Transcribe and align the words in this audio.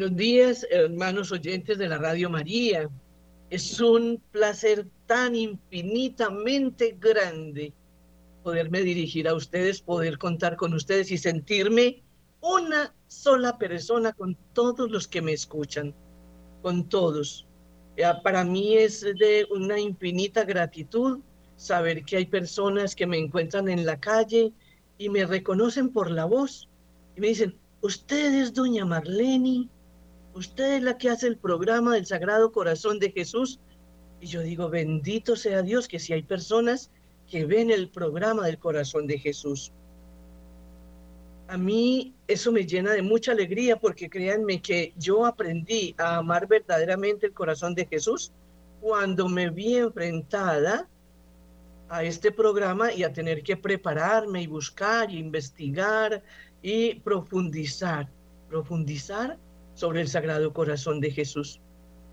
Buenos 0.00 0.16
días, 0.16 0.66
hermanos 0.70 1.30
oyentes 1.30 1.76
de 1.76 1.86
la 1.86 1.98
Radio 1.98 2.30
María. 2.30 2.88
Es 3.50 3.78
un 3.82 4.18
placer 4.30 4.86
tan 5.04 5.34
infinitamente 5.34 6.96
grande 6.98 7.74
poderme 8.42 8.80
dirigir 8.80 9.28
a 9.28 9.34
ustedes, 9.34 9.82
poder 9.82 10.16
contar 10.16 10.56
con 10.56 10.72
ustedes 10.72 11.10
y 11.10 11.18
sentirme 11.18 12.02
una 12.40 12.94
sola 13.08 13.58
persona 13.58 14.14
con 14.14 14.38
todos 14.54 14.90
los 14.90 15.06
que 15.06 15.20
me 15.20 15.34
escuchan, 15.34 15.94
con 16.62 16.88
todos. 16.88 17.46
Para 18.24 18.42
mí 18.42 18.78
es 18.78 19.02
de 19.02 19.46
una 19.50 19.78
infinita 19.78 20.46
gratitud 20.46 21.18
saber 21.56 22.06
que 22.06 22.16
hay 22.16 22.24
personas 22.24 22.96
que 22.96 23.06
me 23.06 23.18
encuentran 23.18 23.68
en 23.68 23.84
la 23.84 24.00
calle 24.00 24.54
y 24.96 25.10
me 25.10 25.26
reconocen 25.26 25.90
por 25.90 26.10
la 26.10 26.24
voz 26.24 26.70
y 27.18 27.20
me 27.20 27.26
dicen, 27.26 27.54
usted 27.82 28.40
es 28.40 28.54
doña 28.54 28.86
Marlene, 28.86 29.68
usted 30.34 30.76
es 30.76 30.82
la 30.82 30.98
que 30.98 31.10
hace 31.10 31.26
el 31.26 31.36
programa 31.36 31.94
del 31.94 32.06
Sagrado 32.06 32.52
Corazón 32.52 32.98
de 32.98 33.10
Jesús. 33.10 33.60
Y 34.20 34.26
yo 34.26 34.42
digo, 34.42 34.68
bendito 34.68 35.36
sea 35.36 35.62
Dios 35.62 35.88
que 35.88 35.98
si 35.98 36.12
hay 36.12 36.22
personas 36.22 36.90
que 37.28 37.44
ven 37.44 37.70
el 37.70 37.88
programa 37.88 38.46
del 38.46 38.58
Corazón 38.58 39.06
de 39.06 39.18
Jesús. 39.18 39.72
A 41.48 41.56
mí 41.56 42.14
eso 42.28 42.52
me 42.52 42.64
llena 42.64 42.92
de 42.92 43.02
mucha 43.02 43.32
alegría 43.32 43.76
porque 43.76 44.08
créanme 44.08 44.62
que 44.62 44.92
yo 44.96 45.26
aprendí 45.26 45.94
a 45.98 46.16
amar 46.16 46.46
verdaderamente 46.46 47.26
el 47.26 47.32
corazón 47.32 47.74
de 47.74 47.86
Jesús 47.86 48.32
cuando 48.80 49.28
me 49.28 49.50
vi 49.50 49.76
enfrentada 49.76 50.88
a 51.88 52.04
este 52.04 52.30
programa 52.30 52.92
y 52.92 53.02
a 53.02 53.12
tener 53.12 53.42
que 53.42 53.56
prepararme 53.56 54.42
y 54.42 54.46
buscar 54.46 55.10
y 55.10 55.18
investigar 55.18 56.22
y 56.62 56.94
profundizar, 57.00 58.08
profundizar 58.48 59.36
sobre 59.80 60.02
el 60.02 60.08
Sagrado 60.08 60.52
Corazón 60.52 61.00
de 61.00 61.10
Jesús. 61.10 61.58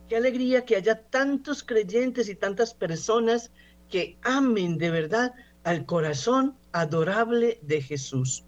Qué 0.08 0.16
alegría 0.16 0.64
que 0.64 0.78
haya 0.78 1.02
tantos 1.02 1.64
creyentes 1.64 2.30
y 2.30 2.36
tantas 2.36 2.74
personas 2.74 3.52
que 3.90 4.18
amen 4.24 4.78
de 4.78 4.90
verdad 4.90 5.34
al 5.66 5.86
corazón 5.86 6.56
adorable 6.72 7.60
de 7.62 7.82
Jesús. 7.82 8.46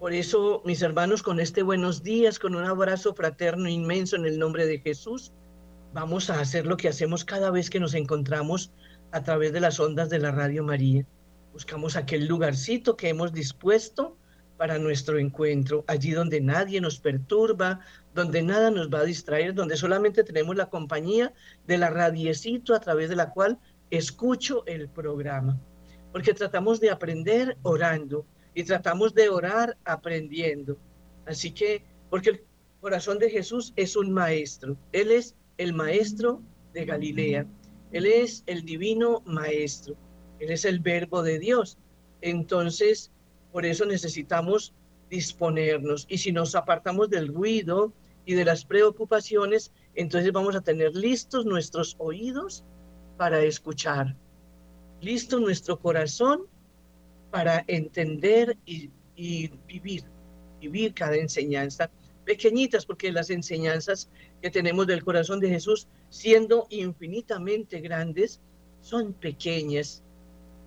Por 0.00 0.14
eso, 0.14 0.62
mis 0.64 0.80
hermanos, 0.80 1.22
con 1.22 1.40
este 1.40 1.62
buenos 1.62 2.02
días, 2.02 2.38
con 2.38 2.56
un 2.56 2.64
abrazo 2.64 3.14
fraterno 3.14 3.68
inmenso 3.68 4.16
en 4.16 4.24
el 4.24 4.38
nombre 4.38 4.64
de 4.64 4.78
Jesús, 4.78 5.32
vamos 5.92 6.30
a 6.30 6.40
hacer 6.40 6.66
lo 6.66 6.78
que 6.78 6.88
hacemos 6.88 7.22
cada 7.22 7.50
vez 7.50 7.68
que 7.68 7.80
nos 7.80 7.92
encontramos 7.92 8.72
a 9.12 9.22
través 9.24 9.52
de 9.52 9.60
las 9.60 9.78
ondas 9.78 10.08
de 10.08 10.20
la 10.20 10.30
Radio 10.30 10.64
María. 10.64 11.04
Buscamos 11.52 11.96
aquel 11.96 12.26
lugarcito 12.26 12.96
que 12.96 13.10
hemos 13.10 13.34
dispuesto 13.34 14.16
para 14.56 14.78
nuestro 14.78 15.18
encuentro, 15.18 15.84
allí 15.86 16.12
donde 16.12 16.40
nadie 16.40 16.80
nos 16.80 16.98
perturba, 16.98 17.80
donde 18.14 18.42
nada 18.42 18.70
nos 18.70 18.88
va 18.88 19.00
a 19.00 19.04
distraer, 19.04 19.54
donde 19.54 19.76
solamente 19.76 20.24
tenemos 20.24 20.56
la 20.56 20.70
compañía 20.70 21.32
de 21.66 21.78
la 21.78 21.90
radiecito 21.90 22.74
a 22.74 22.80
través 22.80 23.08
de 23.08 23.16
la 23.16 23.30
cual 23.30 23.58
escucho 23.90 24.64
el 24.66 24.88
programa. 24.88 25.60
Porque 26.12 26.32
tratamos 26.32 26.80
de 26.80 26.90
aprender 26.90 27.58
orando 27.62 28.26
y 28.54 28.64
tratamos 28.64 29.14
de 29.14 29.28
orar 29.28 29.76
aprendiendo. 29.84 30.78
Así 31.26 31.50
que, 31.50 31.84
porque 32.08 32.30
el 32.30 32.44
corazón 32.80 33.18
de 33.18 33.30
Jesús 33.30 33.72
es 33.76 33.96
un 33.96 34.12
maestro, 34.12 34.76
Él 34.92 35.10
es 35.10 35.36
el 35.58 35.74
maestro 35.74 36.42
de 36.72 36.84
Galilea, 36.84 37.46
Él 37.92 38.06
es 38.06 38.44
el 38.46 38.64
divino 38.64 39.22
maestro, 39.26 39.96
Él 40.38 40.50
es 40.50 40.64
el 40.64 40.80
verbo 40.80 41.22
de 41.22 41.38
Dios. 41.38 41.78
Entonces, 42.22 43.12
por 43.56 43.64
eso 43.64 43.86
necesitamos 43.86 44.74
disponernos. 45.08 46.04
Y 46.10 46.18
si 46.18 46.30
nos 46.30 46.54
apartamos 46.54 47.08
del 47.08 47.28
ruido 47.28 47.90
y 48.26 48.34
de 48.34 48.44
las 48.44 48.66
preocupaciones, 48.66 49.72
entonces 49.94 50.30
vamos 50.30 50.54
a 50.56 50.60
tener 50.60 50.94
listos 50.94 51.46
nuestros 51.46 51.96
oídos 51.96 52.64
para 53.16 53.40
escuchar, 53.40 54.14
listo 55.00 55.40
nuestro 55.40 55.80
corazón 55.80 56.42
para 57.30 57.64
entender 57.66 58.58
y, 58.66 58.90
y 59.16 59.48
vivir, 59.66 60.04
vivir 60.60 60.92
cada 60.92 61.16
enseñanza 61.16 61.90
pequeñitas, 62.26 62.84
porque 62.84 63.10
las 63.10 63.30
enseñanzas 63.30 64.10
que 64.42 64.50
tenemos 64.50 64.86
del 64.86 65.02
corazón 65.02 65.40
de 65.40 65.48
Jesús, 65.48 65.88
siendo 66.10 66.66
infinitamente 66.68 67.80
grandes, 67.80 68.38
son 68.82 69.14
pequeñas 69.14 70.02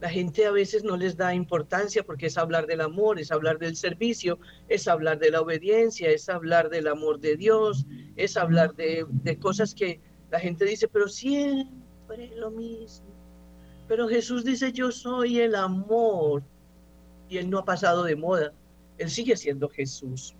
la 0.01 0.09
gente 0.09 0.45
a 0.45 0.51
veces 0.51 0.83
no 0.83 0.95
les 0.95 1.17
da 1.17 1.33
importancia 1.33 2.03
porque 2.03 2.27
es 2.27 2.37
hablar 2.37 2.67
del 2.67 2.81
amor, 2.81 3.19
es 3.19 3.31
hablar 3.31 3.59
del 3.59 3.75
servicio, 3.75 4.39
es 4.69 4.87
hablar 4.87 5.19
de 5.19 5.31
la 5.31 5.41
obediencia, 5.41 6.09
es 6.09 6.29
hablar 6.29 6.69
del 6.69 6.87
amor 6.87 7.19
de 7.19 7.35
Dios, 7.35 7.85
es 8.15 8.37
hablar 8.37 8.75
de, 8.75 9.05
cosas 9.41 9.75
que 9.75 9.99
la 10.31 10.39
gente 10.39 10.63
dice, 10.63 10.87
pero 10.87 11.09
siempre 11.09 12.31
lo 12.37 12.49
mismo. 12.49 13.07
Pero 13.87 14.07
Jesús 14.07 14.45
dice, 14.45 14.71
yo 14.71 14.91
soy 14.91 15.39
el 15.39 15.55
amor. 15.55 16.43
Y 17.27 17.37
Él 17.37 17.49
no 17.49 17.59
ha 17.59 17.65
pasado 17.65 18.03
de 18.03 18.15
moda. 18.15 18.53
Él 18.97 19.09
sigue 19.09 19.35
siendo 19.35 19.67
Jesús. 19.67 20.35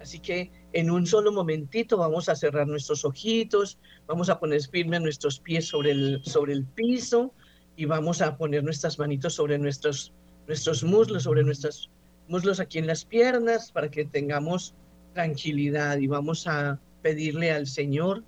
Así 0.00 0.18
que 0.18 0.50
en 0.72 0.90
un 0.90 1.06
solo 1.06 1.30
momentito 1.32 1.96
vamos 1.96 2.28
a 2.28 2.36
cerrar 2.36 2.66
nuestros 2.66 3.04
ojitos, 3.04 3.78
vamos 4.06 4.28
a 4.28 4.38
poner 4.38 4.62
firme 4.62 4.98
nuestros 5.00 5.38
pies 5.38 5.66
sobre 5.66 5.90
el, 5.92 6.20
sobre 6.24 6.52
el 6.52 6.64
piso 6.64 7.32
y 7.78 7.84
vamos 7.84 8.20
a 8.22 8.36
poner 8.36 8.64
nuestras 8.64 8.98
manitos 8.98 9.34
sobre 9.34 9.56
nuestros, 9.56 10.12
nuestros 10.48 10.82
muslos, 10.82 11.22
sobre 11.22 11.44
nuestros 11.44 11.88
muslos 12.26 12.58
aquí 12.58 12.78
en 12.78 12.88
las 12.88 13.04
piernas 13.04 13.70
para 13.70 13.88
que 13.88 14.04
tengamos 14.04 14.74
tranquilidad 15.14 15.96
y 15.98 16.08
vamos 16.08 16.48
a 16.48 16.80
pedirle 17.02 17.52
al 17.52 17.68
Señor, 17.68 18.24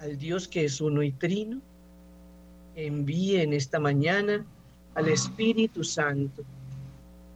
al 0.00 0.18
Dios 0.18 0.46
que 0.46 0.66
es 0.66 0.82
uno 0.82 1.02
y 1.02 1.12
trino, 1.12 1.62
envíe 2.76 3.40
en 3.40 3.54
esta 3.54 3.80
mañana 3.80 4.44
al 4.94 5.08
Espíritu 5.08 5.82
Santo, 5.82 6.44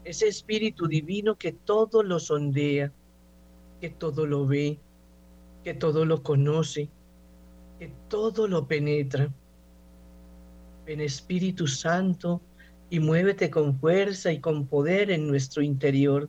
ese 0.05 0.29
Espíritu 0.29 0.87
divino 0.87 1.35
que 1.37 1.53
todo 1.53 2.03
lo 2.03 2.21
sondea, 2.21 2.93
que 3.81 3.89
todo 3.89 4.27
lo 4.27 4.47
ve, 4.47 4.77
que 5.65 5.73
todo 5.73 6.05
lo 6.05 6.23
conoce, 6.23 6.91
que 7.79 7.91
todo 8.11 8.49
lo 8.49 8.67
penetra 8.67 9.31
Ven 10.85 11.01
Espíritu 11.01 11.67
Santo 11.67 12.43
y 12.91 13.01
muévete 13.01 13.51
con 13.51 13.79
fuerza 13.79 14.33
y 14.33 14.41
con 14.41 14.67
poder 14.67 15.11
en 15.11 15.27
nuestro 15.27 15.63
interior. 15.63 16.29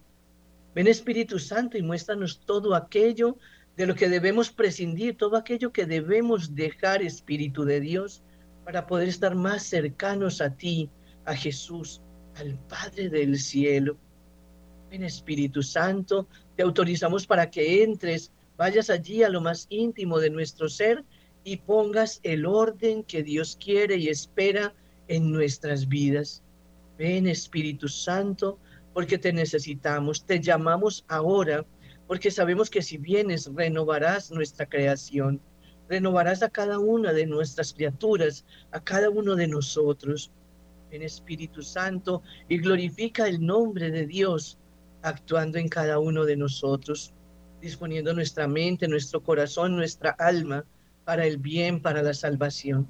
Ven 0.74 0.88
Espíritu 0.88 1.40
Santo 1.40 1.78
y 1.78 1.82
muéstranos 1.82 2.42
todo 2.46 2.74
aquello 2.76 3.38
de 3.76 3.86
lo 3.86 3.96
que 3.96 4.08
debemos 4.08 4.50
prescindir, 4.52 5.18
todo 5.18 5.36
aquello 5.36 5.72
que 5.74 5.86
debemos 5.86 6.56
dejar, 6.56 7.02
Espíritu 7.02 7.66
de 7.66 7.82
Dios, 7.82 8.24
para 8.64 8.88
poder 8.88 9.10
estar 9.10 9.36
más 9.36 9.64
cercanos 9.64 10.42
a 10.42 10.50
ti, 10.56 10.90
a 11.26 11.36
Jesús, 11.36 12.02
al 12.36 12.58
Padre 12.70 13.10
del 13.10 13.38
cielo. 13.38 13.98
Ven 14.90 15.04
Espíritu 15.04 15.62
Santo, 15.62 16.28
te 16.56 16.64
autorizamos 16.64 17.28
para 17.28 17.50
que 17.50 17.84
entres, 17.84 18.32
vayas 18.58 18.90
allí 18.90 19.24
a 19.24 19.30
lo 19.30 19.42
más 19.42 19.68
íntimo 19.70 20.20
de 20.20 20.30
nuestro 20.30 20.70
ser 20.70 21.04
y 21.46 21.58
pongas 21.58 22.20
el 22.24 22.48
orden 22.48 23.04
que 23.04 23.22
Dios 23.22 23.58
quiere 23.64 23.98
y 23.98 24.10
espera 24.10 24.74
en 25.08 25.32
nuestras 25.32 25.88
vidas. 25.88 26.42
Ven 26.98 27.28
Espíritu 27.28 27.88
Santo, 27.88 28.58
porque 28.94 29.20
te 29.20 29.32
necesitamos, 29.32 30.26
te 30.26 30.42
llamamos 30.42 31.06
ahora, 31.08 31.64
porque 32.08 32.32
sabemos 32.32 32.72
que 32.72 32.82
si 32.82 32.98
vienes 32.98 33.52
renovarás 33.54 34.32
nuestra 34.32 34.66
creación, 34.66 35.40
renovarás 35.88 36.42
a 36.42 36.50
cada 36.50 36.80
una 36.80 37.14
de 37.14 37.28
nuestras 37.28 37.74
criaturas, 37.74 38.44
a 38.72 38.84
cada 38.84 39.12
uno 39.12 39.36
de 39.36 39.48
nosotros. 39.48 40.32
Ven 40.90 41.04
Espíritu 41.04 41.62
Santo 41.62 42.24
y 42.50 42.58
glorifica 42.58 43.28
el 43.28 43.46
nombre 43.46 43.92
de 43.92 44.08
Dios 44.08 44.58
actuando 45.04 45.60
en 45.60 45.70
cada 45.70 46.00
uno 46.00 46.26
de 46.26 46.38
nosotros, 46.38 47.14
disponiendo 47.62 48.16
nuestra 48.16 48.48
mente, 48.48 48.88
nuestro 48.88 49.22
corazón, 49.22 49.76
nuestra 49.76 50.10
alma 50.10 50.66
para 51.06 51.26
el 51.26 51.38
bien, 51.38 51.82
para 51.82 52.02
la 52.04 52.14
salvación. 52.14 52.88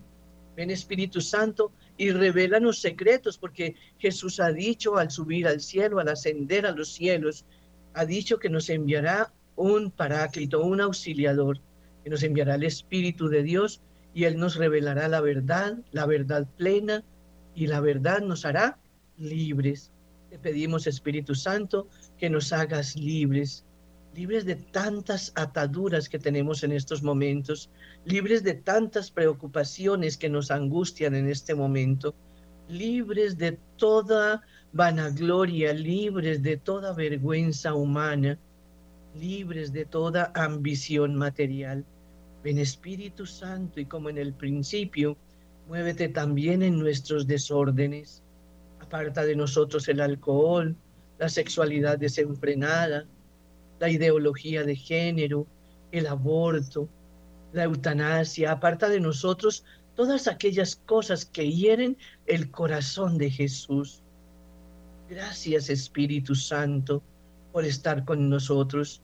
Ven 0.56 0.72
Espíritu 0.72 1.22
Santo 1.22 1.72
y 1.98 2.12
los 2.12 2.80
secretos, 2.80 3.38
porque 3.38 3.76
Jesús 4.00 4.40
ha 4.40 4.52
dicho 4.52 4.98
al 4.98 5.12
subir 5.12 5.48
al 5.48 5.60
cielo, 5.60 6.00
al 6.00 6.08
ascender 6.08 6.66
a 6.66 6.72
los 6.72 6.94
cielos, 6.94 7.46
ha 7.94 8.06
dicho 8.06 8.40
que 8.40 8.50
nos 8.50 8.70
enviará 8.70 9.34
un 9.56 9.92
paráclito, 9.92 10.64
un 10.64 10.82
auxiliador, 10.82 11.60
que 12.04 12.10
nos 12.10 12.24
enviará 12.24 12.56
el 12.56 12.64
Espíritu 12.64 13.28
de 13.28 13.44
Dios 13.44 13.82
y 14.14 14.24
Él 14.24 14.38
nos 14.38 14.56
revelará 14.56 15.10
la 15.10 15.22
verdad, 15.22 15.78
la 15.92 16.06
verdad 16.06 16.48
plena, 16.58 17.04
y 17.54 17.68
la 17.68 17.80
verdad 17.80 18.22
nos 18.22 18.46
hará 18.46 18.78
libres. 19.18 19.92
Te 20.30 20.38
pedimos, 20.38 20.88
Espíritu 20.88 21.36
Santo, 21.36 21.88
que 22.18 22.30
nos 22.30 22.52
hagas 22.52 22.96
libres, 22.96 23.66
libres 24.16 24.46
de 24.46 24.56
tantas 24.56 25.34
ataduras 25.36 26.08
que 26.08 26.20
tenemos 26.20 26.64
en 26.64 26.72
estos 26.72 27.04
momentos, 27.04 27.70
libres 28.06 28.44
de 28.44 28.54
tantas 28.54 29.12
preocupaciones 29.12 30.16
que 30.16 30.30
nos 30.30 30.52
angustian 30.52 31.16
en 31.16 31.30
este 31.30 31.54
momento, 31.54 32.16
libres 32.70 33.38
de 33.38 33.60
toda 33.76 34.42
vanagloria, 34.72 35.74
libres 35.74 36.42
de 36.42 36.56
toda 36.56 36.94
vergüenza 36.94 37.74
humana, 37.74 38.40
libres 39.20 39.74
de 39.74 39.84
toda 39.84 40.32
ambición 40.34 41.16
material. 41.16 41.86
Ven 42.42 42.60
Espíritu 42.60 43.26
Santo 43.26 43.82
y 43.82 43.86
como 43.86 44.10
en 44.10 44.18
el 44.18 44.34
principio, 44.34 45.18
muévete 45.68 46.08
también 46.08 46.64
en 46.64 46.80
nuestros 46.80 47.28
desórdenes. 47.28 48.24
Aparta 48.80 49.26
de 49.26 49.36
nosotros 49.36 49.90
el 49.90 50.00
alcohol, 50.00 50.76
la 51.18 51.28
sexualidad 51.28 51.98
desenfrenada, 51.98 53.06
la 53.80 53.89
ideología 53.89 54.63
de 54.63 54.75
género, 54.75 55.48
el 55.92 56.07
aborto, 56.07 56.89
la 57.54 57.63
eutanasia. 57.63 58.51
Aparta 58.51 58.89
de 58.89 59.00
nosotros 59.00 59.63
todas 59.95 60.27
aquellas 60.27 60.75
cosas 60.75 61.25
que 61.25 61.51
hieren 61.51 61.98
el 62.25 62.51
corazón 62.51 63.18
de 63.18 63.30
Jesús. 63.30 64.01
Gracias 65.10 65.69
Espíritu 65.69 66.36
Santo 66.36 67.04
por 67.51 67.66
estar 67.66 68.04
con 68.06 68.30
nosotros. 68.30 69.01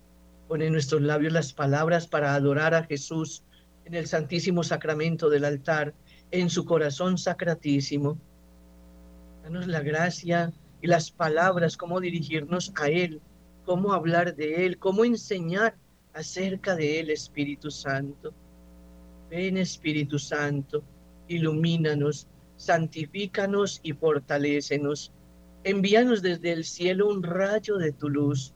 Pone 0.48 0.66
en 0.66 0.74
nuestros 0.74 1.02
labios 1.02 1.32
las 1.32 1.54
palabras 1.54 2.08
para 2.08 2.36
adorar 2.36 2.74
a 2.74 2.84
Jesús 2.84 3.44
en 3.86 3.94
el 3.96 4.08
Santísimo 4.08 4.64
Sacramento 4.64 5.30
del 5.30 5.46
altar, 5.46 5.94
en 6.32 6.50
su 6.50 6.66
corazón 6.66 7.18
sacratísimo. 7.18 8.18
Danos 9.44 9.68
la 9.68 9.82
gracia 9.82 10.52
y 10.82 10.88
las 10.88 11.12
palabras, 11.12 11.78
cómo 11.78 12.00
dirigirnos 12.00 12.74
a 12.76 12.90
Él, 12.90 13.22
cómo 13.66 13.94
hablar 13.94 14.36
de 14.36 14.66
Él, 14.66 14.78
cómo 14.78 15.06
enseñar 15.06 15.76
acerca 16.14 16.76
de 16.76 17.00
Él, 17.00 17.10
Espíritu 17.10 17.72
Santo. 17.72 18.34
Ven 19.30 19.58
Espíritu 19.58 20.20
Santo, 20.20 20.84
ilumínanos, 21.28 22.28
santifícanos 22.58 23.80
y 23.82 23.94
fortalécenos. 23.94 25.12
Envíanos 25.64 26.22
desde 26.22 26.52
el 26.52 26.66
cielo 26.66 27.08
un 27.08 27.24
rayo 27.24 27.78
de 27.78 27.92
tu 27.92 28.10
luz. 28.10 28.54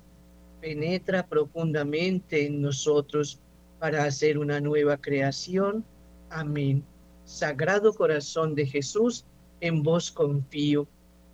Penetra 0.59 1.25
profundamente 1.27 2.45
en 2.45 2.61
nosotros 2.61 3.39
para 3.79 4.03
hacer 4.03 4.37
una 4.37 4.59
nueva 4.59 4.97
creación. 4.97 5.85
Amén. 6.29 6.83
Sagrado 7.23 7.93
corazón 7.93 8.55
de 8.55 8.65
Jesús, 8.65 9.25
en 9.61 9.81
vos 9.81 10.11
confío. 10.11 10.87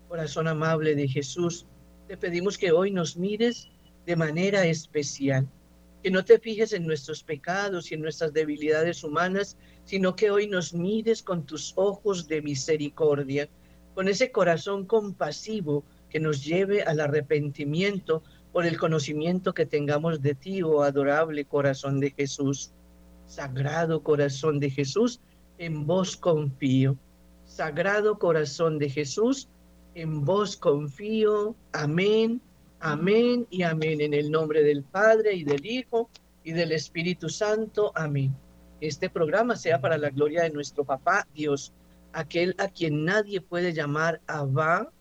Corazón 0.08 0.48
amable 0.48 0.96
de 0.96 1.08
Jesús, 1.08 1.66
te 2.12 2.18
pedimos 2.18 2.58
que 2.58 2.74
hoy 2.74 2.92
nos 2.92 3.16
mires 3.16 3.70
de 4.06 4.18
manera 4.18 4.66
especial 4.66 5.48
que 6.04 6.12
no 6.12 6.26
te 6.26 6.40
fijes 6.40 6.74
en 6.74 6.86
nuestros 6.86 7.24
pecados 7.24 7.90
y 7.90 7.94
en 7.94 8.02
nuestras 8.02 8.34
debilidades 8.34 9.06
humanas, 9.06 9.56
sino 9.86 10.14
que 10.14 10.30
hoy 10.30 10.46
nos 10.46 10.74
mires 10.74 11.24
con 11.24 11.46
tus 11.46 11.72
ojos 11.78 12.28
de 12.28 12.42
misericordia, 12.42 13.48
con 13.96 14.10
ese 14.10 14.30
corazón 14.30 14.86
compasivo 14.86 15.86
que 16.10 16.20
nos 16.20 16.44
lleve 16.44 16.84
al 16.84 17.00
arrepentimiento 17.00 18.24
por 18.52 18.66
el 18.66 18.78
conocimiento 18.78 19.54
que 19.54 19.66
tengamos 19.66 20.22
de 20.22 20.36
ti, 20.36 20.64
oh 20.64 20.84
adorable 20.84 21.46
corazón 21.46 22.02
de 22.02 22.12
Jesús. 22.12 22.74
Sagrado 23.26 24.04
corazón 24.04 24.60
de 24.60 24.70
Jesús, 24.70 25.22
en 25.58 25.88
vos 25.88 26.18
confío. 26.18 26.98
Sagrado 27.46 28.20
corazón 28.20 28.80
de 28.80 28.90
Jesús, 28.90 29.48
en 29.96 30.26
vos 30.26 30.56
confío. 30.58 31.56
Amén 31.74 32.42
Amén 32.84 33.46
y 33.52 33.62
amén. 33.62 34.02
En 34.02 34.16
el 34.16 34.32
nombre 34.32 34.64
del 34.64 34.84
Padre 34.84 35.36
y 35.36 35.44
del 35.44 35.64
Hijo 35.64 36.10
y 36.44 36.52
del 36.52 36.72
Espíritu 36.72 37.30
Santo. 37.30 37.92
Amén. 37.94 38.36
Este 38.82 39.08
programa 39.08 39.56
sea 39.56 39.80
para 39.80 40.00
la 40.00 40.10
gloria 40.10 40.42
de 40.42 40.50
nuestro 40.50 40.84
Papá 40.84 41.28
Dios, 41.36 41.74
aquel 42.12 42.56
a 42.58 42.70
quien 42.70 43.06
nadie 43.06 43.40
puede 43.40 43.72
llamar 43.74 44.20
Abba 44.26 44.92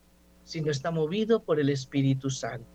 si 0.45 0.61
no 0.61 0.71
está 0.71 0.91
movido 0.91 1.43
por 1.43 1.59
el 1.59 1.71
Espíritu 1.71 2.29
Santo. 2.29 2.69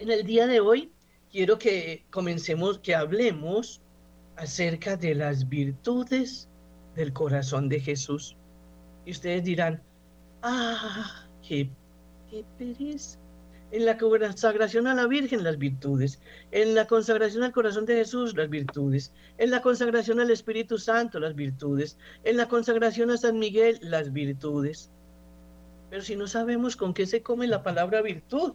En 0.00 0.10
el 0.10 0.26
día 0.26 0.46
de 0.46 0.60
hoy 0.60 0.92
quiero 1.32 1.58
que 1.58 2.04
comencemos, 2.10 2.78
que 2.80 2.94
hablemos 2.94 3.80
acerca 4.36 4.98
de 4.98 5.14
las 5.14 5.48
virtudes 5.48 6.50
del 6.94 7.14
corazón 7.14 7.70
de 7.70 7.80
Jesús. 7.80 8.36
Y 9.06 9.12
ustedes 9.12 9.44
dirán, 9.44 9.82
ah, 10.46 11.26
qué, 11.46 11.68
qué 12.30 12.44
pereza 12.58 13.18
en 13.72 13.84
la 13.84 13.98
consagración 13.98 14.86
a 14.86 14.94
la 14.94 15.06
Virgen 15.06 15.42
las 15.42 15.58
virtudes, 15.58 16.20
en 16.52 16.74
la 16.74 16.86
consagración 16.86 17.42
al 17.42 17.52
corazón 17.52 17.84
de 17.84 17.96
Jesús 17.96 18.36
las 18.36 18.48
virtudes, 18.48 19.12
en 19.38 19.50
la 19.50 19.60
consagración 19.60 20.20
al 20.20 20.30
Espíritu 20.30 20.78
Santo 20.78 21.18
las 21.18 21.34
virtudes, 21.34 21.98
en 22.24 22.36
la 22.36 22.48
consagración 22.48 23.10
a 23.10 23.16
San 23.16 23.38
Miguel 23.38 23.78
las 23.82 24.12
virtudes. 24.12 24.90
Pero 25.90 26.02
si 26.02 26.16
no 26.16 26.26
sabemos 26.26 26.76
con 26.76 26.94
qué 26.94 27.06
se 27.06 27.22
come 27.22 27.46
la 27.46 27.62
palabra 27.62 28.02
virtud, 28.02 28.54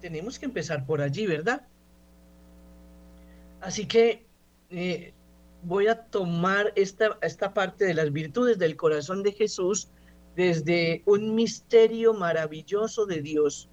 tenemos 0.00 0.38
que 0.38 0.46
empezar 0.46 0.84
por 0.84 1.00
allí, 1.00 1.26
¿verdad? 1.26 1.66
Así 3.60 3.86
que 3.86 4.26
eh, 4.70 5.14
voy 5.62 5.86
a 5.86 6.04
tomar 6.04 6.72
esta, 6.76 7.18
esta 7.22 7.54
parte 7.54 7.84
de 7.84 7.94
las 7.94 8.12
virtudes 8.12 8.58
del 8.58 8.76
corazón 8.76 9.22
de 9.22 9.32
Jesús 9.32 9.88
desde 10.36 11.02
un 11.06 11.34
misterio 11.34 12.14
maravilloso 12.14 13.06
de 13.06 13.20
Dios 13.20 13.68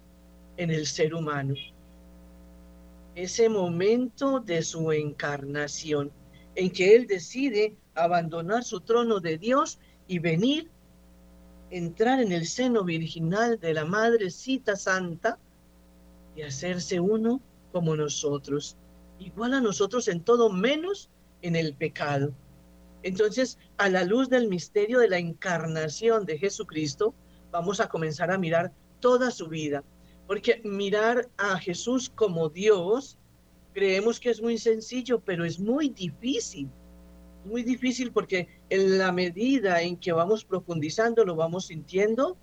en 0.56 0.70
el 0.70 0.86
ser 0.86 1.14
humano. 1.14 1.54
Ese 3.14 3.48
momento 3.48 4.40
de 4.40 4.62
su 4.62 4.92
encarnación, 4.92 6.12
en 6.54 6.70
que 6.70 6.94
Él 6.94 7.06
decide 7.06 7.76
abandonar 7.94 8.64
su 8.64 8.80
trono 8.80 9.20
de 9.20 9.38
Dios 9.38 9.78
y 10.06 10.18
venir, 10.18 10.70
entrar 11.70 12.20
en 12.20 12.32
el 12.32 12.46
seno 12.46 12.84
virginal 12.84 13.58
de 13.58 13.74
la 13.74 13.84
Madrecita 13.84 14.76
Santa 14.76 15.38
y 16.36 16.42
hacerse 16.42 17.00
uno 17.00 17.40
como 17.72 17.96
nosotros, 17.96 18.76
igual 19.18 19.54
a 19.54 19.60
nosotros 19.60 20.08
en 20.08 20.22
todo 20.22 20.50
menos 20.50 21.10
en 21.42 21.56
el 21.56 21.74
pecado. 21.74 22.32
Entonces, 23.02 23.58
a 23.78 23.88
la 23.88 24.04
luz 24.04 24.28
del 24.28 24.48
misterio 24.48 24.98
de 24.98 25.08
la 25.08 25.18
encarnación 25.18 26.26
de 26.26 26.38
Jesucristo, 26.38 27.14
vamos 27.50 27.80
a 27.80 27.88
comenzar 27.88 28.30
a 28.30 28.38
mirar 28.38 28.72
toda 29.00 29.30
su 29.30 29.48
vida, 29.48 29.82
porque 30.26 30.60
mirar 30.64 31.28
a 31.38 31.58
Jesús 31.58 32.10
como 32.14 32.48
Dios, 32.48 33.18
creemos 33.72 34.20
que 34.20 34.30
es 34.30 34.42
muy 34.42 34.58
sencillo, 34.58 35.20
pero 35.20 35.44
es 35.44 35.58
muy 35.58 35.88
difícil. 35.88 36.68
Muy 37.44 37.62
difícil 37.62 38.12
porque 38.12 38.48
en 38.68 38.98
la 38.98 39.12
medida 39.12 39.80
en 39.80 39.96
que 39.96 40.12
vamos 40.12 40.44
profundizando, 40.44 41.24
lo 41.24 41.36
vamos 41.36 41.66
sintiendo 41.66 42.36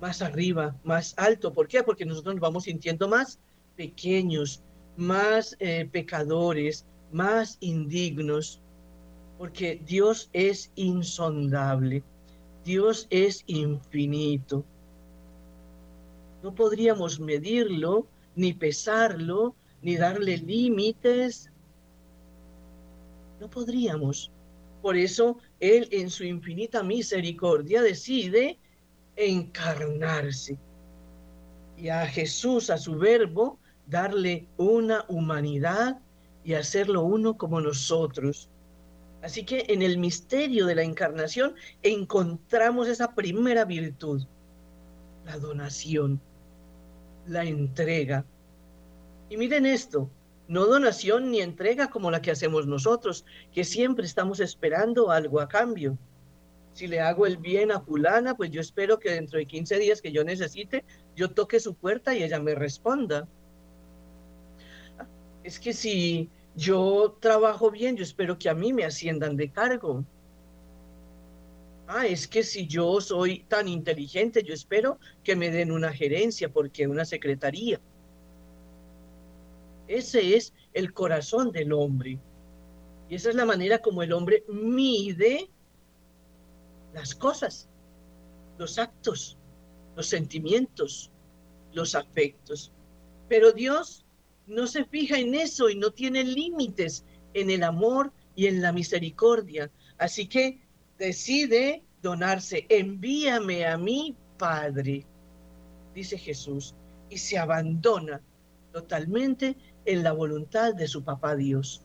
más 0.00 0.22
arriba, 0.22 0.76
más 0.84 1.14
alto. 1.16 1.52
¿Por 1.52 1.68
qué? 1.68 1.82
Porque 1.82 2.04
nosotros 2.04 2.34
nos 2.34 2.42
vamos 2.42 2.64
sintiendo 2.64 3.08
más 3.08 3.38
pequeños, 3.76 4.62
más 4.96 5.56
eh, 5.60 5.88
pecadores, 5.90 6.84
más 7.12 7.56
indignos, 7.60 8.60
porque 9.38 9.80
Dios 9.86 10.28
es 10.32 10.72
insondable, 10.74 12.02
Dios 12.64 13.06
es 13.08 13.44
infinito. 13.46 14.64
No 16.42 16.54
podríamos 16.54 17.20
medirlo, 17.20 18.06
ni 18.34 18.52
pesarlo, 18.52 19.54
ni 19.80 19.96
darle 19.96 20.38
límites. 20.38 21.50
No 23.40 23.48
podríamos. 23.48 24.30
Por 24.82 24.96
eso 24.96 25.38
Él 25.60 25.88
en 25.92 26.10
su 26.10 26.24
infinita 26.24 26.82
misericordia 26.82 27.80
decide 27.80 28.58
encarnarse. 29.16 30.58
Y 31.76 31.88
a 31.90 32.06
Jesús, 32.06 32.70
a 32.70 32.78
su 32.78 32.96
verbo, 32.96 33.58
darle 33.86 34.48
una 34.56 35.04
humanidad 35.08 36.00
y 36.44 36.54
hacerlo 36.54 37.02
uno 37.02 37.36
como 37.36 37.60
nosotros. 37.60 38.48
Así 39.22 39.44
que 39.44 39.66
en 39.68 39.82
el 39.82 39.98
misterio 39.98 40.66
de 40.66 40.74
la 40.74 40.82
encarnación 40.82 41.54
encontramos 41.82 42.88
esa 42.88 43.14
primera 43.14 43.64
virtud, 43.64 44.24
la 45.24 45.38
donación 45.38 46.20
la 47.28 47.44
entrega. 47.44 48.24
Y 49.28 49.36
miren 49.36 49.66
esto, 49.66 50.10
no 50.48 50.66
donación 50.66 51.30
ni 51.30 51.40
entrega 51.40 51.90
como 51.90 52.10
la 52.10 52.22
que 52.22 52.30
hacemos 52.30 52.66
nosotros, 52.66 53.24
que 53.52 53.64
siempre 53.64 54.06
estamos 54.06 54.40
esperando 54.40 55.10
algo 55.10 55.40
a 55.40 55.48
cambio. 55.48 55.98
Si 56.72 56.86
le 56.86 57.00
hago 57.00 57.26
el 57.26 57.36
bien 57.36 57.70
a 57.70 57.80
fulana, 57.80 58.36
pues 58.36 58.50
yo 58.50 58.60
espero 58.60 58.98
que 58.98 59.10
dentro 59.10 59.38
de 59.38 59.46
15 59.46 59.78
días 59.78 60.00
que 60.00 60.12
yo 60.12 60.24
necesite, 60.24 60.84
yo 61.14 61.30
toque 61.30 61.60
su 61.60 61.74
puerta 61.74 62.14
y 62.14 62.22
ella 62.22 62.40
me 62.40 62.54
responda. 62.54 63.28
Es 65.42 65.58
que 65.58 65.72
si 65.72 66.30
yo 66.58 67.16
trabajo 67.20 67.70
bien, 67.70 67.96
yo 67.96 68.02
espero 68.02 68.38
que 68.38 68.50
a 68.50 68.54
mí 68.54 68.72
me 68.72 68.84
asciendan 68.84 69.36
de 69.36 69.50
cargo 69.50 70.04
ah, 71.88 72.06
es 72.06 72.28
que 72.28 72.42
si 72.44 72.66
yo 72.66 73.00
soy 73.00 73.40
tan 73.44 73.66
inteligente, 73.66 74.44
yo 74.44 74.54
espero 74.54 74.98
que 75.24 75.34
me 75.34 75.50
den 75.50 75.72
una 75.72 75.92
gerencia, 75.92 76.52
porque 76.52 76.86
una 76.86 77.04
secretaría. 77.04 77.80
Ese 79.88 80.36
es 80.36 80.52
el 80.74 80.92
corazón 80.92 81.50
del 81.50 81.72
hombre. 81.72 82.20
Y 83.08 83.14
esa 83.14 83.30
es 83.30 83.34
la 83.34 83.46
manera 83.46 83.78
como 83.78 84.02
el 84.02 84.12
hombre 84.12 84.44
mide 84.48 85.48
las 86.92 87.14
cosas, 87.14 87.68
los 88.58 88.78
actos, 88.78 89.38
los 89.96 90.06
sentimientos, 90.06 91.10
los 91.72 91.94
afectos. 91.94 92.70
Pero 93.28 93.52
Dios 93.52 94.04
no 94.48 94.66
se 94.66 94.84
fija 94.84 95.18
en 95.18 95.34
eso 95.34 95.68
y 95.68 95.76
no 95.76 95.90
tiene 95.90 96.24
límites 96.24 97.04
en 97.34 97.50
el 97.50 97.62
amor 97.62 98.12
y 98.34 98.46
en 98.46 98.62
la 98.62 98.72
misericordia. 98.72 99.70
Así 99.98 100.26
que 100.26 100.60
decide 100.98 101.84
donarse. 102.02 102.66
Envíame 102.68 103.66
a 103.66 103.76
mí, 103.76 104.16
Padre, 104.38 105.04
dice 105.94 106.18
Jesús, 106.18 106.74
y 107.10 107.18
se 107.18 107.38
abandona 107.38 108.20
totalmente 108.72 109.56
en 109.84 110.02
la 110.02 110.12
voluntad 110.12 110.74
de 110.74 110.86
su 110.86 111.02
papá 111.02 111.34
Dios. 111.36 111.82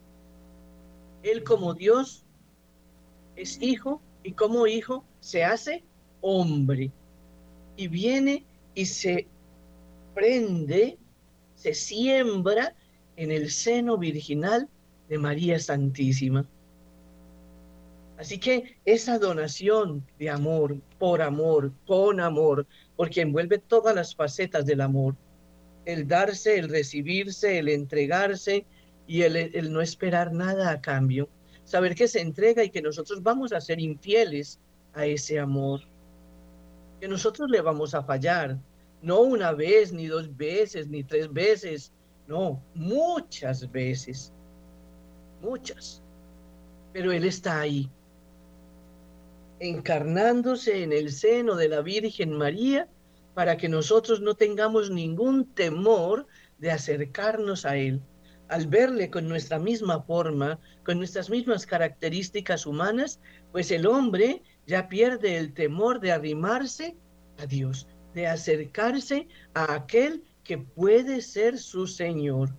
Él 1.23 1.43
como 1.43 1.73
Dios 1.73 2.25
es 3.35 3.61
hijo 3.61 4.01
y 4.23 4.33
como 4.33 4.67
hijo 4.67 5.05
se 5.19 5.43
hace 5.43 5.83
hombre 6.21 6.91
y 7.75 7.87
viene 7.87 8.45
y 8.75 8.85
se 8.85 9.27
prende, 10.13 10.97
se 11.63 11.73
siembra 11.73 12.75
en 13.15 13.31
el 13.31 13.49
seno 13.49 13.97
virginal 13.97 14.67
de 15.07 15.17
María 15.17 15.57
Santísima. 15.59 16.45
Así 18.17 18.37
que 18.37 18.75
esa 18.83 19.17
donación 19.17 20.05
de 20.19 20.29
amor, 20.29 20.75
por 20.99 21.21
amor, 21.21 21.71
con 21.87 22.19
amor, 22.19 22.67
porque 22.97 23.21
envuelve 23.21 23.59
todas 23.59 23.95
las 23.95 24.13
facetas 24.13 24.65
del 24.65 24.81
amor, 24.81 25.15
el 25.85 26.05
darse, 26.05 26.59
el 26.59 26.67
recibirse, 26.67 27.59
el 27.59 27.69
entregarse 27.69 28.65
y 29.07 29.21
el, 29.21 29.37
el 29.37 29.71
no 29.71 29.81
esperar 29.81 30.33
nada 30.33 30.69
a 30.69 30.81
cambio, 30.81 31.29
saber 31.63 31.95
que 31.95 32.09
se 32.09 32.19
entrega 32.19 32.61
y 32.65 32.71
que 32.71 32.81
nosotros 32.81 33.23
vamos 33.23 33.53
a 33.53 33.61
ser 33.61 33.79
infieles 33.79 34.59
a 34.93 35.05
ese 35.05 35.39
amor, 35.39 35.79
que 36.99 37.07
nosotros 37.07 37.49
le 37.49 37.61
vamos 37.61 37.95
a 37.95 38.03
fallar, 38.03 38.59
no 39.03 39.19
una 39.19 39.51
vez, 39.51 39.91
ni 39.91 40.07
dos 40.07 40.35
veces, 40.35 40.87
ni 40.87 41.03
tres 41.03 41.31
veces, 41.31 41.91
no, 42.25 42.63
muchas 42.73 43.69
veces, 43.69 44.33
muchas, 45.41 46.01
pero 46.93 47.11
Él 47.11 47.25
está 47.25 47.59
ahí, 47.59 47.91
encarnándose 49.59 50.83
en 50.83 50.93
el 50.93 51.11
seno 51.11 51.55
de 51.55 51.67
la 51.67 51.81
Virgen 51.81 52.31
María 52.31 52.87
para 53.33 53.57
que 53.57 53.67
nosotros 53.67 54.21
no 54.21 54.35
tengamos 54.35 54.89
ningún 54.89 55.53
temor 55.53 56.25
de 56.59 56.71
acercarnos 56.71 57.65
a 57.65 57.75
Él. 57.75 58.01
Al 58.47 58.67
verle 58.67 59.09
con 59.09 59.27
nuestra 59.27 59.59
misma 59.59 60.01
forma, 60.01 60.59
con 60.85 60.97
nuestras 60.97 61.29
mismas 61.29 61.65
características 61.65 62.65
humanas, 62.65 63.19
pues 63.51 63.69
el 63.71 63.85
hombre 63.85 64.43
ya 64.65 64.87
pierde 64.87 65.37
el 65.37 65.53
temor 65.53 65.99
de 65.99 66.11
arrimarse 66.11 66.95
a 67.39 67.45
Dios, 67.45 67.87
de 68.13 68.27
acercarse 68.27 69.27
a 69.53 69.73
aquel 69.73 70.23
que 70.43 70.57
puede 70.57 71.21
ser 71.21 71.57
su 71.57 71.87
Señor. 71.87 72.49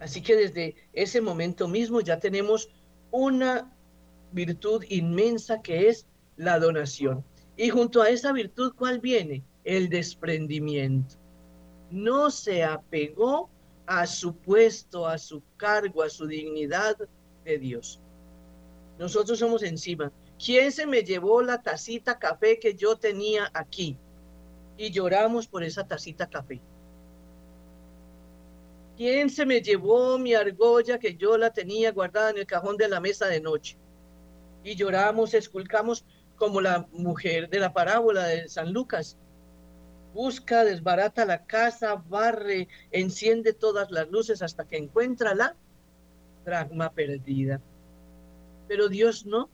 Así 0.00 0.22
que 0.22 0.36
desde 0.36 0.74
ese 0.92 1.20
momento 1.20 1.68
mismo 1.68 2.00
ya 2.00 2.18
tenemos 2.18 2.68
una 3.10 3.72
virtud 4.32 4.84
inmensa 4.88 5.62
que 5.62 5.88
es 5.88 6.06
la 6.36 6.58
donación. 6.58 7.24
Y 7.56 7.68
junto 7.68 8.00
a 8.02 8.08
esa 8.08 8.32
virtud, 8.32 8.72
¿cuál 8.76 8.98
viene? 8.98 9.44
El 9.64 9.88
desprendimiento. 9.88 11.16
No 11.90 12.30
se 12.30 12.64
apegó 12.64 13.50
a 13.86 14.06
su 14.06 14.34
puesto, 14.34 15.06
a 15.06 15.18
su 15.18 15.42
cargo, 15.56 16.02
a 16.02 16.08
su 16.08 16.26
dignidad 16.26 16.96
de 17.44 17.58
Dios. 17.58 18.00
Nosotros 18.98 19.38
somos 19.38 19.62
encima. 19.62 20.12
¿Quién 20.42 20.72
se 20.72 20.86
me 20.86 21.02
llevó 21.02 21.42
la 21.42 21.62
tacita 21.62 22.18
café 22.18 22.58
que 22.58 22.74
yo 22.74 22.96
tenía 22.96 23.50
aquí? 23.52 23.98
Y 24.76 24.90
lloramos 24.90 25.46
por 25.46 25.62
esa 25.62 25.86
tacita 25.86 26.28
café. 26.28 26.60
¿Quién 28.96 29.30
se 29.30 29.46
me 29.46 29.60
llevó 29.60 30.18
mi 30.18 30.34
argolla 30.34 30.98
que 30.98 31.16
yo 31.16 31.38
la 31.38 31.50
tenía 31.50 31.92
guardada 31.92 32.30
en 32.30 32.38
el 32.38 32.46
cajón 32.46 32.76
de 32.76 32.88
la 32.88 33.00
mesa 33.00 33.26
de 33.26 33.40
noche? 33.40 33.76
Y 34.64 34.74
lloramos, 34.74 35.34
esculcamos 35.34 36.04
como 36.36 36.60
la 36.60 36.86
mujer 36.92 37.48
de 37.48 37.58
la 37.58 37.72
parábola 37.72 38.26
de 38.26 38.48
San 38.48 38.72
Lucas. 38.72 39.16
Busca, 40.14 40.64
desbarata 40.64 41.24
la 41.24 41.44
casa, 41.44 41.94
barre, 41.94 42.68
enciende 42.90 43.54
todas 43.54 43.90
las 43.90 44.10
luces 44.10 44.42
hasta 44.42 44.66
que 44.66 44.76
encuentra 44.76 45.34
la 45.34 45.56
dragma 46.44 46.92
perdida. 46.92 47.60
Pero 48.68 48.88
Dios 48.88 49.24
no. 49.24 49.48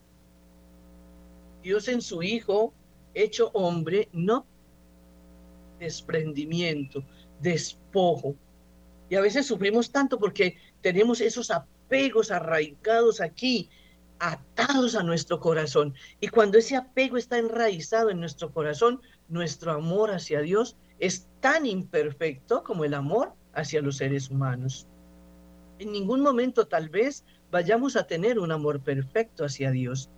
Dios 1.63 1.89
en 1.89 2.03
su 2.03 2.23
Hijo, 2.23 2.73
hecho 3.15 3.51
hombre, 3.53 4.09
no. 4.13 4.47
Desprendimiento, 5.79 7.05
despojo. 7.41 8.35
Y 9.09 9.15
a 9.17 9.21
veces 9.21 9.47
sufrimos 9.47 9.91
tanto 9.91 10.19
porque 10.19 10.57
tenemos 10.83 11.21
esos 11.21 11.51
apegos 11.51 12.31
arraigados 12.31 13.21
aquí 13.21 13.71
atados 14.19 14.95
a 14.95 15.03
nuestro 15.03 15.41
corazón. 15.41 15.95
Y 16.21 16.29
cuando 16.29 16.59
ese 16.59 16.77
apego 16.77 17.17
está 17.17 17.39
enraizado 17.39 18.11
en 18.11 18.21
nuestro 18.21 18.53
corazón, 18.53 19.01
nuestro 19.29 19.73
amor 19.73 20.11
hacia 20.11 20.41
Dios 20.41 20.77
es 20.99 21.29
tan 21.41 21.67
imperfecto 21.67 22.65
como 22.65 22.85
el 22.85 22.95
amor 22.95 23.33
hacia 23.53 23.83
los 23.83 23.97
seres 23.97 24.31
humanos. 24.31 24.87
En 25.79 25.93
ningún 25.93 26.21
momento 26.21 26.67
tal 26.67 26.89
vez 26.89 27.25
vayamos 27.51 27.97
a 27.97 28.07
tener 28.07 28.39
un 28.39 28.53
amor 28.53 28.81
perfecto 28.81 29.45
hacia 29.45 29.71
Dios. 29.71 30.11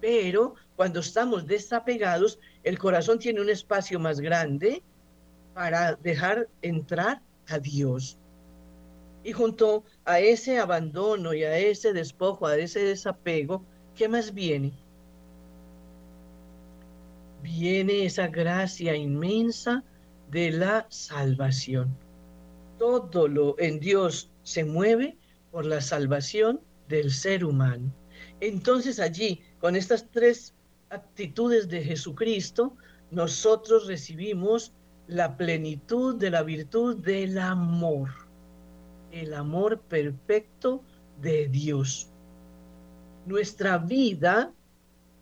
Pero 0.00 0.54
cuando 0.76 1.00
estamos 1.00 1.46
desapegados, 1.46 2.38
el 2.62 2.78
corazón 2.78 3.18
tiene 3.18 3.40
un 3.40 3.50
espacio 3.50 3.98
más 3.98 4.20
grande 4.20 4.82
para 5.54 5.94
dejar 5.94 6.48
entrar 6.62 7.22
a 7.48 7.58
Dios. 7.58 8.18
Y 9.22 9.32
junto 9.32 9.84
a 10.04 10.20
ese 10.20 10.58
abandono 10.58 11.32
y 11.32 11.44
a 11.44 11.56
ese 11.56 11.92
despojo, 11.92 12.46
a 12.46 12.56
ese 12.56 12.80
desapego, 12.80 13.64
¿qué 13.94 14.08
más 14.08 14.34
viene? 14.34 14.72
Viene 17.42 18.04
esa 18.04 18.26
gracia 18.28 18.94
inmensa 18.96 19.82
de 20.30 20.50
la 20.50 20.86
salvación. 20.90 21.96
Todo 22.78 23.28
lo 23.28 23.58
en 23.58 23.80
Dios 23.80 24.30
se 24.42 24.64
mueve 24.64 25.16
por 25.50 25.64
la 25.64 25.80
salvación 25.80 26.60
del 26.88 27.10
ser 27.10 27.44
humano. 27.44 27.92
Entonces 28.46 29.00
allí, 29.00 29.40
con 29.60 29.76
estas 29.76 30.10
tres 30.10 30.54
actitudes 30.90 31.68
de 31.68 31.82
Jesucristo, 31.82 32.76
nosotros 33.10 33.86
recibimos 33.86 34.72
la 35.06 35.36
plenitud 35.36 36.16
de 36.16 36.30
la 36.30 36.42
virtud 36.42 36.96
del 36.96 37.38
amor 37.38 38.10
el 39.14 39.32
amor 39.34 39.80
perfecto 39.80 40.82
de 41.20 41.48
Dios. 41.48 42.08
Nuestra 43.26 43.78
vida 43.78 44.52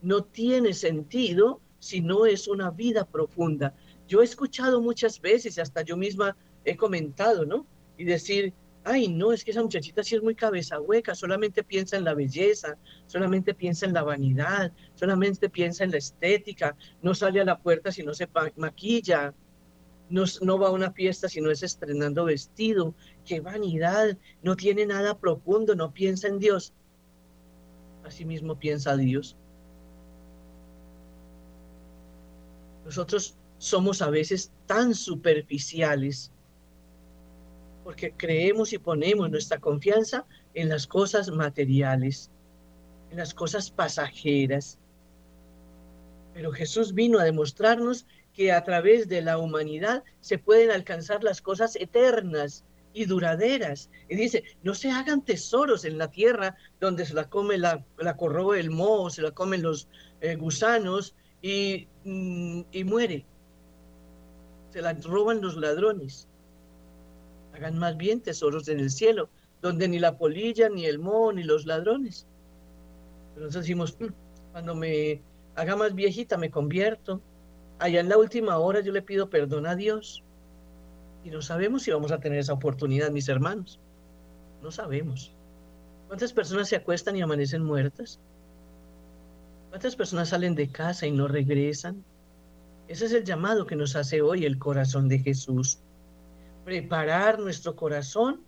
no 0.00 0.24
tiene 0.24 0.72
sentido 0.72 1.60
si 1.78 2.00
no 2.00 2.24
es 2.26 2.48
una 2.48 2.70
vida 2.70 3.04
profunda. 3.04 3.74
Yo 4.08 4.22
he 4.22 4.24
escuchado 4.24 4.80
muchas 4.80 5.20
veces, 5.20 5.58
hasta 5.58 5.82
yo 5.82 5.96
misma 5.96 6.36
he 6.64 6.76
comentado, 6.76 7.44
¿no? 7.44 7.66
Y 7.98 8.04
decir, 8.04 8.54
ay, 8.84 9.08
no, 9.08 9.32
es 9.32 9.44
que 9.44 9.52
esa 9.52 9.62
muchachita 9.62 10.02
sí 10.02 10.16
es 10.16 10.22
muy 10.22 10.34
cabeza 10.34 10.80
hueca, 10.80 11.14
solamente 11.14 11.62
piensa 11.62 11.96
en 11.96 12.04
la 12.04 12.14
belleza, 12.14 12.76
solamente 13.06 13.54
piensa 13.54 13.86
en 13.86 13.92
la 13.92 14.02
vanidad, 14.02 14.72
solamente 14.94 15.48
piensa 15.48 15.84
en 15.84 15.92
la 15.92 15.98
estética, 15.98 16.76
no 17.00 17.14
sale 17.14 17.40
a 17.40 17.44
la 17.44 17.58
puerta 17.58 17.92
si 17.92 18.02
no 18.02 18.14
se 18.14 18.28
maquilla, 18.56 19.34
no, 20.12 20.58
va 20.58 20.68
a 20.68 20.72
una 20.72 20.92
fiesta 20.92 21.28
si 21.28 21.40
no 21.40 21.50
es 21.50 21.62
estrenando 21.62 22.24
vestido. 22.24 22.94
Qué 23.24 23.40
vanidad, 23.40 24.18
no 24.42 24.56
tiene 24.56 24.84
nada 24.84 25.18
profundo, 25.18 25.74
no 25.74 25.92
piensa 25.92 26.28
en 26.28 26.38
Dios. 26.38 26.74
Asimismo 28.04 28.58
piensa 28.58 28.96
Dios. 28.96 29.36
Nosotros 32.84 33.36
somos 33.58 34.02
a 34.02 34.10
veces 34.10 34.52
tan 34.66 34.94
superficiales 34.94 36.31
porque 37.84 38.12
creemos 38.16 38.72
y 38.72 38.78
ponemos 38.78 39.30
nuestra 39.30 39.58
confianza 39.58 40.24
en 40.54 40.68
las 40.68 40.86
cosas 40.86 41.30
materiales, 41.30 42.30
en 43.10 43.18
las 43.18 43.34
cosas 43.34 43.70
pasajeras. 43.70 44.78
Pero 46.34 46.52
Jesús 46.52 46.94
vino 46.94 47.18
a 47.18 47.24
demostrarnos 47.24 48.06
que 48.32 48.52
a 48.52 48.64
través 48.64 49.08
de 49.08 49.22
la 49.22 49.38
humanidad 49.38 50.04
se 50.20 50.38
pueden 50.38 50.70
alcanzar 50.70 51.22
las 51.22 51.42
cosas 51.42 51.76
eternas 51.76 52.64
y 52.94 53.04
duraderas. 53.04 53.90
Y 54.08 54.16
dice, 54.16 54.44
no 54.62 54.74
se 54.74 54.90
hagan 54.90 55.24
tesoros 55.24 55.84
en 55.84 55.98
la 55.98 56.10
tierra 56.10 56.56
donde 56.80 57.04
se 57.04 57.14
la 57.14 57.28
come 57.28 57.58
la, 57.58 57.84
la 57.98 58.16
corroe 58.16 58.60
el 58.60 58.70
moho, 58.70 59.10
se 59.10 59.22
la 59.22 59.32
comen 59.32 59.62
los 59.62 59.88
eh, 60.20 60.36
gusanos 60.36 61.14
y, 61.42 61.88
mm, 62.04 62.62
y 62.70 62.84
muere. 62.84 63.26
Se 64.70 64.80
la 64.80 64.94
roban 64.94 65.40
los 65.42 65.56
ladrones. 65.56 66.28
Hagan 67.54 67.78
más 67.78 67.96
bien 67.96 68.20
tesoros 68.20 68.68
en 68.68 68.80
el 68.80 68.90
cielo, 68.90 69.28
donde 69.60 69.88
ni 69.88 69.98
la 69.98 70.16
polilla, 70.16 70.68
ni 70.68 70.86
el 70.86 70.98
moho, 70.98 71.32
ni 71.32 71.42
los 71.42 71.66
ladrones. 71.66 72.26
Nosotros 73.34 73.54
decimos, 73.54 73.96
mm, 73.98 74.06
cuando 74.52 74.74
me 74.74 75.22
haga 75.54 75.76
más 75.76 75.94
viejita 75.94 76.36
me 76.36 76.50
convierto 76.50 77.20
allá 77.82 78.00
en 78.00 78.08
la 78.08 78.16
última 78.16 78.58
hora 78.58 78.80
yo 78.80 78.92
le 78.92 79.02
pido 79.02 79.28
perdón 79.28 79.66
a 79.66 79.74
Dios. 79.74 80.22
Y 81.24 81.30
no 81.30 81.42
sabemos 81.42 81.82
si 81.82 81.90
vamos 81.90 82.12
a 82.12 82.18
tener 82.18 82.38
esa 82.38 82.52
oportunidad, 82.52 83.10
mis 83.10 83.28
hermanos. 83.28 83.80
No 84.62 84.70
sabemos. 84.70 85.32
¿Cuántas 86.08 86.32
personas 86.32 86.68
se 86.68 86.76
acuestan 86.76 87.16
y 87.16 87.22
amanecen 87.22 87.62
muertas? 87.62 88.20
¿Cuántas 89.70 89.96
personas 89.96 90.28
salen 90.28 90.54
de 90.54 90.68
casa 90.68 91.06
y 91.06 91.10
no 91.10 91.28
regresan? 91.28 92.04
Ese 92.88 93.06
es 93.06 93.12
el 93.12 93.24
llamado 93.24 93.66
que 93.66 93.76
nos 93.76 93.96
hace 93.96 94.20
hoy 94.20 94.44
el 94.44 94.58
corazón 94.58 95.08
de 95.08 95.18
Jesús. 95.18 95.78
Preparar 96.64 97.38
nuestro 97.38 97.74
corazón 97.74 98.42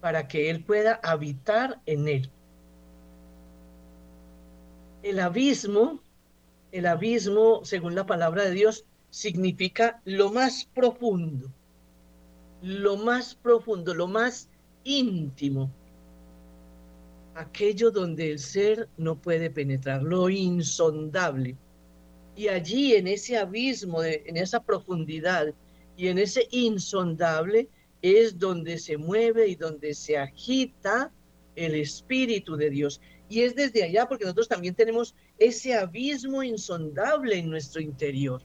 para 0.00 0.28
que 0.28 0.50
Él 0.50 0.62
pueda 0.62 1.00
habitar 1.02 1.80
en 1.86 2.08
él. 2.08 2.30
El 5.02 5.20
abismo, 5.20 6.00
el 6.72 6.86
abismo, 6.86 7.64
según 7.64 7.94
la 7.94 8.06
palabra 8.06 8.44
de 8.44 8.52
Dios, 8.52 8.84
significa 9.10 10.00
lo 10.04 10.30
más 10.30 10.68
profundo, 10.74 11.50
lo 12.62 12.96
más 12.96 13.34
profundo, 13.34 13.94
lo 13.94 14.06
más 14.06 14.48
íntimo, 14.84 15.70
aquello 17.34 17.90
donde 17.90 18.32
el 18.32 18.38
ser 18.38 18.88
no 18.96 19.16
puede 19.16 19.50
penetrar, 19.50 20.02
lo 20.02 20.28
insondable. 20.28 21.56
Y 22.34 22.48
allí 22.48 22.94
en 22.94 23.06
ese 23.06 23.38
abismo, 23.38 24.02
en 24.02 24.36
esa 24.36 24.60
profundidad 24.60 25.54
y 25.96 26.08
en 26.08 26.18
ese 26.18 26.46
insondable 26.50 27.68
es 28.02 28.38
donde 28.38 28.78
se 28.78 28.96
mueve 28.96 29.48
y 29.48 29.54
donde 29.54 29.94
se 29.94 30.18
agita 30.18 31.12
el 31.54 31.74
Espíritu 31.74 32.56
de 32.56 32.70
Dios. 32.70 33.00
Y 33.28 33.40
es 33.40 33.56
desde 33.56 33.82
allá 33.82 34.06
porque 34.06 34.24
nosotros 34.24 34.48
también 34.48 34.74
tenemos 34.74 35.14
ese 35.38 35.74
abismo 35.74 36.42
insondable 36.42 37.38
en 37.38 37.50
nuestro 37.50 37.80
interior. 37.80 38.42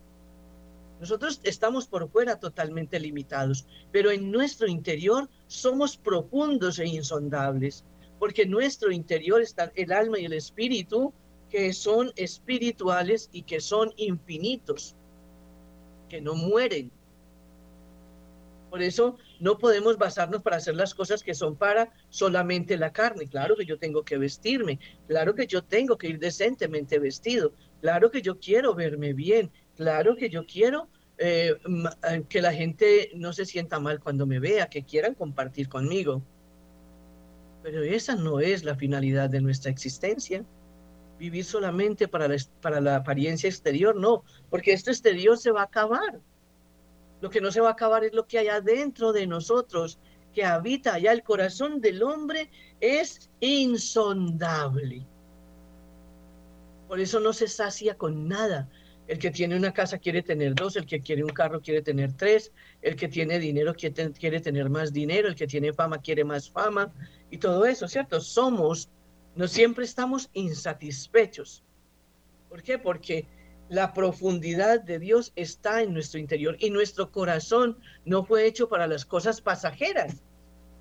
Nosotros 0.99 1.41
estamos 1.43 1.87
por 1.87 2.09
fuera 2.09 2.39
totalmente 2.39 2.99
limitados, 2.99 3.65
pero 3.91 4.11
en 4.11 4.31
nuestro 4.31 4.67
interior 4.67 5.29
somos 5.47 5.97
profundos 5.97 6.79
e 6.79 6.87
insondables 6.87 7.83
porque 8.21 8.43
en 8.43 8.51
nuestro 8.51 8.91
interior 8.91 9.41
está 9.41 9.71
el 9.73 9.91
alma 9.91 10.19
y 10.19 10.25
el 10.25 10.33
espíritu, 10.33 11.11
que 11.49 11.73
son 11.73 12.11
espirituales 12.15 13.31
y 13.33 13.41
que 13.41 13.59
son 13.59 13.91
infinitos, 13.97 14.95
que 16.07 16.21
no 16.21 16.35
mueren. 16.35 16.91
Por 18.71 18.81
eso 18.81 19.17
no 19.41 19.57
podemos 19.57 19.97
basarnos 19.97 20.41
para 20.41 20.55
hacer 20.55 20.75
las 20.75 20.95
cosas 20.95 21.23
que 21.23 21.33
son 21.33 21.57
para 21.57 21.91
solamente 22.07 22.77
la 22.77 22.93
carne. 22.93 23.27
Claro 23.27 23.57
que 23.57 23.65
yo 23.65 23.77
tengo 23.77 24.05
que 24.05 24.17
vestirme, 24.17 24.79
claro 25.09 25.35
que 25.35 25.45
yo 25.45 25.61
tengo 25.61 25.97
que 25.97 26.07
ir 26.07 26.19
decentemente 26.19 26.97
vestido, 26.97 27.53
claro 27.81 28.09
que 28.09 28.21
yo 28.21 28.39
quiero 28.39 28.73
verme 28.73 29.11
bien, 29.11 29.51
claro 29.75 30.15
que 30.15 30.29
yo 30.29 30.45
quiero 30.45 30.87
eh, 31.17 31.57
eh, 32.09 32.23
que 32.29 32.41
la 32.41 32.53
gente 32.53 33.11
no 33.13 33.33
se 33.33 33.45
sienta 33.45 33.77
mal 33.81 33.99
cuando 33.99 34.25
me 34.25 34.39
vea, 34.39 34.69
que 34.69 34.85
quieran 34.85 35.15
compartir 35.15 35.67
conmigo. 35.67 36.23
Pero 37.63 37.83
esa 37.83 38.15
no 38.15 38.39
es 38.39 38.63
la 38.63 38.77
finalidad 38.77 39.29
de 39.29 39.41
nuestra 39.41 39.69
existencia. 39.69 40.45
Vivir 41.19 41.43
solamente 41.43 42.07
para 42.07 42.29
la, 42.29 42.37
para 42.61 42.79
la 42.79 42.95
apariencia 42.95 43.49
exterior, 43.49 43.97
no, 43.97 44.23
porque 44.49 44.71
esto 44.71 44.91
exterior 44.91 45.37
se 45.37 45.51
va 45.51 45.59
a 45.59 45.65
acabar. 45.65 46.21
Lo 47.21 47.29
que 47.29 47.39
no 47.39 47.51
se 47.51 47.61
va 47.61 47.69
a 47.69 47.73
acabar 47.73 48.03
es 48.03 48.13
lo 48.13 48.27
que 48.27 48.39
hay 48.39 48.47
adentro 48.47 49.13
de 49.13 49.27
nosotros, 49.27 49.99
que 50.33 50.43
habita 50.43 50.95
allá. 50.95 51.11
El 51.11 51.23
corazón 51.23 51.79
del 51.79 52.03
hombre 52.03 52.49
es 52.79 53.29
insondable. 53.39 55.05
Por 56.87 56.99
eso 56.99 57.19
no 57.19 57.31
se 57.31 57.47
sacia 57.47 57.95
con 57.95 58.27
nada. 58.27 58.69
El 59.07 59.19
que 59.19 59.31
tiene 59.31 59.55
una 59.55 59.73
casa 59.73 59.97
quiere 59.97 60.23
tener 60.23 60.55
dos, 60.55 60.75
el 60.75 60.85
que 60.85 61.01
quiere 61.01 61.23
un 61.23 61.31
carro 61.31 61.61
quiere 61.61 61.81
tener 61.81 62.13
tres, 62.13 62.51
el 62.81 62.95
que 62.95 63.07
tiene 63.07 63.39
dinero 63.39 63.73
quiere, 63.73 64.39
tener 64.39 64.69
más 64.69 64.93
dinero, 64.93 65.27
el 65.27 65.35
que 65.35 65.47
tiene 65.47 65.73
fama 65.73 65.99
quiere 65.99 66.23
más 66.23 66.49
fama, 66.49 66.93
y 67.29 67.37
todo 67.37 67.65
eso, 67.65 67.87
¿cierto? 67.87 68.21
Somos, 68.21 68.89
no 69.35 69.47
siempre 69.47 69.85
estamos 69.85 70.29
insatisfechos. 70.33 71.63
¿Por 72.49 72.61
qué? 72.63 72.77
Porque 72.77 73.25
la 73.71 73.93
profundidad 73.93 74.81
de 74.81 74.99
Dios 74.99 75.31
está 75.37 75.81
en 75.81 75.93
nuestro 75.93 76.19
interior 76.19 76.57
y 76.59 76.69
nuestro 76.69 77.09
corazón 77.09 77.77
no 78.03 78.25
fue 78.25 78.45
hecho 78.45 78.67
para 78.67 78.85
las 78.85 79.05
cosas 79.05 79.39
pasajeras, 79.39 80.21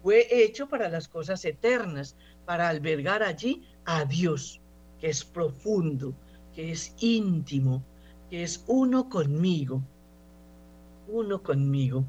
fue 0.03 0.27
hecho 0.29 0.69
para 0.69 0.89
las 0.89 1.07
cosas 1.07 1.45
eternas, 1.45 2.17
para 2.45 2.69
albergar 2.69 3.23
allí 3.23 3.63
a 3.85 4.05
Dios, 4.05 4.61
que 4.99 5.09
es 5.09 5.25
profundo, 5.25 6.13
que 6.53 6.73
es 6.73 6.93
íntimo, 6.99 7.85
que 8.29 8.43
es 8.43 8.65
uno 8.67 9.09
conmigo, 9.09 9.81
uno 11.07 11.41
conmigo 11.41 12.05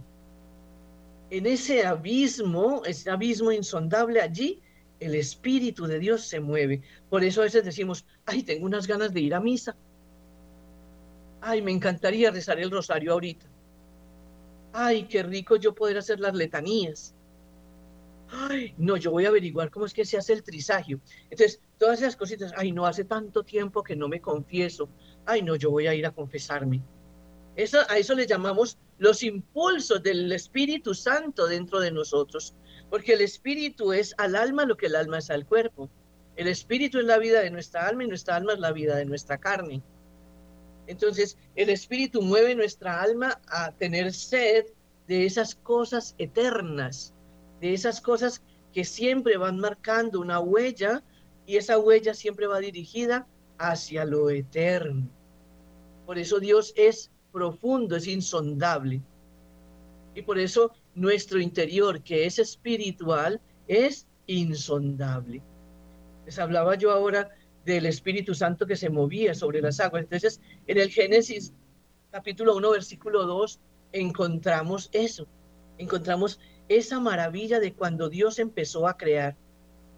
en 1.32 1.46
ese 1.46 1.86
abismo, 1.86 2.84
ese 2.86 3.10
abismo 3.10 3.54
insondable 3.54 4.20
allí, 4.20 4.62
el 5.00 5.16
Espíritu 5.16 5.86
de 5.88 5.98
Dios 5.98 6.26
se 6.26 6.42
mueve. 6.42 6.82
Por 7.10 7.24
eso 7.24 7.40
a 7.40 7.46
veces 7.46 7.64
decimos, 7.64 8.06
ay, 8.26 8.44
tengo 8.44 8.66
unas 8.66 8.86
ganas 8.86 9.14
de 9.14 9.22
ir 9.22 9.34
a 9.34 9.40
misa. 9.40 9.78
Ay, 11.42 11.62
me 11.62 11.72
encantaría 11.72 12.32
rezar 12.32 12.60
el 12.60 12.70
rosario 12.70 13.14
ahorita. 13.14 13.48
Ay, 14.74 15.04
qué 15.04 15.24
rico 15.24 15.56
yo 15.56 15.74
poder 15.74 15.98
hacer 15.98 16.20
las 16.20 16.36
letanías. 16.36 17.16
Ay, 18.30 18.74
no, 18.78 18.96
yo 18.96 19.12
voy 19.12 19.26
a 19.26 19.30
averiguar 19.30 19.70
cómo 19.70 19.86
es 19.86 19.94
que 19.94 20.06
se 20.06 20.18
hace 20.18 20.34
el 20.34 20.44
trisagio. 20.44 21.02
Entonces, 21.24 21.60
todas 21.78 22.00
esas 22.00 22.16
cositas, 22.16 22.54
ay, 22.56 22.72
no, 22.72 22.86
hace 22.86 23.04
tanto 23.04 23.44
tiempo 23.44 23.84
que 23.84 23.96
no 23.96 24.08
me 24.08 24.22
confieso. 24.22 24.88
Ay, 25.26 25.42
no, 25.42 25.56
yo 25.56 25.72
voy 25.72 25.88
a 25.88 25.96
ir 25.96 26.06
a 26.06 26.12
confesarme. 26.12 26.82
Eso, 27.56 27.80
a 27.90 27.98
eso 27.98 28.14
le 28.16 28.28
llamamos 28.28 28.78
los 29.00 29.24
impulsos 29.24 30.02
del 30.02 30.32
Espíritu 30.32 30.94
Santo 30.94 31.48
dentro 31.48 31.80
de 31.82 31.92
nosotros, 31.92 32.56
porque 32.90 33.14
el 33.14 33.22
Espíritu 33.22 33.92
es 33.92 34.14
al 34.18 34.36
alma 34.36 34.64
lo 34.66 34.78
que 34.78 34.86
el 34.86 34.96
alma 34.96 35.18
es 35.18 35.30
al 35.30 35.46
cuerpo. 35.46 35.90
El 36.38 36.48
Espíritu 36.48 37.00
es 37.00 37.06
la 37.06 37.18
vida 37.18 37.42
de 37.42 37.50
nuestra 37.50 37.88
alma 37.88 38.06
y 38.06 38.08
nuestra 38.08 38.38
alma 38.38 38.54
es 38.54 38.60
la 38.60 38.72
vida 38.72 38.96
de 38.96 39.06
nuestra 39.06 39.38
carne. 39.38 39.84
Entonces, 40.92 41.38
el 41.56 41.70
Espíritu 41.70 42.22
mueve 42.22 42.54
nuestra 42.54 43.02
alma 43.02 43.40
a 43.48 43.72
tener 43.72 44.14
sed 44.14 44.66
de 45.08 45.26
esas 45.26 45.56
cosas 45.56 46.16
eternas, 46.18 47.14
de 47.62 47.74
esas 47.74 48.02
cosas 48.02 48.42
que 48.74 48.84
siempre 48.84 49.38
van 49.38 49.58
marcando 49.58 50.20
una 50.20 50.42
huella 50.42 51.02
y 51.46 51.56
esa 51.56 51.80
huella 51.80 52.14
siempre 52.14 52.46
va 52.46 52.60
dirigida 52.60 53.26
hacia 53.58 54.04
lo 54.04 54.30
eterno. 54.30 55.08
Por 56.06 56.18
eso 56.20 56.42
Dios 56.42 56.74
es 56.76 57.10
profundo, 57.32 57.96
es 57.96 58.06
insondable. 58.06 59.02
Y 60.14 60.24
por 60.24 60.38
eso 60.40 60.74
nuestro 60.94 61.40
interior, 61.40 62.04
que 62.04 62.26
es 62.26 62.38
espiritual, 62.38 63.40
es 63.70 64.08
insondable. 64.28 65.42
Les 66.26 66.38
hablaba 66.38 66.76
yo 66.76 66.92
ahora 66.92 67.30
del 67.66 67.86
Espíritu 67.86 68.34
Santo 68.34 68.66
que 68.66 68.76
se 68.76 68.90
movía 68.90 69.34
sobre 69.34 69.62
las 69.62 69.80
aguas. 69.80 70.04
Entonces, 70.04 70.42
en 70.68 70.78
el 70.78 70.90
Génesis 70.90 71.54
capítulo 72.12 72.56
1, 72.58 72.72
versículo 72.72 73.26
2, 73.26 73.60
encontramos 73.94 74.90
eso. 74.92 75.28
Encontramos 75.78 76.40
esa 76.68 77.00
maravilla 77.00 77.60
de 77.60 77.74
cuando 77.74 78.10
Dios 78.10 78.40
empezó 78.40 78.88
a 78.88 78.98
crear. 78.98 79.36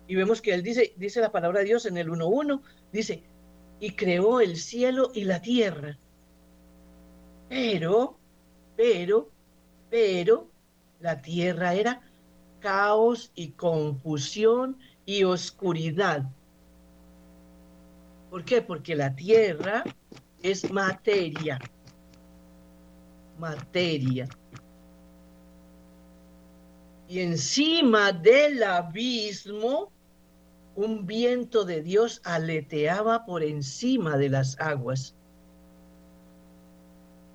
Y 0.08 0.16
vemos 0.16 0.42
que 0.42 0.54
él 0.54 0.64
dice, 0.64 0.94
dice 0.98 1.22
la 1.22 1.32
palabra 1.32 1.60
de 1.60 1.66
Dios 1.66 1.86
en 1.86 1.98
el 1.98 2.10
1.1, 2.10 2.62
dice, 2.92 3.24
y 3.80 3.92
creó 3.92 4.42
el 4.42 4.58
cielo 4.58 5.12
y 5.14 5.24
la 5.24 5.42
tierra. 5.42 5.98
Pero, 7.50 8.18
pero, 8.76 9.30
pero, 9.90 10.50
la 11.00 11.22
tierra 11.22 11.74
era 11.76 12.02
caos 12.60 13.32
y 13.36 13.50
confusión 13.50 14.78
y 15.06 15.24
oscuridad. 15.24 16.26
¿Por 18.34 18.44
qué? 18.44 18.64
Porque 18.64 18.96
la 18.96 19.16
tierra 19.16 19.84
es 20.42 20.72
materia. 20.72 21.60
Materia. 23.38 24.28
Y 27.08 27.20
encima 27.20 28.12
del 28.12 28.64
abismo, 28.64 29.92
un 30.76 31.06
viento 31.06 31.64
de 31.64 31.84
Dios 31.84 32.22
aleteaba 32.24 33.24
por 33.24 33.44
encima 33.44 34.18
de 34.18 34.30
las 34.30 34.60
aguas. 34.60 35.16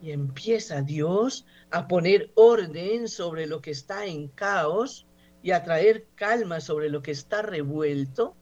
Y 0.03 0.11
empieza 0.11 0.83
Dios 0.83 1.47
a 1.71 1.87
poner 1.87 2.33
orden 2.35 3.07
sobre 3.07 3.47
lo 3.47 3.61
que 3.61 3.71
está 3.71 4.05
en 4.05 4.27
caos 4.27 5.07
y 5.45 5.53
a 5.53 5.63
traer 5.63 6.09
calma 6.17 6.59
sobre 6.59 6.89
lo 6.89 7.03
que 7.03 7.13
está 7.13 7.43
revuelto 7.43 8.35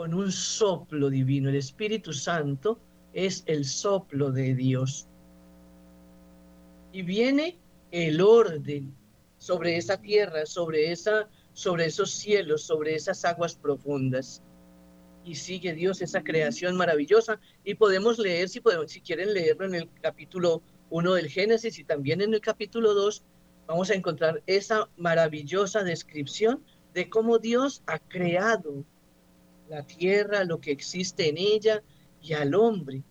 con 0.00 0.14
un 0.14 0.32
soplo 0.32 1.10
divino. 1.10 1.50
El 1.50 1.56
Espíritu 1.56 2.14
Santo 2.14 2.80
es 3.12 3.44
el 3.44 3.66
soplo 3.66 4.32
de 4.32 4.54
Dios. 4.54 5.06
Y 6.90 7.02
viene 7.02 7.58
el 7.90 8.22
orden 8.22 8.94
sobre 9.36 9.76
esa 9.76 10.00
tierra, 10.00 10.46
sobre, 10.46 10.90
esa, 10.90 11.28
sobre 11.52 11.84
esos 11.84 12.12
cielos, 12.12 12.62
sobre 12.62 12.94
esas 12.94 13.26
aguas 13.26 13.54
profundas 13.54 14.42
y 15.22 15.34
sigue 15.34 15.74
Dios 15.74 16.00
esa 16.00 16.24
creación 16.24 16.78
maravillosa. 16.78 17.38
Y 17.62 17.74
podemos 17.74 18.18
leer, 18.18 18.48
si, 18.48 18.60
podemos, 18.60 18.90
si 18.90 19.02
quieren 19.02 19.34
leerlo 19.34 19.66
en 19.66 19.74
el 19.74 19.88
capítulo 20.00 20.62
1 20.88 21.12
del 21.12 21.28
Génesis 21.28 21.78
y 21.78 21.84
también 21.84 22.22
en 22.22 22.32
el 22.32 22.40
capítulo 22.40 22.94
2, 22.94 23.22
vamos 23.66 23.90
a 23.90 23.94
encontrar 23.94 24.42
esa 24.46 24.88
maravillosa 24.96 25.84
descripción 25.84 26.64
de 26.94 27.10
cómo 27.10 27.38
Dios 27.38 27.82
ha 27.86 27.98
creado 27.98 28.82
la 29.70 29.84
tierra, 29.84 30.44
lo 30.44 30.60
que 30.60 30.72
existe 30.72 31.28
en 31.28 31.38
ella 31.38 31.82
y 32.20 32.32
al 32.32 32.54
hombre. 32.56 33.02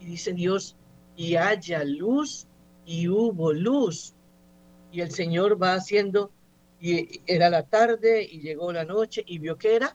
Y 0.00 0.06
dice 0.06 0.32
Dios, 0.32 0.76
y 1.14 1.36
haya 1.36 1.84
luz 1.84 2.46
y 2.86 3.06
hubo 3.08 3.52
luz. 3.52 4.14
Y 4.90 5.02
el 5.02 5.10
Señor 5.10 5.62
va 5.62 5.74
haciendo, 5.74 6.32
y 6.80 7.20
era 7.26 7.50
la 7.50 7.66
tarde 7.66 8.26
y 8.28 8.40
llegó 8.40 8.72
la 8.72 8.84
noche 8.84 9.22
y 9.26 9.38
vio 9.38 9.58
que 9.58 9.76
era 9.76 9.94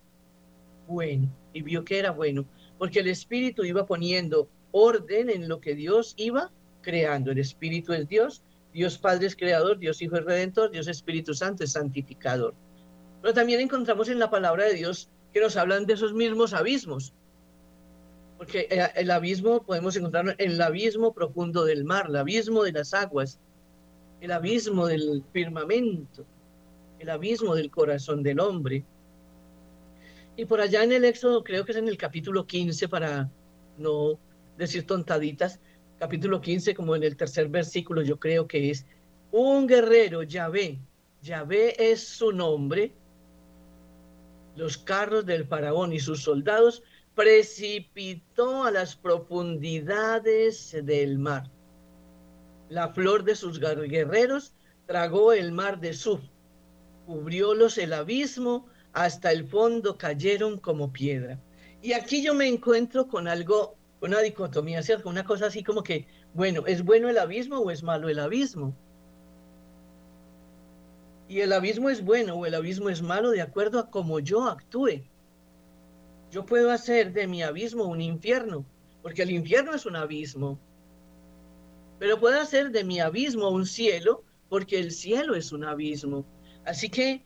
bueno, 0.88 1.28
y 1.52 1.64
vio 1.64 1.84
que 1.84 1.98
era 1.98 2.12
bueno, 2.12 2.46
porque 2.78 3.00
el 3.00 3.08
Espíritu 3.08 3.64
iba 3.64 3.88
poniendo 3.88 4.48
orden 4.72 5.32
en 5.32 5.50
lo 5.50 5.60
que 5.60 5.74
Dios 5.74 6.14
iba 6.18 6.52
creando. 6.84 7.32
El 7.32 7.40
Espíritu 7.40 7.94
es 7.94 8.08
Dios, 8.08 8.44
Dios 8.72 9.00
Padre 9.00 9.26
es 9.26 9.36
creador, 9.36 9.80
Dios 9.80 10.04
Hijo 10.04 10.18
es 10.18 10.24
redentor, 10.24 10.70
Dios 10.70 10.88
Espíritu 10.88 11.34
Santo 11.34 11.64
es 11.64 11.72
santificador. 11.72 12.54
Pero 13.26 13.34
también 13.34 13.60
encontramos 13.60 14.08
en 14.10 14.20
la 14.20 14.30
palabra 14.30 14.66
de 14.66 14.76
Dios 14.76 15.10
que 15.34 15.40
nos 15.40 15.58
hablan 15.58 15.88
de 15.88 15.94
esos 15.94 16.14
mismos 16.14 16.54
abismos. 16.54 17.12
Porque 18.38 18.68
eh, 18.70 18.88
el 18.98 19.10
abismo 19.10 19.64
podemos 19.64 19.96
encontrarlo 19.96 20.34
en 20.38 20.52
el 20.52 20.62
abismo 20.62 21.12
profundo 21.12 21.66
del 21.66 21.86
mar, 21.86 22.06
el 22.08 22.18
abismo 22.18 22.62
de 22.62 22.74
las 22.74 22.94
aguas, 22.94 23.40
el 24.22 24.32
abismo 24.32 24.86
del 24.86 25.24
firmamento, 25.34 26.24
el 27.00 27.10
abismo 27.10 27.56
del 27.56 27.72
corazón 27.72 28.22
del 28.22 28.40
hombre. 28.40 28.86
Y 30.38 30.46
por 30.46 30.62
allá 30.62 30.84
en 30.84 30.92
el 30.92 31.04
Éxodo, 31.04 31.44
creo 31.44 31.66
que 31.66 31.72
es 31.72 31.80
en 31.80 31.88
el 31.88 31.98
capítulo 31.98 32.46
15, 32.46 32.88
para 32.90 33.32
no 33.80 34.20
decir 34.56 34.86
tontaditas, 34.86 35.60
capítulo 35.98 36.42
15, 36.42 36.76
como 36.76 36.96
en 36.96 37.02
el 37.02 37.18
tercer 37.18 37.48
versículo, 37.48 38.04
yo 38.04 38.20
creo 38.20 38.48
que 38.48 38.70
es 38.70 38.86
un 39.32 39.66
guerrero, 39.66 40.22
Yahvé, 40.22 40.78
Yahvé 41.24 41.92
es 41.92 42.08
su 42.08 42.32
nombre, 42.32 42.94
los 44.56 44.78
carros 44.78 45.26
del 45.26 45.46
faraón 45.46 45.94
y 45.94 46.00
sus 46.00 46.24
soldados, 46.24 46.84
precipitó 47.16 48.64
a 48.64 48.72
las 48.72 48.96
profundidades 48.96 50.76
del 50.84 51.18
mar. 51.18 51.50
La 52.70 52.90
flor 52.90 53.24
de 53.24 53.36
sus 53.36 53.60
guerreros 53.60 54.54
tragó 54.86 55.34
el 55.34 55.52
mar 55.52 55.80
de 55.80 55.94
Suf, 55.94 56.22
cubriólos 57.06 57.78
el 57.78 57.94
abismo, 57.94 58.68
hasta 58.94 59.32
el 59.32 59.48
fondo 59.48 59.98
cayeron 59.98 60.58
como 60.58 60.92
piedra. 60.92 61.40
Y 61.82 61.94
aquí 61.94 62.24
yo 62.24 62.34
me 62.34 62.48
encuentro 62.48 63.08
con 63.08 63.28
algo, 63.28 63.78
una 64.02 64.20
dicotomía, 64.20 64.82
¿cierto? 64.82 65.10
Una 65.10 65.24
cosa 65.24 65.48
así 65.48 65.64
como 65.64 65.84
que, 65.84 66.08
bueno, 66.34 66.66
¿es 66.66 66.84
bueno 66.84 67.10
el 67.10 67.18
abismo 67.18 67.60
o 67.60 67.72
es 67.72 67.84
malo 67.84 68.10
el 68.10 68.20
abismo? 68.20 68.76
Y 71.28 71.40
el 71.40 71.54
abismo 71.54 71.90
es 71.90 72.04
bueno 72.04 72.36
o 72.36 72.46
el 72.46 72.54
abismo 72.54 72.90
es 72.90 73.02
malo 73.02 73.32
de 73.32 73.42
acuerdo 73.42 73.80
a 73.80 73.90
cómo 73.90 74.20
yo 74.20 74.44
actúe. 74.44 75.04
Yo 76.32 76.46
puedo 76.46 76.72
hacer 76.72 77.14
de 77.14 77.28
mi 77.28 77.42
abismo 77.42 77.86
un 77.86 78.02
infierno, 78.02 78.66
porque 79.02 79.24
el 79.24 79.32
infierno 79.32 79.74
es 79.74 79.86
un 79.86 79.96
abismo. 79.96 80.60
Pero 81.98 82.20
puedo 82.20 82.40
hacer 82.40 82.72
de 82.72 82.84
mi 82.84 83.00
abismo 83.00 83.50
un 83.50 83.66
cielo, 83.66 84.24
porque 84.50 84.80
el 84.80 84.92
cielo 84.92 85.36
es 85.36 85.52
un 85.52 85.64
abismo. 85.64 86.26
Así 86.66 86.90
que 86.90 87.24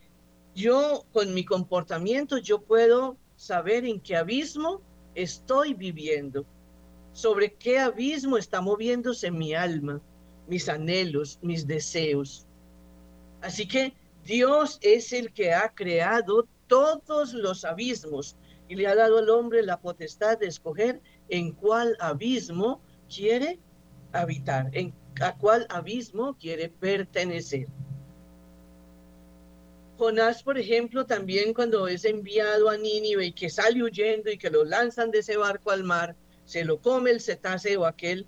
yo 0.56 1.06
con 1.12 1.34
mi 1.34 1.44
comportamiento, 1.44 2.38
yo 2.38 2.62
puedo 2.62 3.18
saber 3.36 3.86
en 3.86 4.00
qué 4.00 4.18
abismo 4.18 4.82
estoy 5.16 5.74
viviendo, 5.74 6.46
sobre 7.14 7.54
qué 7.54 7.80
abismo 7.80 8.38
está 8.38 8.62
moviéndose 8.62 9.32
mi 9.32 9.54
alma, 9.54 10.02
mis 10.48 10.70
anhelos, 10.70 11.40
mis 11.42 11.66
deseos. 11.66 12.49
Así 13.42 13.68
que 13.68 13.94
Dios 14.24 14.80
es 14.82 15.14
el 15.14 15.32
que 15.34 15.54
ha 15.54 15.70
creado 15.70 16.48
todos 16.68 17.34
los 17.34 17.66
abismos 17.66 18.36
y 18.68 18.76
le 18.76 18.88
ha 18.88 18.96
dado 18.96 19.18
al 19.18 19.30
hombre 19.30 19.64
la 19.64 19.80
potestad 19.80 20.38
de 20.38 20.48
escoger 20.48 21.02
en 21.30 21.54
cuál 21.54 21.96
abismo 22.00 22.82
quiere 23.08 23.60
habitar, 24.12 24.70
en 24.74 24.94
a 25.22 25.36
cuál 25.36 25.66
abismo 25.70 26.38
quiere 26.38 26.70
pertenecer. 26.70 27.68
Jonás, 29.98 30.44
por 30.44 30.58
ejemplo, 30.58 31.06
también 31.06 31.54
cuando 31.54 31.88
es 31.88 32.06
enviado 32.06 32.70
a 32.70 32.78
Nínive 32.78 33.26
y 33.26 33.34
que 33.34 33.50
sale 33.50 33.84
huyendo 33.84 34.32
y 34.32 34.38
que 34.38 34.50
lo 34.50 34.64
lanzan 34.64 35.12
de 35.12 35.20
ese 35.20 35.36
barco 35.36 35.72
al 35.72 35.84
mar, 35.84 36.16
se 36.46 36.64
lo 36.64 36.82
come 36.82 37.12
el 37.12 37.20
cetáceo 37.20 37.86
aquel, 37.86 38.26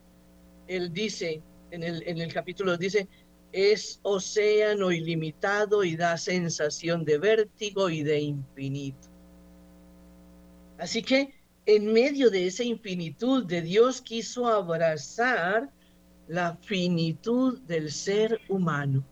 él 0.68 0.92
dice, 0.92 1.42
en 1.72 1.84
el, 1.84 2.04
en 2.06 2.20
el 2.20 2.34
capítulo 2.34 2.76
dice, 2.76 3.08
es 3.52 4.00
océano 4.04 4.92
ilimitado 4.92 5.84
y 5.84 5.96
da 5.96 6.18
sensación 6.18 7.04
de 7.04 7.18
vértigo 7.18 7.90
y 7.90 8.04
de 8.04 8.20
infinito. 8.20 9.10
Así 10.78 11.04
que 11.04 11.34
en 11.66 11.92
medio 11.92 12.30
de 12.30 12.48
esa 12.48 12.64
infinitud 12.64 13.46
de 13.46 13.62
Dios 13.62 14.02
quiso 14.02 14.48
abrazar 14.48 15.70
la 16.28 16.56
finitud 16.56 17.60
del 17.62 17.92
ser 17.92 18.40
humano. 18.50 19.04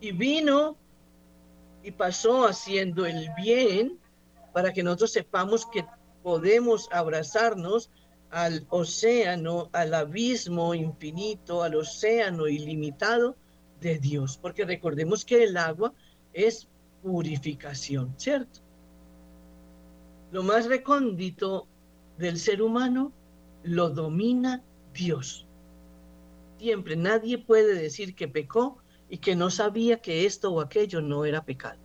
Y 0.00 0.12
vino 0.12 0.76
y 1.82 1.90
pasó 1.90 2.46
haciendo 2.46 3.06
el 3.06 3.28
bien 3.42 3.98
para 4.52 4.72
que 4.72 4.82
nosotros 4.82 5.12
sepamos 5.12 5.66
que 5.66 5.84
podemos 6.22 6.88
abrazarnos 6.92 7.90
al 8.30 8.66
océano, 8.68 9.70
al 9.72 9.94
abismo 9.94 10.74
infinito, 10.74 11.62
al 11.62 11.76
océano 11.76 12.46
ilimitado 12.46 13.36
de 13.80 13.98
Dios, 13.98 14.38
porque 14.40 14.64
recordemos 14.64 15.24
que 15.24 15.44
el 15.44 15.56
agua 15.56 15.92
es 16.32 16.68
purificación, 17.02 18.14
¿cierto? 18.16 18.60
Lo 20.30 20.42
más 20.42 20.66
recóndito 20.66 21.66
del 22.18 22.38
ser 22.38 22.60
humano 22.60 23.12
lo 23.62 23.88
domina 23.88 24.62
Dios. 24.92 25.46
Siempre 26.58 26.96
nadie 26.96 27.38
puede 27.38 27.74
decir 27.74 28.14
que 28.14 28.28
pecó 28.28 28.78
y 29.08 29.18
que 29.18 29.36
no 29.36 29.48
sabía 29.48 30.00
que 30.00 30.26
esto 30.26 30.52
o 30.52 30.60
aquello 30.60 31.00
no 31.00 31.24
era 31.24 31.44
pecado. 31.44 31.78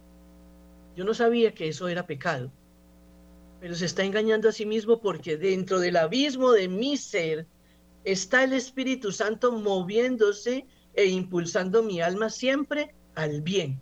Yo 0.95 1.05
no 1.05 1.13
sabía 1.13 1.53
que 1.53 1.69
eso 1.69 1.87
era 1.87 2.05
pecado 2.05 2.51
pero 3.63 3.75
se 3.75 3.85
está 3.85 4.03
engañando 4.03 4.49
a 4.49 4.51
sí 4.51 4.65
mismo 4.65 4.99
porque 4.99 5.37
dentro 5.37 5.79
del 5.79 5.95
abismo 5.95 6.51
de 6.51 6.67
mi 6.67 6.97
ser 6.97 7.47
está 8.03 8.43
el 8.43 8.51
Espíritu 8.51 9.13
Santo 9.13 9.53
moviéndose 9.53 10.67
e 10.93 11.05
impulsando 11.05 11.81
mi 11.81 12.01
alma 12.01 12.29
siempre 12.29 12.93
al 13.15 13.41
bien. 13.41 13.79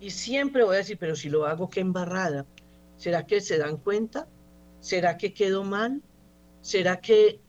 Y 0.00 0.10
siempre 0.10 0.64
voy 0.64 0.74
a 0.74 0.78
decir, 0.80 0.98
pero 0.98 1.16
si 1.16 1.30
lo 1.30 1.46
hago, 1.46 1.70
qué 1.70 1.80
embarrada. 1.80 2.44
¿Será 2.98 3.24
que 3.24 3.40
se 3.40 3.56
dan 3.56 3.78
cuenta? 3.78 4.28
¿Será 4.80 5.16
que 5.16 5.32
quedo 5.32 5.64
mal? 5.64 6.02
¿Será 6.60 7.00
que 7.00 7.40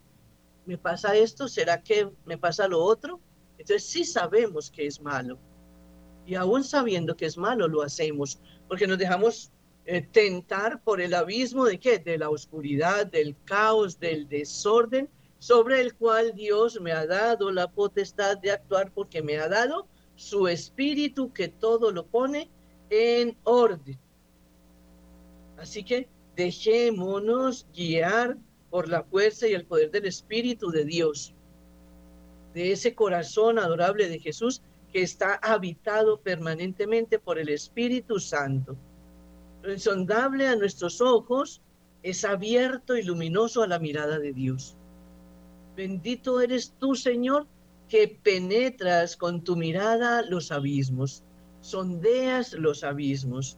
me 0.65 0.77
pasa 0.77 1.17
esto? 1.17 1.49
¿Será 1.49 1.83
que 1.83 2.09
me 2.23 2.37
pasa 2.37 2.69
lo 2.69 2.81
otro? 2.81 3.19
Entonces 3.57 3.83
sí 3.83 4.05
sabemos 4.05 4.71
que 4.71 4.87
es 4.87 5.01
malo. 5.01 5.37
Y 6.25 6.35
aún 6.35 6.63
sabiendo 6.63 7.17
que 7.17 7.25
es 7.25 7.37
malo, 7.37 7.67
lo 7.67 7.81
hacemos, 7.81 8.39
porque 8.69 8.87
nos 8.87 8.97
dejamos 8.97 9.51
eh, 9.89 10.01
tentar 10.01 10.83
por 10.83 10.99
el 10.99 11.13
abismo 11.13 11.63
de 11.63 11.79
qué? 11.79 11.97
De 11.97 12.17
la 12.17 12.29
oscuridad, 12.29 13.07
del 13.07 13.37
caos, 13.45 13.97
del 13.97 14.27
desorden, 14.27 15.07
sobre 15.39 15.79
el 15.79 15.95
cual 15.95 16.33
Dios 16.35 16.81
me 16.81 16.91
ha 16.91 17.05
dado 17.05 17.51
la 17.51 17.71
potestad 17.71 18.37
de 18.37 18.51
actuar 18.51 18.91
porque 18.91 19.21
me 19.21 19.37
ha 19.37 19.47
dado 19.47 19.87
su 20.17 20.49
espíritu 20.49 21.31
que 21.31 21.47
todo 21.47 21.93
lo 21.93 22.05
pone 22.05 22.49
en 22.89 23.37
orden. 23.45 23.97
Así 25.57 25.85
que 25.85 26.09
dejémonos 26.35 27.65
guiar 27.73 28.35
por 28.69 28.89
la 28.89 29.03
fuerza 29.03 29.47
y 29.47 29.53
el 29.53 29.65
poder 29.65 29.89
del 29.89 30.05
Espíritu 30.05 30.69
de 30.69 30.83
Dios, 30.83 31.33
de 32.53 32.73
ese 32.73 32.93
corazón 32.93 33.57
adorable 33.57 34.09
de 34.09 34.19
Jesús 34.19 34.61
que 34.91 35.01
está 35.01 35.35
habitado 35.35 36.19
permanentemente 36.19 37.19
por 37.19 37.39
el 37.39 37.47
Espíritu 37.47 38.19
Santo 38.19 38.75
insondable 39.71 40.47
a 40.47 40.55
nuestros 40.55 41.01
ojos, 41.01 41.61
es 42.03 42.23
abierto 42.23 42.95
y 42.95 43.03
luminoso 43.03 43.63
a 43.63 43.67
la 43.67 43.79
mirada 43.79 44.19
de 44.19 44.33
Dios. 44.33 44.75
Bendito 45.75 46.41
eres 46.41 46.73
tú, 46.79 46.95
Señor, 46.95 47.47
que 47.89 48.07
penetras 48.21 49.15
con 49.15 49.43
tu 49.43 49.55
mirada 49.55 50.21
los 50.23 50.51
abismos, 50.51 51.23
sondeas 51.61 52.53
los 52.53 52.83
abismos. 52.83 53.57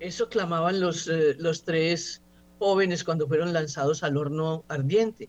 Eso 0.00 0.28
clamaban 0.28 0.80
los, 0.80 1.08
eh, 1.08 1.34
los 1.38 1.64
tres 1.64 2.22
jóvenes 2.58 3.04
cuando 3.04 3.26
fueron 3.26 3.52
lanzados 3.52 4.02
al 4.02 4.16
horno 4.16 4.64
ardiente. 4.68 5.28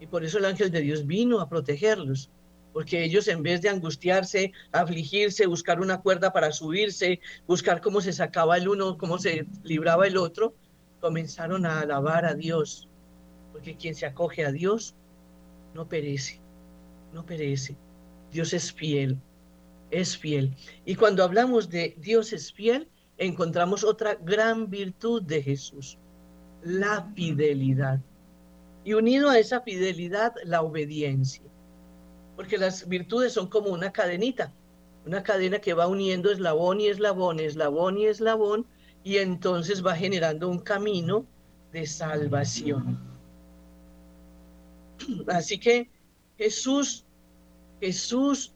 Y 0.00 0.06
por 0.06 0.24
eso 0.24 0.38
el 0.38 0.44
ángel 0.44 0.70
de 0.70 0.80
Dios 0.80 1.06
vino 1.06 1.40
a 1.40 1.48
protegerlos 1.48 2.30
porque 2.76 3.02
ellos 3.02 3.26
en 3.28 3.42
vez 3.42 3.62
de 3.62 3.70
angustiarse, 3.70 4.52
afligirse, 4.70 5.46
buscar 5.46 5.80
una 5.80 6.02
cuerda 6.02 6.34
para 6.34 6.52
subirse, 6.52 7.20
buscar 7.46 7.80
cómo 7.80 8.02
se 8.02 8.12
sacaba 8.12 8.58
el 8.58 8.68
uno, 8.68 8.98
cómo 8.98 9.16
se 9.16 9.46
libraba 9.62 10.06
el 10.06 10.18
otro, 10.18 10.54
comenzaron 11.00 11.64
a 11.64 11.80
alabar 11.80 12.26
a 12.26 12.34
Dios, 12.34 12.86
porque 13.50 13.78
quien 13.78 13.94
se 13.94 14.04
acoge 14.04 14.44
a 14.44 14.52
Dios 14.52 14.94
no 15.72 15.88
perece. 15.88 16.38
no 17.14 17.24
perece. 17.24 17.78
Dios 18.30 18.52
es 18.52 18.70
fiel, 18.70 19.18
es 19.90 20.18
fiel. 20.18 20.54
Y 20.84 20.96
cuando 20.96 21.24
hablamos 21.24 21.70
de 21.70 21.96
Dios 21.96 22.34
es 22.34 22.52
fiel, 22.52 22.90
encontramos 23.16 23.84
otra 23.84 24.16
gran 24.16 24.68
virtud 24.68 25.22
de 25.22 25.42
Jesús, 25.42 25.96
la 26.62 27.10
fidelidad. 27.14 28.00
Y 28.84 28.92
unido 28.92 29.30
a 29.30 29.38
esa 29.38 29.62
fidelidad, 29.62 30.34
la 30.44 30.60
obediencia. 30.60 31.55
Porque 32.36 32.58
las 32.58 32.86
virtudes 32.88 33.32
son 33.32 33.48
como 33.48 33.70
una 33.70 33.90
cadenita, 33.92 34.52
una 35.06 35.22
cadena 35.22 35.58
que 35.58 35.74
va 35.74 35.86
uniendo 35.86 36.30
eslabón 36.30 36.80
y 36.80 36.88
eslabón, 36.88 37.40
eslabón 37.40 37.98
y 37.98 38.06
eslabón, 38.06 38.66
y 39.02 39.16
entonces 39.16 39.84
va 39.84 39.96
generando 39.96 40.48
un 40.48 40.58
camino 40.58 41.24
de 41.72 41.86
salvación. 41.86 42.98
Así 45.28 45.58
que 45.58 45.88
Jesús, 46.38 47.04
Jesús 47.80 48.52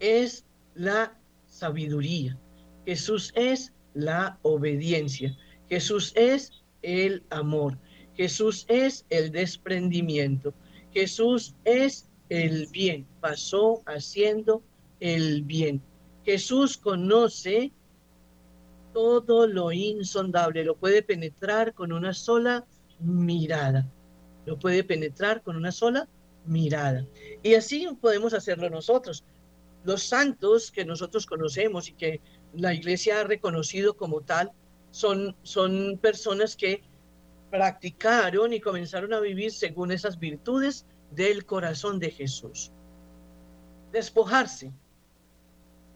es 0.00 0.44
la 0.74 1.16
sabiduría. 1.46 2.38
Jesús 2.86 3.32
es 3.34 3.72
la 3.94 4.38
obediencia. 4.42 5.36
Jesús 5.68 6.12
es 6.14 6.52
el 6.82 7.22
amor. 7.30 7.76
Jesús 8.14 8.64
es 8.68 9.04
el 9.10 9.30
desprendimiento. 9.30 10.54
Jesús 10.92 11.54
es 11.64 12.07
el 12.28 12.66
bien. 12.68 13.06
Pasó 13.20 13.82
haciendo 13.86 14.62
el 15.00 15.42
bien. 15.42 15.82
Jesús 16.24 16.76
conoce 16.76 17.72
todo 18.92 19.46
lo 19.46 19.72
insondable, 19.72 20.64
lo 20.64 20.76
puede 20.76 21.02
penetrar 21.02 21.72
con 21.74 21.92
una 21.92 22.12
sola 22.12 22.66
mirada. 23.00 23.88
Lo 24.44 24.58
puede 24.58 24.82
penetrar 24.82 25.42
con 25.42 25.56
una 25.56 25.72
sola 25.72 26.08
mirada. 26.46 27.06
Y 27.42 27.54
así 27.54 27.86
podemos 28.00 28.34
hacerlo 28.34 28.68
nosotros. 28.70 29.24
Los 29.84 30.02
santos 30.02 30.70
que 30.70 30.84
nosotros 30.84 31.26
conocemos 31.26 31.88
y 31.88 31.92
que 31.92 32.20
la 32.54 32.74
iglesia 32.74 33.20
ha 33.20 33.24
reconocido 33.24 33.96
como 33.96 34.22
tal 34.22 34.50
son, 34.90 35.36
son 35.42 35.98
personas 36.00 36.56
que 36.56 36.82
practicaron 37.50 38.52
y 38.52 38.60
comenzaron 38.60 39.12
a 39.12 39.20
vivir 39.20 39.52
según 39.52 39.92
esas 39.92 40.18
virtudes 40.18 40.86
del 41.10 41.44
corazón 41.44 41.98
de 41.98 42.10
Jesús. 42.10 42.72
Despojarse. 43.92 44.72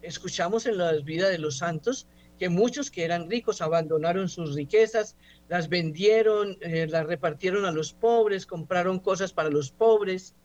Escuchamos 0.01 0.65
en 0.65 0.77
la 0.77 0.91
vida 0.93 1.29
de 1.29 1.37
los 1.37 1.57
santos 1.57 2.07
que 2.39 2.49
muchos 2.49 2.91
que 2.91 3.05
eran 3.05 3.29
ricos 3.29 3.61
abandonaron 3.61 4.27
sus 4.27 4.55
riquezas, 4.55 5.15
las 5.49 5.69
vendieron, 5.69 6.57
eh, 6.61 6.87
las 6.89 7.05
repartieron 7.05 7.65
a 7.65 7.71
los 7.71 7.93
pobres, 7.93 8.45
compraron 8.45 8.99
cosas 8.99 9.31
para 9.31 9.49
los 9.49 9.71
pobres 9.71 10.35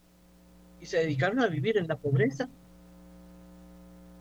y 0.80 0.86
se 0.86 0.98
dedicaron 0.98 1.40
a 1.40 1.48
vivir 1.48 1.76
en 1.76 1.88
la 1.88 1.96
pobreza. 1.96 2.48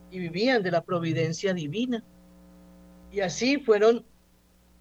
Y 0.09 0.19
vivían 0.19 0.63
de 0.63 0.71
la 0.71 0.83
providencia 0.83 1.53
divina. 1.53 2.03
Y 3.11 3.19
así 3.19 3.57
fueron 3.59 4.05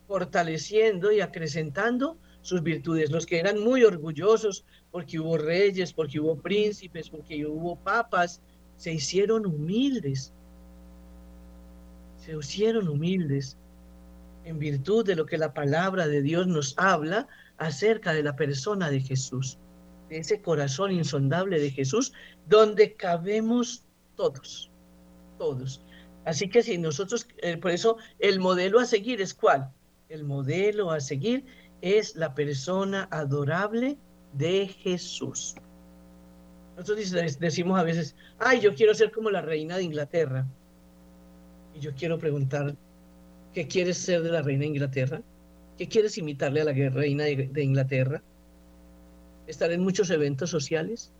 fortaleciendo 0.06 1.10
y 1.10 1.20
acrecentando 1.20 2.16
sus 2.46 2.62
virtudes. 2.62 3.10
Los 3.10 3.26
que 3.26 3.38
eran 3.38 3.58
muy 3.60 3.84
orgullosos 3.84 4.64
porque 4.90 5.18
hubo 5.18 5.36
reyes, 5.36 5.92
porque 5.92 6.20
hubo 6.20 6.36
príncipes, 6.36 7.10
porque 7.10 7.44
hubo 7.46 7.76
papas, 7.76 8.40
se 8.76 8.92
hicieron 8.92 9.46
humildes 9.46 10.32
se 12.26 12.36
hicieron 12.36 12.88
humildes 12.88 13.56
en 14.44 14.58
virtud 14.58 15.06
de 15.06 15.14
lo 15.14 15.26
que 15.26 15.38
la 15.38 15.54
palabra 15.54 16.08
de 16.08 16.22
Dios 16.22 16.48
nos 16.48 16.74
habla 16.76 17.28
acerca 17.56 18.12
de 18.12 18.24
la 18.24 18.34
persona 18.34 18.90
de 18.90 19.00
Jesús, 19.00 19.58
de 20.08 20.18
ese 20.18 20.42
corazón 20.42 20.90
insondable 20.90 21.60
de 21.60 21.70
Jesús, 21.70 22.12
donde 22.48 22.94
cabemos 22.94 23.84
todos, 24.16 24.72
todos. 25.38 25.80
Así 26.24 26.48
que 26.48 26.64
si 26.64 26.78
nosotros, 26.78 27.28
eh, 27.38 27.56
por 27.56 27.70
eso 27.70 27.96
el 28.18 28.40
modelo 28.40 28.80
a 28.80 28.86
seguir 28.86 29.20
es 29.20 29.32
cuál? 29.32 29.70
El 30.08 30.24
modelo 30.24 30.90
a 30.90 30.98
seguir 30.98 31.44
es 31.94 32.16
la 32.16 32.34
persona 32.34 33.06
adorable 33.10 33.96
de 34.32 34.66
Jesús. 34.66 35.54
Nosotros 36.76 37.38
decimos 37.38 37.78
a 37.78 37.84
veces, 37.84 38.16
ay, 38.38 38.60
yo 38.60 38.74
quiero 38.74 38.92
ser 38.92 39.10
como 39.10 39.30
la 39.30 39.40
reina 39.40 39.76
de 39.76 39.84
Inglaterra. 39.84 40.46
Y 41.74 41.80
yo 41.80 41.94
quiero 41.94 42.18
preguntar, 42.18 42.74
¿qué 43.54 43.66
quieres 43.68 43.98
ser 43.98 44.22
de 44.22 44.30
la 44.30 44.42
reina 44.42 44.62
de 44.62 44.66
Inglaterra? 44.66 45.22
¿Qué 45.78 45.88
quieres 45.88 46.18
imitarle 46.18 46.60
a 46.60 46.64
la 46.64 46.72
reina 46.72 47.24
de, 47.24 47.62
Inglaterra? 47.62 48.22
¿Estar 49.46 49.70
en 49.70 49.82
muchos 49.82 50.10
eventos 50.10 50.50
sociales? 50.50 51.12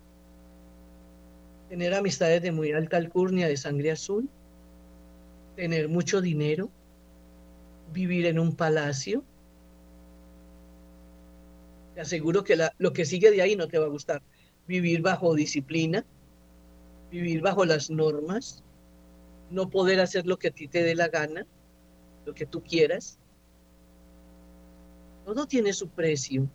¿Tener 1.68 1.94
amistades 1.94 2.42
de 2.42 2.52
muy 2.52 2.72
alta 2.72 2.96
alcurnia 2.96 3.46
de 3.46 3.56
sangre 3.56 3.92
azul? 3.92 4.28
¿Tener 5.54 5.88
mucho 5.88 6.20
dinero? 6.20 6.70
¿Vivir 7.92 8.26
en 8.26 8.38
un 8.38 8.56
palacio? 8.56 9.24
Te 11.96 12.02
aseguro 12.02 12.44
que 12.44 12.58
lo 12.76 12.92
que 12.92 13.06
sigue 13.06 13.30
de 13.30 13.40
ahí 13.40 13.56
no 13.56 13.68
te 13.68 13.78
va 13.78 13.86
a 13.86 13.88
gustar. 13.88 14.22
Vivir 14.66 15.00
bajo 15.00 15.34
disciplina, 15.34 16.04
vivir 17.10 17.40
bajo 17.40 17.64
las 17.64 17.88
normas, 17.88 18.62
no 19.50 19.70
poder 19.70 20.00
hacer 20.00 20.26
lo 20.26 20.38
que 20.38 20.48
a 20.48 20.50
ti 20.50 20.68
te 20.68 20.82
dé 20.82 20.94
la 20.94 21.08
gana, 21.08 21.46
lo 22.26 22.34
que 22.34 22.44
tú 22.44 22.62
quieras. 22.62 23.18
Todo 25.24 25.46
tiene 25.46 25.72
su 25.72 25.88
precio. 25.88 26.46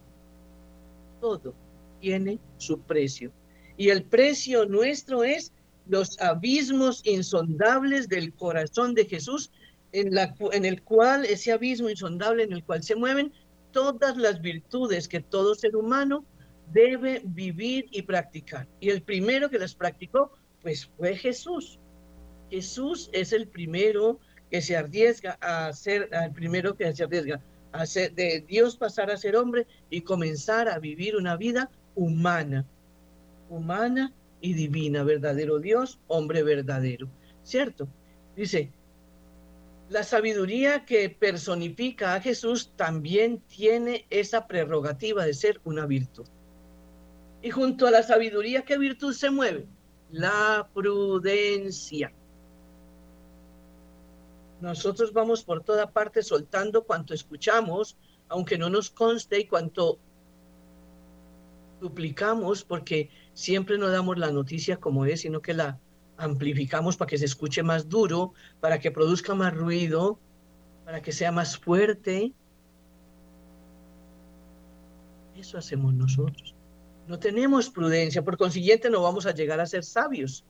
Todo 1.20 1.56
tiene 2.00 2.40
su 2.58 2.80
precio. 2.80 3.32
Y 3.78 3.90
el 3.90 4.04
precio 4.04 4.68
nuestro 4.68 5.24
es 5.24 5.54
los 5.88 6.22
abismos 6.22 7.02
insondables 7.04 8.08
del 8.08 8.32
corazón 8.36 8.94
de 8.94 9.06
Jesús, 9.06 9.50
en, 9.92 10.14
la, 10.14 10.36
en 10.52 10.66
el 10.66 10.84
cual, 10.84 11.26
ese 11.26 11.52
abismo 11.52 11.90
insondable 11.90 12.44
en 12.44 12.54
el 12.54 12.64
cual 12.64 12.84
se 12.84 12.96
mueven 12.96 13.34
todas 13.72 14.18
las 14.18 14.42
virtudes 14.42 15.08
que 15.08 15.20
todo 15.20 15.56
ser 15.56 15.76
humano 15.76 16.26
debe 16.72 17.22
vivir 17.26 17.88
y 17.92 18.02
practicar. 18.02 18.68
Y 18.80 18.90
el 18.90 19.02
primero 19.02 19.50
que 19.50 19.60
las 19.60 19.76
practicó, 19.76 20.32
pues 20.62 20.90
fue 20.98 21.16
Jesús. 21.16 21.80
Jesús 22.50 23.10
es 23.14 23.34
el 23.34 23.48
primero 23.48 24.20
que 24.50 24.62
se 24.62 24.76
arriesga 24.76 25.38
a 25.42 25.72
ser, 25.74 26.10
el 26.12 26.32
primero 26.32 26.76
que 26.76 26.94
se 26.94 27.04
arriesga 27.04 27.42
a 27.72 27.86
ser, 27.86 28.14
de 28.14 28.44
Dios 28.48 28.76
pasar 28.76 29.10
a 29.10 29.18
ser 29.18 29.36
hombre 29.36 29.66
y 29.90 30.02
comenzar 30.02 30.68
a 30.68 30.80
vivir 30.80 31.16
una 31.16 31.38
vida 31.38 31.72
humana, 31.96 32.66
humana 33.50 34.14
y 34.42 34.54
divina, 34.54 35.04
verdadero 35.04 35.60
Dios, 35.60 36.00
hombre 36.08 36.44
verdadero, 36.44 37.10
¿cierto? 37.44 37.88
Dice, 38.36 38.72
la 39.92 40.04
sabiduría 40.04 40.86
que 40.86 41.10
personifica 41.10 42.16
a 42.16 42.22
Jesús 42.22 42.72
también 42.78 43.40
tiene 43.42 44.06
esa 44.10 44.48
prerrogativa 44.48 45.26
de 45.26 45.34
ser 45.34 45.60
una 45.66 45.86
virtud. 45.86 46.26
Y 47.42 47.50
junto 47.50 47.88
a 47.88 47.92
la 47.92 48.02
sabiduría, 48.02 48.62
¿qué 48.62 48.78
virtud 48.78 49.14
se 49.14 49.30
mueve? 49.30 49.68
La 50.10 50.70
prudencia. 50.74 52.14
Nosotros 54.62 55.12
vamos 55.12 55.44
por 55.44 55.62
toda 55.62 55.92
parte 55.92 56.24
soltando 56.24 56.86
cuanto 56.86 57.14
escuchamos, 57.14 57.98
aunque 58.30 58.58
no 58.58 58.70
nos 58.70 58.92
conste 58.92 59.42
y 59.42 59.46
cuanto 59.46 60.00
duplicamos, 61.82 62.64
porque 62.64 63.10
siempre 63.34 63.78
no 63.78 63.90
damos 63.90 64.18
la 64.18 64.32
noticia 64.32 64.78
como 64.78 65.04
es, 65.06 65.20
sino 65.20 65.42
que 65.42 65.54
la 65.54 65.82
amplificamos 66.22 66.98
para 66.98 67.10
que 67.10 67.18
se 67.18 67.26
escuche 67.26 67.64
más 67.64 67.90
duro, 67.90 68.34
para 68.60 68.80
que 68.80 68.92
produzca 68.92 69.34
más 69.36 69.54
ruido, 69.54 70.20
para 70.86 71.02
que 71.02 71.12
sea 71.12 71.32
más 71.32 71.58
fuerte. 71.58 72.34
Eso 75.36 75.58
hacemos 75.58 75.94
nosotros. 75.94 76.56
No 77.08 77.20
tenemos 77.20 77.70
prudencia, 77.70 78.24
por 78.24 78.38
consiguiente 78.38 78.90
no 78.90 79.02
vamos 79.02 79.26
a 79.26 79.34
llegar 79.34 79.60
a 79.60 79.66
ser 79.66 79.84
sabios 79.84 80.46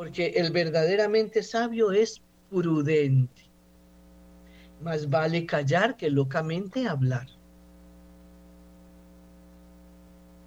porque 0.00 0.28
el 0.28 0.50
verdaderamente 0.50 1.42
sabio 1.42 1.92
es 1.92 2.22
prudente. 2.48 3.42
Más 4.82 5.10
vale 5.10 5.44
callar 5.44 5.94
que 5.94 6.08
locamente 6.08 6.88
hablar. 6.88 7.26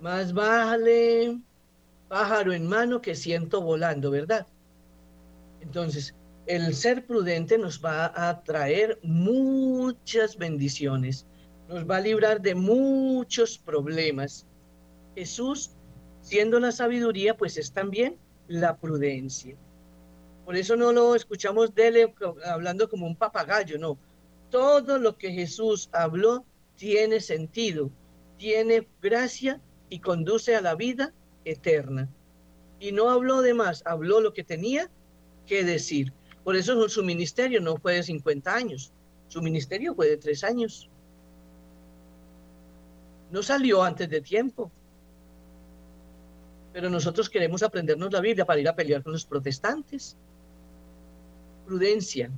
Más 0.02 0.34
vale 0.34 1.38
pájaro 2.14 2.54
en 2.54 2.68
mano 2.68 3.02
que 3.02 3.16
ciento 3.16 3.60
volando, 3.60 4.12
¿verdad? 4.12 4.46
Entonces, 5.62 6.14
el 6.46 6.76
ser 6.76 7.08
prudente 7.08 7.58
nos 7.58 7.84
va 7.84 8.14
a 8.16 8.44
traer 8.44 9.00
muchas 9.02 10.38
bendiciones, 10.38 11.26
nos 11.68 11.90
va 11.90 11.98
a 11.98 12.02
librar 12.02 12.40
de 12.40 12.54
muchos 12.54 13.58
problemas. 13.58 14.46
Jesús, 15.16 15.72
siendo 16.22 16.60
la 16.60 16.72
sabiduría, 16.72 17.36
pues 17.36 17.58
es 17.58 17.72
también 17.72 18.20
la 18.48 18.78
prudencia. 18.78 19.56
Por 20.46 20.56
eso 20.56 20.76
no 20.76 20.94
lo 20.94 21.16
escuchamos 21.16 21.74
de 21.74 21.88
él 21.88 22.14
hablando 22.46 22.88
como 22.90 23.08
un 23.08 23.16
papagayo, 23.16 23.80
no. 23.80 23.98
Todo 24.52 25.00
lo 25.00 25.18
que 25.18 25.32
Jesús 25.32 25.90
habló 25.94 26.46
tiene 26.76 27.20
sentido, 27.20 27.90
tiene 28.38 28.88
gracia 29.02 29.60
y 29.90 29.98
conduce 29.98 30.56
a 30.56 30.62
la 30.62 30.76
vida 30.76 31.12
eterna. 31.46 32.10
Y 32.80 32.92
no 32.92 33.10
habló 33.10 33.42
de 33.42 33.54
más, 33.54 33.84
habló 33.86 34.22
lo 34.22 34.34
que 34.34 34.44
tenía 34.44 34.90
que 35.46 35.64
decir. 35.64 36.14
Por 36.44 36.56
eso 36.56 36.90
su 36.90 37.04
ministerio 37.04 37.62
no 37.62 37.78
fue 37.78 37.96
de 37.96 38.04
50 38.04 38.54
años, 38.54 38.92
su 39.28 39.42
ministerio 39.42 39.96
fue 39.96 40.10
de 40.10 40.18
tres 40.18 40.44
años. 40.44 40.90
No 43.32 43.42
salió 43.42 43.82
antes 43.82 44.10
de 44.10 44.22
tiempo. 44.22 44.72
Pero 46.74 46.90
nosotros 46.90 47.30
queremos 47.30 47.64
aprendernos 47.64 48.12
la 48.12 48.20
Biblia 48.20 48.46
para 48.46 48.60
ir 48.60 48.68
a 48.68 48.76
pelear 48.76 49.04
con 49.04 49.14
los 49.14 49.26
protestantes. 49.26 50.18
Prudencia, 51.66 52.32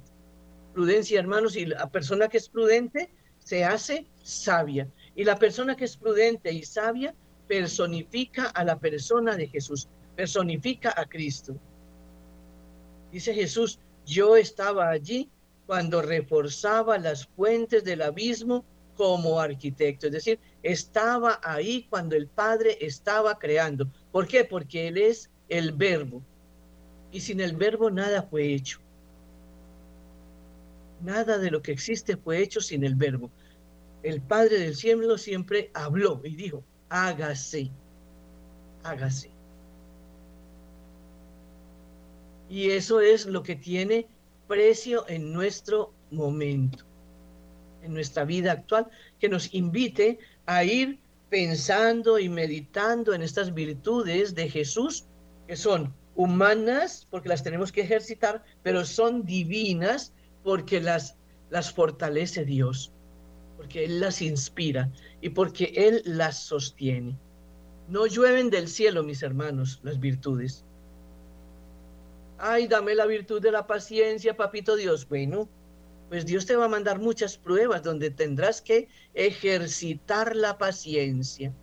prudencia, 0.74 1.20
hermanos, 1.20 1.56
y 1.56 1.66
la 1.66 1.90
persona 1.90 2.28
que 2.28 2.38
es 2.38 2.50
prudente 2.50 3.10
se 3.40 3.64
hace 3.64 4.08
sabia. 4.24 4.88
Y 5.16 5.24
la 5.24 5.38
persona 5.38 5.76
que 5.76 5.86
es 5.86 5.98
prudente 5.98 6.52
y 6.52 6.64
sabia 6.64 7.16
personifica 7.48 8.48
a 8.48 8.64
la 8.64 8.80
persona 8.80 9.36
de 9.36 9.48
Jesús, 9.48 9.88
personifica 10.16 10.94
a 10.96 11.06
Cristo. 11.06 11.56
Dice 13.12 13.34
Jesús, 13.34 13.80
yo 14.06 14.36
estaba 14.36 14.90
allí 14.90 15.30
cuando 15.66 16.02
reforzaba 16.02 16.98
las 16.98 17.28
fuentes 17.28 17.84
del 17.84 18.02
abismo 18.02 18.66
como 18.96 19.40
arquitecto, 19.40 20.08
es 20.08 20.14
decir, 20.14 20.40
estaba 20.64 21.40
ahí 21.44 21.86
cuando 21.90 22.16
el 22.16 22.28
Padre 22.28 22.78
estaba 22.82 23.38
creando. 23.38 23.88
¿Por 24.12 24.28
qué? 24.28 24.46
Porque 24.46 24.88
Él 24.88 24.98
es 24.98 25.30
el 25.50 25.74
verbo. 25.74 26.22
Y 27.12 27.20
sin 27.20 27.40
el 27.40 27.56
verbo 27.56 27.92
nada 27.92 28.24
fue 28.24 28.54
hecho. 28.54 28.80
Nada 31.02 31.38
de 31.38 31.52
lo 31.52 31.62
que 31.62 31.72
existe 31.72 32.18
fue 32.18 32.42
hecho 32.42 32.62
sin 32.62 32.84
el 32.84 32.96
verbo. 32.96 33.30
El 34.02 34.22
Padre 34.22 34.60
del 34.60 34.76
cielo 34.76 35.18
siempre 35.18 35.72
habló 35.74 36.22
y 36.24 36.36
dijo, 36.36 36.64
hágase, 36.96 37.70
hágase. 38.84 39.30
Y 42.50 42.70
eso 42.70 43.02
es 43.02 43.26
lo 43.26 43.44
que 43.44 43.56
tiene 43.56 44.08
precio 44.48 45.06
en 45.10 45.34
nuestro 45.34 45.94
momento, 46.12 46.86
en 47.82 47.94
nuestra 47.94 48.24
vida 48.24 48.54
actual, 48.54 48.88
que 49.20 49.28
nos 49.28 49.54
invite 49.54 50.20
a 50.46 50.64
ir 50.64 51.02
pensando 51.30 52.18
y 52.18 52.30
meditando 52.30 53.14
en 53.14 53.24
estas 53.24 53.54
virtudes 53.54 54.34
de 54.34 54.50
Jesús, 54.50 55.06
que 55.48 55.58
son 55.58 55.94
humanas, 56.16 57.08
porque 57.10 57.28
las 57.28 57.44
tenemos 57.44 57.74
que 57.74 57.82
ejercitar, 57.82 58.42
pero 58.64 58.86
son 58.86 59.26
divinas, 59.26 60.14
porque 60.44 60.80
las, 60.80 61.18
las 61.50 61.74
fortalece 61.74 62.46
Dios, 62.46 62.94
porque 63.58 63.86
Él 63.86 64.00
las 64.00 64.22
inspira 64.22 64.92
y 65.22 65.30
porque 65.30 65.74
Él 65.76 66.02
las 66.06 66.40
sostiene. 66.40 67.18
No 67.88 68.08
llueven 68.08 68.50
del 68.50 68.68
cielo, 68.68 69.04
mis 69.04 69.22
hermanos, 69.24 69.80
las 69.84 70.00
virtudes. 70.00 70.66
Ay, 72.38 72.68
dame 72.68 72.96
la 72.96 73.06
virtud 73.06 73.42
de 73.42 73.52
la 73.52 73.68
paciencia, 73.68 74.36
papito 74.36 74.76
Dios. 74.76 75.08
Bueno, 75.08 75.48
pues 76.10 76.26
Dios 76.26 76.46
te 76.46 76.56
va 76.56 76.66
a 76.66 76.70
mandar 76.70 77.00
muchas 77.00 77.38
pruebas 77.38 77.84
donde 77.84 78.10
tendrás 78.10 78.62
que 78.62 78.88
ejercitar 79.14 80.36
la 80.36 80.58
paciencia. 80.58 81.54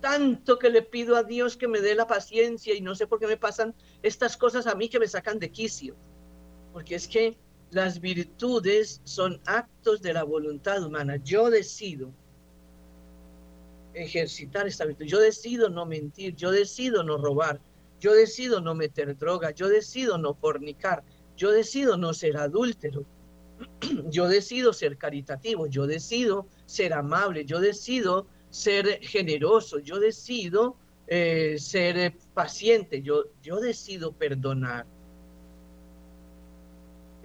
Tanto 0.00 0.58
que 0.58 0.70
le 0.70 0.82
pido 0.82 1.16
a 1.16 1.24
Dios 1.24 1.56
que 1.56 1.66
me 1.66 1.80
dé 1.80 1.94
la 1.94 2.06
paciencia 2.06 2.74
y 2.74 2.80
no 2.80 2.94
sé 2.94 3.06
por 3.06 3.18
qué 3.18 3.26
me 3.26 3.36
pasan 3.36 3.74
estas 4.02 4.36
cosas 4.36 4.66
a 4.66 4.74
mí 4.74 4.88
que 4.88 5.00
me 5.00 5.08
sacan 5.08 5.38
de 5.38 5.50
quicio. 5.50 5.96
Porque 6.72 6.94
es 6.94 7.08
que 7.08 7.36
las 7.70 8.00
virtudes 8.00 9.00
son 9.04 9.40
actos 9.46 10.00
de 10.02 10.12
la 10.12 10.24
voluntad 10.24 10.82
humana. 10.84 11.16
Yo 11.16 11.50
decido 11.50 12.12
ejercitar 13.94 14.66
esta 14.66 14.84
virtud. 14.84 15.04
Yo 15.04 15.20
decido 15.20 15.68
no 15.68 15.86
mentir, 15.86 16.34
yo 16.34 16.50
decido 16.50 17.02
no 17.02 17.18
robar, 17.18 17.60
yo 18.00 18.12
decido 18.12 18.60
no 18.60 18.74
meter 18.74 19.16
droga, 19.16 19.50
yo 19.50 19.68
decido 19.68 20.18
no 20.18 20.34
fornicar, 20.34 21.02
yo 21.36 21.50
decido 21.50 21.96
no 21.96 22.14
ser 22.14 22.36
adúltero, 22.36 23.04
yo 24.10 24.28
decido 24.28 24.72
ser 24.72 24.96
caritativo, 24.96 25.66
yo 25.66 25.86
decido 25.86 26.46
ser 26.66 26.92
amable, 26.92 27.44
yo 27.44 27.60
decido 27.60 28.26
ser 28.50 29.00
generoso, 29.02 29.78
yo 29.78 29.98
decido 29.98 30.76
eh, 31.06 31.56
ser 31.58 32.14
paciente, 32.34 33.02
yo, 33.02 33.24
yo 33.42 33.60
decido 33.60 34.12
perdonar. 34.12 34.86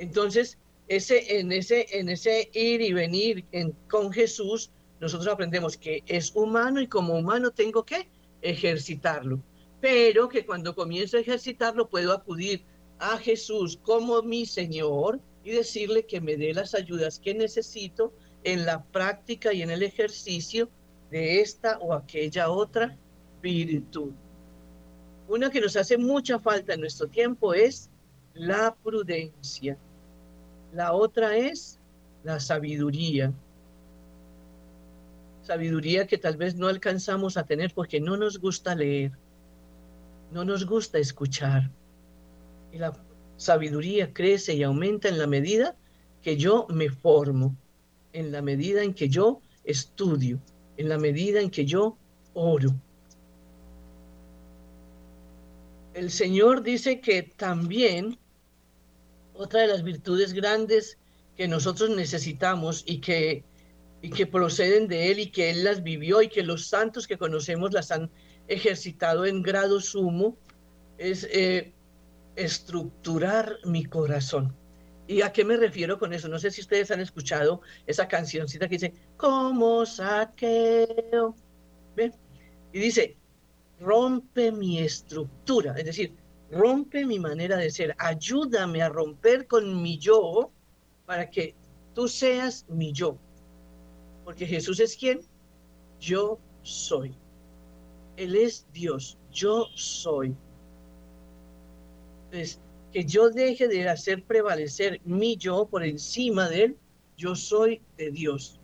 Entonces, 0.03 0.57
ese, 0.87 1.39
en, 1.39 1.51
ese, 1.51 1.87
en 1.97 2.09
ese 2.09 2.49
ir 2.53 2.81
y 2.81 2.93
venir 2.93 3.45
con 3.89 4.11
Jesús, 4.11 4.71
nosotros 4.99 5.27
aprendemos 5.27 5.77
que 5.77 6.03
es 6.07 6.31
humano 6.35 6.81
y 6.81 6.87
como 6.87 7.15
humano 7.15 7.51
tengo 7.51 7.83
que 7.83 8.07
ejercitarlo 8.41 9.41
pero 9.83 10.29
que 10.29 10.45
cuando 10.45 10.73
comienzo 10.73 11.17
a 11.17 11.19
ejercitarlo 11.19 11.89
puedo 11.89 12.13
acudir 12.13 12.63
a 12.99 13.17
Jesús 13.17 13.77
como 13.83 14.21
mi 14.21 14.45
Señor 14.45 15.19
y 15.43 15.51
decirle 15.51 16.05
que 16.05 16.21
me 16.21 16.37
dé 16.37 16.53
las 16.53 16.73
ayudas 16.73 17.19
que 17.19 17.33
necesito 17.33 18.13
en 18.45 18.65
la 18.65 18.81
práctica 18.81 19.51
y 19.51 19.61
en 19.61 19.69
el 19.69 19.83
ejercicio 19.83 20.69
de 21.11 21.41
esta 21.41 21.79
o 21.79 21.91
aquella 21.91 22.49
otra 22.49 22.97
virtud. 23.41 24.13
Una 25.27 25.49
que 25.49 25.59
nos 25.59 25.75
hace 25.75 25.97
mucha 25.97 26.39
falta 26.39 26.75
en 26.75 26.79
nuestro 26.79 27.09
tiempo 27.09 27.53
es 27.53 27.89
la 28.33 28.73
prudencia. 28.81 29.77
La 30.73 30.93
otra 30.93 31.37
es 31.37 31.79
la 32.23 32.39
sabiduría. 32.39 33.31
Sabiduría 35.43 36.07
que 36.07 36.17
tal 36.17 36.37
vez 36.37 36.55
no 36.55 36.67
alcanzamos 36.67 37.37
a 37.37 37.45
tener 37.45 37.73
porque 37.73 37.99
no 37.99 38.17
nos 38.17 38.39
gusta 38.39 38.73
leer 38.75 39.11
no 40.33 40.43
nos 40.43 40.65
gusta 40.65 40.97
escuchar. 40.97 41.69
Y 42.71 42.79
la 42.79 42.93
sabiduría 43.37 44.13
crece 44.13 44.55
y 44.55 44.63
aumenta 44.63 45.07
en 45.07 45.19
la 45.19 45.27
medida 45.27 45.77
que 46.21 46.35
yo 46.37 46.65
me 46.69 46.89
formo, 46.89 47.55
en 48.13 48.31
la 48.31 48.41
medida 48.41 48.83
en 48.83 48.93
que 48.93 49.07
yo 49.09 49.41
estudio, 49.63 50.39
en 50.77 50.89
la 50.89 50.97
medida 50.97 51.39
en 51.39 51.51
que 51.51 51.65
yo 51.65 51.97
oro. 52.33 52.73
El 55.93 56.09
Señor 56.09 56.63
dice 56.63 56.99
que 56.99 57.21
también 57.21 58.17
otra 59.33 59.61
de 59.61 59.67
las 59.67 59.83
virtudes 59.83 60.33
grandes 60.33 60.97
que 61.35 61.47
nosotros 61.47 61.89
necesitamos 61.89 62.83
y 62.85 62.99
que, 62.99 63.43
y 64.01 64.09
que 64.09 64.27
proceden 64.27 64.87
de 64.87 65.11
Él 65.11 65.19
y 65.19 65.31
que 65.31 65.49
Él 65.49 65.63
las 65.63 65.83
vivió 65.83 66.21
y 66.21 66.29
que 66.29 66.43
los 66.43 66.67
santos 66.67 67.07
que 67.07 67.17
conocemos 67.17 67.73
las 67.73 67.91
han 67.91 68.11
ejercitado 68.47 69.25
en 69.25 69.41
grado 69.41 69.79
sumo 69.79 70.37
es 70.97 71.27
eh, 71.31 71.73
estructurar 72.35 73.57
mi 73.65 73.85
corazón. 73.85 74.55
¿Y 75.07 75.21
a 75.21 75.33
qué 75.33 75.43
me 75.43 75.57
refiero 75.57 75.99
con 75.99 76.13
eso? 76.13 76.29
No 76.29 76.39
sé 76.39 76.49
si 76.51 76.61
ustedes 76.61 76.91
han 76.91 77.01
escuchado 77.01 77.61
esa 77.85 78.07
cancioncita 78.07 78.67
que 78.67 78.75
dice, 78.75 78.93
como 79.17 79.85
saqueo. 79.85 81.35
Y 82.71 82.79
dice, 82.79 83.17
rompe 83.79 84.51
mi 84.51 84.79
estructura, 84.79 85.75
es 85.77 85.85
decir, 85.85 86.13
rompe 86.53 87.05
mi 87.05 87.19
manera 87.19 87.57
de 87.57 87.71
ser, 87.71 87.95
ayúdame 87.97 88.81
a 88.81 88.89
romper 88.89 89.47
con 89.47 89.81
mi 89.81 89.97
yo 89.97 90.51
para 91.05 91.29
que 91.29 91.55
tú 91.93 92.07
seas 92.07 92.65
mi 92.69 92.91
yo. 92.93 93.17
Porque 94.23 94.45
Jesús 94.45 94.79
es 94.79 94.95
quien 94.95 95.21
yo 95.99 96.39
soy. 96.61 97.15
Él 98.15 98.35
es 98.35 98.67
Dios, 98.71 99.17
yo 99.31 99.67
soy. 99.75 100.35
Entonces, 102.25 102.59
que 102.91 103.05
yo 103.05 103.29
deje 103.29 103.67
de 103.67 103.89
hacer 103.89 104.23
prevalecer 104.23 105.01
mi 105.03 105.35
yo 105.35 105.65
por 105.65 105.83
encima 105.83 106.47
de 106.47 106.63
él, 106.63 106.77
yo 107.17 107.35
soy 107.35 107.81
de 107.97 108.11
Dios. 108.11 108.59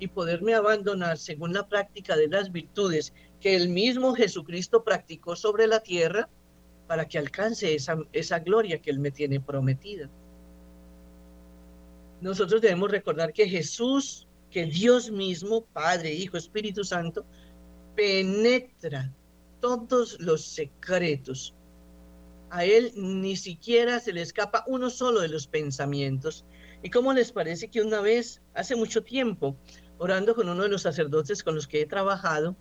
Y 0.00 0.08
poderme 0.08 0.54
abandonar 0.54 1.18
según 1.18 1.52
la 1.52 1.68
práctica 1.68 2.16
de 2.16 2.28
las 2.28 2.50
virtudes 2.50 3.12
que 3.40 3.56
el 3.56 3.68
mismo 3.68 4.14
Jesucristo 4.14 4.84
practicó 4.84 5.36
sobre 5.36 5.66
la 5.66 5.80
tierra 5.80 6.28
para 6.88 7.06
que 7.06 7.18
alcance 7.18 7.74
esa, 7.74 7.98
esa 8.12 8.40
gloria 8.40 8.80
que 8.80 8.90
él 8.90 8.98
me 8.98 9.12
tiene 9.12 9.40
prometida. 9.40 10.10
Nosotros 12.20 12.60
debemos 12.60 12.90
recordar 12.90 13.32
que 13.32 13.48
Jesús, 13.48 14.26
que 14.50 14.64
Dios 14.64 15.10
mismo, 15.10 15.64
Padre, 15.66 16.12
Hijo, 16.12 16.36
Espíritu 16.36 16.82
Santo, 16.82 17.24
penetra 17.94 19.12
todos 19.60 20.18
los 20.18 20.44
secretos. 20.44 21.54
A 22.50 22.64
él 22.64 22.92
ni 22.96 23.36
siquiera 23.36 24.00
se 24.00 24.12
le 24.12 24.22
escapa 24.22 24.64
uno 24.66 24.88
solo 24.88 25.20
de 25.20 25.28
los 25.28 25.46
pensamientos. 25.46 26.44
¿Y 26.82 26.90
cómo 26.90 27.12
les 27.12 27.30
parece 27.30 27.68
que 27.68 27.82
una 27.82 28.00
vez, 28.00 28.40
hace 28.54 28.74
mucho 28.74 29.02
tiempo, 29.02 29.56
orando 29.98 30.34
con 30.34 30.48
uno 30.48 30.62
de 30.62 30.68
los 30.70 30.82
sacerdotes 30.82 31.42
con 31.42 31.54
los 31.54 31.66
que 31.66 31.82
he 31.82 31.86
trabajado, 31.86 32.56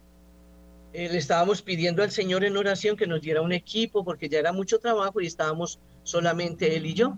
eh, 0.94 1.10
le 1.10 1.18
estábamos 1.18 1.62
pidiendo 1.62 2.04
al 2.04 2.12
Señor 2.12 2.44
en 2.44 2.58
oración 2.58 2.96
que 2.96 3.08
nos 3.08 3.22
diera 3.22 3.42
un 3.42 3.52
equipo 3.52 4.04
porque 4.04 4.30
ya 4.30 4.40
era 4.40 4.52
mucho 4.52 4.80
trabajo 4.80 5.22
y 5.22 5.28
estábamos 5.28 5.80
solamente 6.04 6.76
él 6.76 6.86
y 6.86 6.94
yo. 6.94 7.18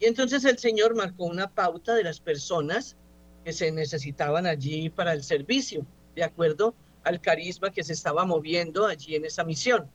Y 0.00 0.06
entonces 0.06 0.44
el 0.44 0.58
Señor 0.58 0.94
marcó 0.94 1.24
una 1.24 1.48
pauta 1.48 1.94
de 1.94 2.04
las 2.04 2.20
personas 2.20 2.96
que 3.44 3.52
se 3.52 3.72
necesitaban 3.72 4.46
allí 4.46 4.90
para 4.90 5.12
el 5.12 5.22
servicio, 5.22 5.86
de 6.14 6.24
acuerdo 6.24 6.74
al 7.04 7.20
carisma 7.20 7.72
que 7.72 7.82
se 7.82 7.92
estaba 7.92 8.24
moviendo 8.24 8.86
allí 8.86 9.14
en 9.14 9.24
esa 9.24 9.44
misión. 9.44 9.90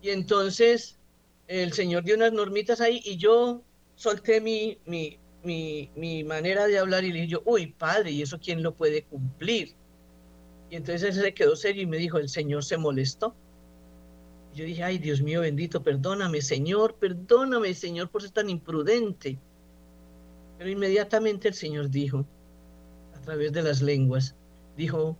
Y 0.00 0.10
entonces 0.10 0.98
el 1.48 1.72
Señor 1.72 2.04
dio 2.04 2.16
unas 2.16 2.32
normitas 2.32 2.80
ahí 2.80 3.00
y 3.04 3.16
yo 3.16 3.62
solté 3.94 4.40
mi, 4.40 4.78
mi, 4.86 5.18
mi, 5.44 6.24
manera 6.24 6.66
de 6.66 6.78
hablar 6.78 7.04
y 7.04 7.12
le 7.12 7.22
dije 7.22 7.36
uy, 7.44 7.68
padre, 7.68 8.10
¿y 8.10 8.22
eso 8.22 8.38
quién 8.40 8.62
lo 8.62 8.74
puede 8.74 9.04
cumplir? 9.04 9.74
Y 10.70 10.76
entonces 10.76 11.16
él 11.16 11.22
se 11.22 11.34
quedó 11.34 11.56
serio 11.56 11.82
y 11.82 11.86
me 11.86 11.98
dijo, 11.98 12.18
el 12.18 12.28
Señor 12.28 12.64
se 12.64 12.76
molestó. 12.76 13.34
Yo 14.54 14.64
dije, 14.64 14.82
ay, 14.82 14.98
Dios 14.98 15.20
mío 15.20 15.42
bendito, 15.42 15.82
perdóname, 15.82 16.40
Señor, 16.40 16.94
perdóname, 16.94 17.74
Señor, 17.74 18.08
por 18.08 18.22
ser 18.22 18.30
tan 18.30 18.48
imprudente. 18.48 19.38
Pero 20.58 20.70
inmediatamente 20.70 21.48
el 21.48 21.54
Señor 21.54 21.90
dijo, 21.90 22.24
a 23.14 23.20
través 23.20 23.52
de 23.52 23.62
las 23.62 23.82
lenguas, 23.82 24.34
dijo, 24.76 25.16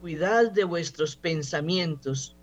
cuidad 0.00 0.50
de 0.52 0.64
vuestros 0.64 1.16
pensamientos, 1.16 2.36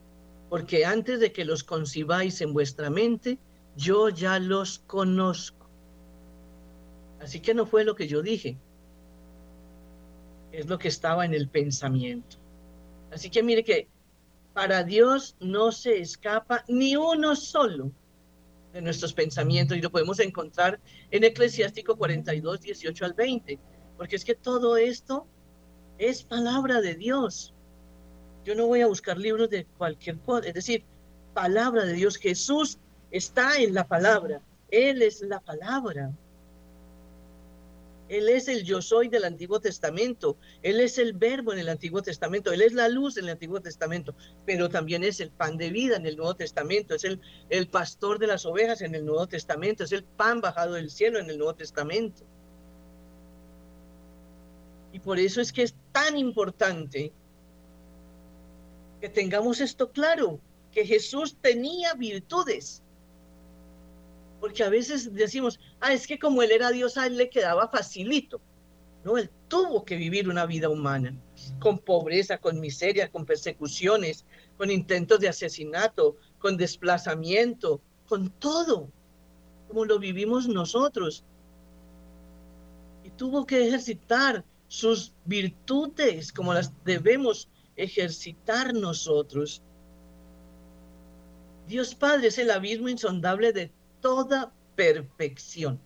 porque 0.49 0.85
antes 0.85 1.19
de 1.19 1.31
que 1.31 1.45
los 1.45 1.63
concibáis 1.63 2.41
en 2.41 2.53
vuestra 2.53 2.89
mente, 2.89 3.37
yo 3.75 4.09
ya 4.09 4.39
los 4.39 4.79
conozco. 4.79 5.69
Así 7.21 7.39
que 7.39 7.53
no 7.53 7.65
fue 7.65 7.83
lo 7.83 7.95
que 7.95 8.07
yo 8.07 8.21
dije, 8.21 8.57
es 10.57 10.65
lo 10.65 10.79
que 10.79 10.87
estaba 10.87 11.23
en 11.23 11.35
el 11.35 11.49
pensamiento. 11.49 12.37
Así 13.11 13.29
que 13.29 13.43
mire 13.43 13.63
que 13.63 13.87
para 14.53 14.83
Dios 14.83 15.35
no 15.39 15.71
se 15.71 15.99
escapa 15.99 16.65
ni 16.67 16.95
uno 16.95 17.35
solo 17.35 17.91
de 18.73 18.81
nuestros 18.81 19.13
pensamientos 19.13 19.77
y 19.77 19.81
lo 19.81 19.91
podemos 19.91 20.19
encontrar 20.19 20.79
en 21.11 21.23
Eclesiástico 21.23 21.95
42, 21.95 22.59
18 22.59 23.05
al 23.05 23.13
20, 23.13 23.59
porque 23.97 24.15
es 24.15 24.25
que 24.25 24.33
todo 24.33 24.77
esto 24.77 25.27
es 25.99 26.23
palabra 26.23 26.81
de 26.81 26.95
Dios. 26.95 27.53
Yo 28.43 28.55
no 28.55 28.65
voy 28.65 28.81
a 28.81 28.87
buscar 28.87 29.19
libros 29.19 29.51
de 29.51 29.65
cualquier 29.77 30.17
cosa, 30.21 30.47
es 30.47 30.55
decir, 30.55 30.83
palabra 31.35 31.85
de 31.85 31.93
Dios. 31.93 32.17
Jesús 32.17 32.79
está 33.11 33.57
en 33.61 33.75
la 33.75 33.87
palabra, 33.87 34.41
Él 34.71 35.03
es 35.03 35.21
la 35.21 35.39
palabra. 35.39 36.11
Él 38.09 38.29
es 38.29 38.47
el 38.47 38.63
yo 38.63 38.81
soy 38.81 39.09
del 39.09 39.25
Antiguo 39.25 39.59
Testamento. 39.59 40.37
Él 40.61 40.79
es 40.79 40.97
el 40.97 41.13
verbo 41.13 41.53
en 41.53 41.59
el 41.59 41.69
Antiguo 41.69 42.01
Testamento. 42.01 42.51
Él 42.51 42.61
es 42.61 42.73
la 42.73 42.87
luz 42.87 43.17
en 43.17 43.25
el 43.25 43.31
Antiguo 43.31 43.61
Testamento. 43.61 44.15
Pero 44.45 44.69
también 44.69 45.03
es 45.03 45.19
el 45.19 45.29
pan 45.29 45.57
de 45.57 45.69
vida 45.69 45.97
en 45.97 46.05
el 46.05 46.15
Nuevo 46.15 46.35
Testamento. 46.35 46.95
Es 46.95 47.03
el, 47.03 47.19
el 47.49 47.67
pastor 47.67 48.19
de 48.19 48.27
las 48.27 48.45
ovejas 48.45 48.81
en 48.81 48.95
el 48.95 49.05
Nuevo 49.05 49.27
Testamento. 49.27 49.83
Es 49.83 49.91
el 49.91 50.03
pan 50.03 50.41
bajado 50.41 50.73
del 50.73 50.89
cielo 50.89 51.19
en 51.19 51.29
el 51.29 51.37
Nuevo 51.37 51.55
Testamento. 51.55 52.23
Y 54.93 54.99
por 54.99 55.19
eso 55.19 55.41
es 55.41 55.51
que 55.51 55.63
es 55.63 55.75
tan 55.91 56.17
importante 56.17 57.11
que 59.01 59.09
tengamos 59.09 59.61
esto 59.61 59.91
claro, 59.91 60.39
que 60.71 60.85
Jesús 60.85 61.37
tenía 61.41 61.93
virtudes 61.93 62.81
porque 64.39 64.63
a 64.63 64.69
veces 64.69 65.13
decimos, 65.13 65.59
ah, 65.79 65.93
es 65.93 66.07
que 66.07 66.19
como 66.19 66.41
él 66.43 66.51
era 66.51 66.71
Dios, 66.71 66.97
a 66.97 67.07
él 67.07 67.17
le 67.17 67.29
quedaba 67.29 67.69
facilito. 67.69 68.39
No, 69.03 69.17
él 69.17 69.29
tuvo 69.47 69.85
que 69.85 69.95
vivir 69.95 70.27
una 70.27 70.45
vida 70.45 70.69
humana, 70.69 71.17
con 71.59 71.79
pobreza, 71.79 72.37
con 72.37 72.59
miseria, 72.59 73.09
con 73.09 73.25
persecuciones, 73.25 74.25
con 74.57 74.69
intentos 74.69 75.19
de 75.19 75.29
asesinato, 75.29 76.17
con 76.39 76.57
desplazamiento, 76.57 77.81
con 78.07 78.29
todo, 78.31 78.91
como 79.67 79.85
lo 79.85 79.99
vivimos 79.99 80.47
nosotros. 80.47 81.23
Y 83.03 83.09
tuvo 83.11 83.45
que 83.45 83.67
ejercitar 83.67 84.43
sus 84.67 85.13
virtudes 85.25 86.33
como 86.33 86.53
las 86.53 86.73
debemos 86.83 87.49
ejercitar 87.75 88.73
nosotros. 88.73 89.61
Dios 91.67 91.95
Padre 91.95 92.27
es 92.27 92.37
el 92.37 92.51
abismo 92.51 92.89
insondable 92.89 93.53
de 93.53 93.71
toda 94.01 94.51
perfección. 94.75 95.79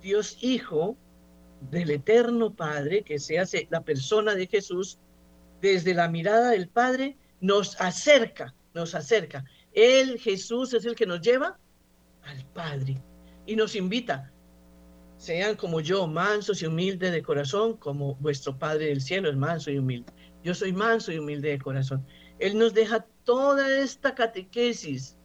Dios 0.00 0.38
Hijo 0.40 0.96
del 1.70 1.90
Eterno 1.90 2.54
Padre, 2.54 3.02
que 3.02 3.18
se 3.18 3.38
hace 3.38 3.66
la 3.70 3.82
persona 3.82 4.34
de 4.34 4.46
Jesús, 4.46 4.98
desde 5.60 5.94
la 5.94 6.08
mirada 6.08 6.50
del 6.50 6.68
Padre, 6.68 7.16
nos 7.40 7.78
acerca, 7.80 8.54
nos 8.74 8.94
acerca. 8.94 9.44
Él, 9.72 10.18
Jesús, 10.18 10.72
es 10.74 10.84
el 10.84 10.94
que 10.94 11.06
nos 11.06 11.20
lleva 11.20 11.58
al 12.22 12.44
Padre 12.46 13.00
y 13.46 13.56
nos 13.56 13.76
invita, 13.76 14.32
sean 15.16 15.56
como 15.56 15.80
yo, 15.80 16.06
mansos 16.06 16.62
y 16.62 16.66
humildes 16.66 17.12
de 17.12 17.22
corazón, 17.22 17.76
como 17.76 18.14
vuestro 18.16 18.58
Padre 18.58 18.86
del 18.86 19.02
cielo 19.02 19.28
es 19.28 19.36
manso 19.36 19.70
y 19.70 19.78
humilde. 19.78 20.12
Yo 20.42 20.54
soy 20.54 20.72
manso 20.72 21.12
y 21.12 21.18
humilde 21.18 21.50
de 21.50 21.58
corazón. 21.58 22.06
Él 22.38 22.56
nos 22.56 22.72
deja 22.72 23.06
toda 23.24 23.78
esta 23.78 24.14
catequesis 24.14 25.18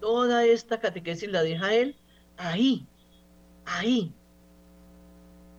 Toda 0.00 0.44
esta 0.46 0.80
catequesis 0.80 1.30
la 1.30 1.42
deja 1.42 1.74
él 1.74 1.96
ahí, 2.36 2.86
ahí. 3.66 4.12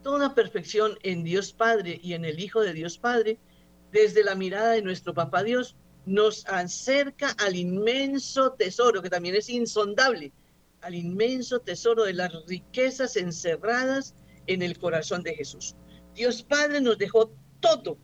Toda 0.02 0.34
perfección 0.34 0.98
en 1.02 1.22
Dios 1.22 1.52
Padre 1.52 2.00
y 2.02 2.14
en 2.14 2.24
el 2.24 2.40
Hijo 2.40 2.60
de 2.60 2.72
Dios 2.72 2.98
Padre, 2.98 3.38
desde 3.92 4.24
la 4.24 4.34
mirada 4.34 4.72
de 4.72 4.82
nuestro 4.82 5.14
Papá 5.14 5.44
Dios, 5.44 5.76
nos 6.06 6.44
acerca 6.46 7.30
al 7.38 7.54
inmenso 7.54 8.52
tesoro, 8.52 9.00
que 9.00 9.10
también 9.10 9.36
es 9.36 9.48
insondable, 9.48 10.32
al 10.80 10.96
inmenso 10.96 11.60
tesoro 11.60 12.04
de 12.04 12.14
las 12.14 12.32
riquezas 12.46 13.16
encerradas 13.16 14.16
en 14.48 14.62
el 14.62 14.78
corazón 14.78 15.22
de 15.22 15.34
Jesús. 15.34 15.76
Dios 16.14 16.42
Padre 16.42 16.80
nos 16.80 16.98
dejó 16.98 17.32
todo, 17.60 17.96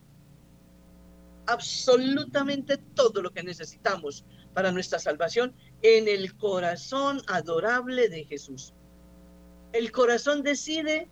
absolutamente 1.45 2.77
todo 2.77 3.21
lo 3.21 3.31
que 3.31 3.43
necesitamos 3.43 4.23
para 4.59 4.73
nuestra 4.73 4.99
salvación 4.99 5.53
en 5.81 6.09
el 6.09 6.35
corazón 6.35 7.21
adorable 7.27 8.09
de 8.09 8.25
Jesús. 8.25 8.73
El 9.71 9.89
corazón 9.93 10.43
decide 10.43 11.07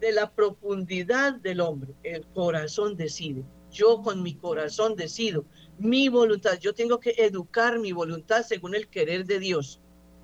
de 0.00 0.10
la 0.10 0.28
profundidad 0.32 1.34
del 1.34 1.60
hombre. 1.60 1.94
El 2.02 2.26
corazón 2.26 2.96
decide. 2.96 3.44
Yo 3.70 4.02
con 4.02 4.24
mi 4.24 4.34
corazón 4.34 4.96
decido. 4.96 5.44
Mi 5.78 6.08
voluntad. 6.08 6.58
Yo 6.58 6.74
tengo 6.74 6.98
que 6.98 7.14
educar 7.16 7.78
mi 7.78 7.92
voluntad 7.92 8.42
según 8.42 8.74
el 8.74 8.88
querer 8.88 9.24
de 9.24 9.38
Dios, 9.38 9.78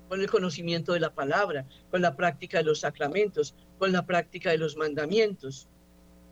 con 0.09 0.19
el 0.19 0.29
conocimiento 0.29 0.91
de 0.91 0.99
la 0.99 1.13
palabra, 1.13 1.65
con 1.89 2.01
la 2.01 2.17
práctica 2.17 2.57
de 2.57 2.65
los 2.65 2.81
sacramentos, 2.81 3.55
con 3.77 3.93
la 3.93 4.05
práctica 4.05 4.51
de 4.51 4.57
los 4.57 4.75
mandamientos. 4.75 5.69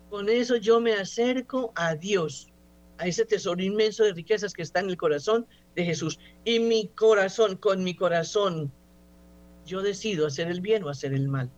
Con 0.09 0.27
eso 0.27 0.57
yo 0.57 0.81
me 0.81 0.95
acerco 0.95 1.71
a 1.75 1.95
Dios, 1.95 2.49
a 2.97 3.07
ese 3.07 3.25
tesoro 3.25 3.61
inmenso 3.63 4.03
de 4.03 4.11
riquezas 4.11 4.53
que 4.53 4.63
está 4.63 4.81
en 4.81 4.89
el 4.89 4.97
corazón 4.97 5.47
de 5.77 5.85
Jesús. 5.85 6.19
Y 6.43 6.59
mi 6.59 6.87
corazón, 6.87 7.55
con 7.55 7.83
mi 7.83 7.95
corazón, 7.95 8.71
yo 9.65 9.83
decido 9.83 10.25
hacer 10.25 10.47
el 10.47 10.59
bien 10.59 10.83
o 10.83 10.89
hacer 10.89 11.13
el 11.13 11.27
mal. 11.27 11.51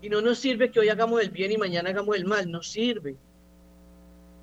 Y 0.00 0.08
no 0.08 0.22
nos 0.22 0.38
sirve 0.38 0.70
que 0.70 0.80
hoy 0.80 0.88
hagamos 0.88 1.20
el 1.20 1.30
bien 1.30 1.52
y 1.52 1.58
mañana 1.58 1.90
hagamos 1.90 2.16
el 2.16 2.24
mal, 2.24 2.50
no 2.50 2.62
sirve. 2.62 3.16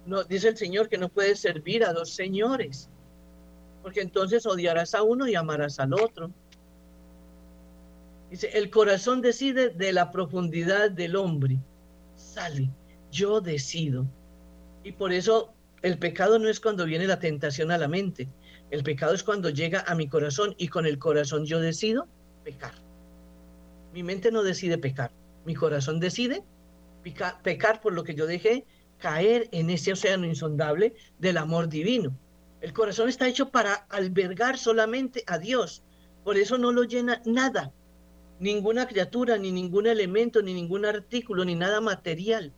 No, 0.05 0.23
dice 0.23 0.49
el 0.49 0.57
Señor 0.57 0.89
que 0.89 0.97
no 0.99 1.09
puedes 1.09 1.39
servir 1.39 1.83
a 1.83 1.93
dos 1.93 2.11
señores, 2.11 2.89
porque 3.81 4.01
entonces 4.01 4.45
odiarás 4.45 4.93
a 4.93 5.01
uno 5.01 5.27
y 5.27 5.33
amarás 5.33 5.79
al 5.79 5.93
otro. 5.93 6.31
Dice, 8.29 8.49
el 8.53 8.69
corazón 8.69 9.21
decide 9.21 9.69
de 9.69 9.91
la 9.91 10.11
profundidad 10.11 10.91
del 10.91 11.15
hombre. 11.15 11.57
Sale, 12.15 12.69
yo 13.11 13.41
decido. 13.41 14.05
Y 14.83 14.91
por 14.91 15.11
eso 15.11 15.53
el 15.81 15.97
pecado 15.97 16.37
no 16.37 16.47
es 16.47 16.59
cuando 16.59 16.85
viene 16.85 17.07
la 17.07 17.19
tentación 17.19 17.71
a 17.71 17.77
la 17.77 17.87
mente. 17.87 18.29
El 18.69 18.83
pecado 18.83 19.13
es 19.13 19.23
cuando 19.23 19.49
llega 19.49 19.83
a 19.87 19.95
mi 19.95 20.07
corazón 20.07 20.53
y 20.57 20.67
con 20.67 20.85
el 20.85 20.99
corazón 20.99 21.45
yo 21.45 21.59
decido 21.59 22.07
pecar. 22.43 22.73
Mi 23.91 24.03
mente 24.03 24.31
no 24.31 24.43
decide 24.43 24.77
pecar. 24.77 25.11
Mi 25.43 25.55
corazón 25.55 25.99
decide 25.99 26.43
pecar 27.43 27.81
por 27.81 27.93
lo 27.93 28.03
que 28.03 28.13
yo 28.13 28.27
dejé 28.27 28.63
caer 28.99 29.49
en 29.51 29.71
ese 29.71 29.93
océano 29.93 30.27
insondable 30.27 30.93
del 31.17 31.37
amor 31.37 31.67
divino. 31.67 32.15
El 32.61 32.73
corazón 32.73 33.09
está 33.09 33.27
hecho 33.27 33.49
para 33.49 33.73
albergar 33.89 34.59
solamente 34.59 35.23
a 35.25 35.39
Dios. 35.39 35.83
Por 36.23 36.37
eso 36.37 36.59
no 36.59 36.71
lo 36.71 36.83
llena 36.83 37.23
nada. 37.25 37.73
Ninguna 38.39 38.87
criatura, 38.87 39.39
ni 39.39 39.51
ningún 39.51 39.87
elemento, 39.87 40.43
ni 40.43 40.53
ningún 40.53 40.85
artículo, 40.85 41.43
ni 41.43 41.55
nada 41.55 41.81
material 41.81 42.53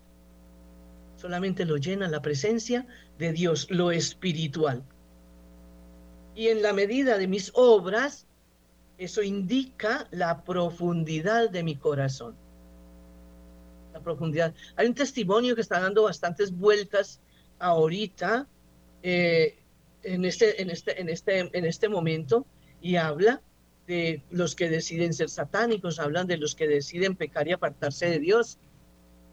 solamente 1.24 1.64
lo 1.64 1.78
llena 1.78 2.10
la 2.10 2.22
presencia 2.22 2.86
de 3.18 3.32
Dios, 3.32 3.68
lo 3.70 3.92
espiritual. 3.92 4.84
Y 6.36 6.50
en 6.50 6.62
la 6.62 6.74
medida 6.74 7.18
de 7.18 7.28
mis 7.28 7.50
obras, 7.56 8.28
eso 8.98 9.24
indica 9.24 10.06
la 10.12 10.44
profundidad 10.44 11.50
de 11.50 11.64
mi 11.64 11.78
corazón. 11.78 12.36
La 13.94 14.02
profundidad. 14.02 14.54
Hay 14.76 14.88
un 14.88 14.96
testimonio 14.96 15.56
que 15.56 15.62
está 15.62 15.80
dando 15.80 16.04
bastantes 16.04 16.52
vueltas 16.52 17.22
ahorita 17.58 18.46
eh, 19.02 19.60
en, 20.02 20.26
este, 20.26 20.62
en, 20.62 20.72
este, 20.72 21.00
en, 21.00 21.08
este, 21.08 21.58
en 21.58 21.64
este 21.64 21.88
momento 21.88 22.46
y 22.82 22.98
habla 22.98 23.42
de 23.88 24.24
los 24.30 24.56
que 24.56 24.68
deciden 24.68 25.14
ser 25.14 25.30
satánicos, 25.30 26.00
hablan 26.00 26.28
de 26.28 26.36
los 26.36 26.54
que 26.54 26.68
deciden 26.68 27.16
pecar 27.16 27.48
y 27.48 27.54
apartarse 27.54 28.10
de 28.10 28.20
Dios, 28.20 28.58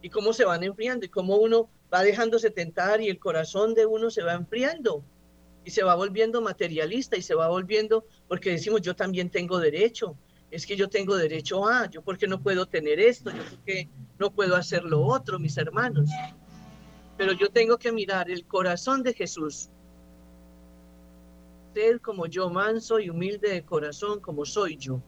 y 0.02 0.08
cómo 0.08 0.32
se 0.32 0.44
van 0.44 0.62
enfriando 0.62 1.04
y 1.04 1.08
cómo 1.08 1.34
uno 1.34 1.68
va 1.92 2.02
dejándose 2.02 2.50
tentar 2.50 3.00
y 3.00 3.08
el 3.08 3.18
corazón 3.18 3.74
de 3.74 3.86
uno 3.86 4.10
se 4.10 4.22
va 4.22 4.34
enfriando 4.34 5.02
y 5.64 5.70
se 5.70 5.82
va 5.82 5.94
volviendo 5.94 6.40
materialista 6.40 7.16
y 7.16 7.22
se 7.22 7.34
va 7.34 7.48
volviendo 7.48 8.04
porque 8.28 8.50
decimos 8.50 8.80
yo 8.82 8.94
también 8.94 9.30
tengo 9.30 9.58
derecho, 9.58 10.16
es 10.50 10.66
que 10.66 10.76
yo 10.76 10.88
tengo 10.88 11.16
derecho 11.16 11.66
a, 11.66 11.88
yo 11.88 12.02
porque 12.02 12.26
no 12.26 12.42
puedo 12.42 12.66
tener 12.66 12.98
esto, 12.98 13.30
yo 13.30 13.42
porque 13.50 13.88
no 14.18 14.30
puedo 14.30 14.56
hacer 14.56 14.84
lo 14.84 15.02
otro, 15.02 15.38
mis 15.38 15.56
hermanos. 15.56 16.10
Pero 17.16 17.32
yo 17.32 17.50
tengo 17.50 17.78
que 17.78 17.92
mirar 17.92 18.30
el 18.30 18.46
corazón 18.46 19.02
de 19.02 19.12
Jesús. 19.12 19.68
Ser 21.74 22.00
como 22.00 22.26
yo, 22.26 22.50
manso 22.50 22.98
y 22.98 23.10
humilde 23.10 23.50
de 23.50 23.62
corazón 23.62 24.20
como 24.20 24.44
soy 24.44 24.76
yo. 24.76 25.00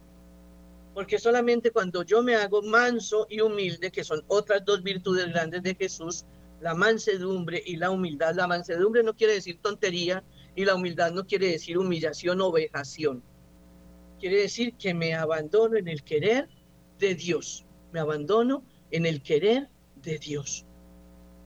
Porque 0.95 1.19
solamente 1.19 1.71
cuando 1.71 2.03
yo 2.03 2.23
me 2.23 2.37
hago 2.37 2.63
manso 2.63 3.27
y 3.31 3.41
humilde, 3.41 3.91
que 3.91 4.05
son 4.05 4.23
otras 4.29 4.65
dos 4.65 4.83
virtudes 4.83 5.27
grandes 5.29 5.63
de 5.63 5.75
Jesús, 5.75 6.25
la 6.63 6.75
mansedumbre 6.75 7.63
y 7.65 7.77
la 7.77 7.91
humildad. 7.91 8.35
La 8.35 8.47
mansedumbre 8.47 9.03
no 9.03 9.15
quiere 9.15 9.35
decir 9.35 9.59
tontería 9.61 10.25
y 10.55 10.65
la 10.65 10.75
humildad 10.75 11.13
no 11.13 11.27
quiere 11.27 11.49
decir 11.49 11.77
humillación 11.77 12.41
o 12.41 12.51
vejación 12.51 13.23
quiere 14.23 14.43
decir 14.43 14.75
que 14.75 14.95
me 14.95 15.15
abandono 15.15 15.77
en 15.77 15.89
el 15.89 16.05
querer 16.05 16.49
de 17.01 17.17
Dios. 17.17 17.67
Me 17.91 17.99
abandono 17.99 18.65
en 18.93 19.05
el 19.05 19.21
querer 19.21 19.69
de 19.97 20.17
Dios. 20.21 20.65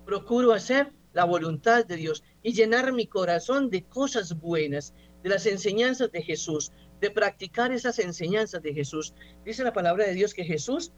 Procuro 0.05 0.53
hacer 0.53 0.93
la 1.15 1.25
voluntad 1.25 1.87
de 1.87 1.97
Dios 1.97 2.23
y 2.43 2.53
llenar 2.53 2.93
mi 2.93 3.07
corazón 3.07 3.71
de 3.71 3.83
cosas 3.85 4.39
buenas, 4.39 4.93
de 5.23 5.31
las 5.31 5.47
enseñanzas 5.47 6.13
de 6.13 6.21
Jesús, 6.21 6.71
de 7.01 7.11
practicar 7.11 7.73
esas 7.73 7.99
enseñanzas 7.99 8.63
de 8.63 8.75
Jesús. 8.75 9.15
Dice 9.43 9.65
la 9.65 9.73
palabra 9.73 10.05
de 10.05 10.13
Dios 10.13 10.35
que 10.35 10.45
Jesús 10.45 10.93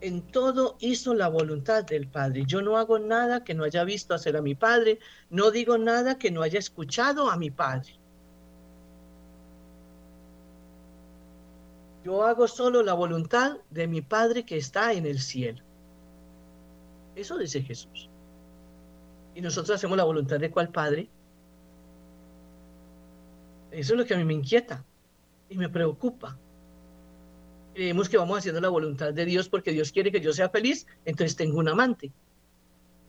en 0.00 0.22
todo 0.22 0.76
hizo 0.80 1.14
la 1.14 1.28
voluntad 1.28 1.84
del 1.84 2.08
Padre. 2.08 2.44
Yo 2.46 2.62
no 2.62 2.76
hago 2.76 2.98
nada 2.98 3.44
que 3.44 3.54
no 3.54 3.64
haya 3.64 3.84
visto 3.84 4.14
hacer 4.14 4.36
a 4.36 4.42
mi 4.42 4.54
Padre, 4.54 4.98
no 5.30 5.50
digo 5.50 5.78
nada 5.78 6.18
que 6.18 6.30
no 6.30 6.42
haya 6.42 6.58
escuchado 6.58 7.30
a 7.30 7.36
mi 7.36 7.50
Padre. 7.50 7.98
Yo 12.04 12.22
hago 12.24 12.46
solo 12.46 12.82
la 12.82 12.92
voluntad 12.92 13.56
de 13.70 13.86
mi 13.86 14.02
Padre 14.02 14.44
que 14.44 14.58
está 14.58 14.92
en 14.92 15.06
el 15.06 15.20
cielo. 15.20 15.62
Eso 17.16 17.38
dice 17.38 17.62
Jesús. 17.62 18.10
Y 19.34 19.40
nosotros 19.40 19.76
hacemos 19.76 19.96
la 19.96 20.04
voluntad 20.04 20.38
de 20.38 20.50
cuál 20.50 20.68
Padre. 20.68 21.08
Eso 23.70 23.94
es 23.94 23.98
lo 23.98 24.04
que 24.04 24.14
a 24.14 24.18
mí 24.18 24.24
me 24.24 24.34
inquieta 24.34 24.84
y 25.48 25.56
me 25.56 25.68
preocupa. 25.68 26.38
Creemos 27.74 28.08
que 28.08 28.16
vamos 28.16 28.38
haciendo 28.38 28.60
la 28.60 28.68
voluntad 28.68 29.12
de 29.12 29.24
Dios 29.24 29.48
porque 29.48 29.72
Dios 29.72 29.92
quiere 29.92 30.12
que 30.12 30.20
yo 30.20 30.32
sea 30.32 30.48
feliz, 30.48 30.86
entonces 31.04 31.36
tengo 31.36 31.58
un 31.58 31.68
amante. 31.68 32.12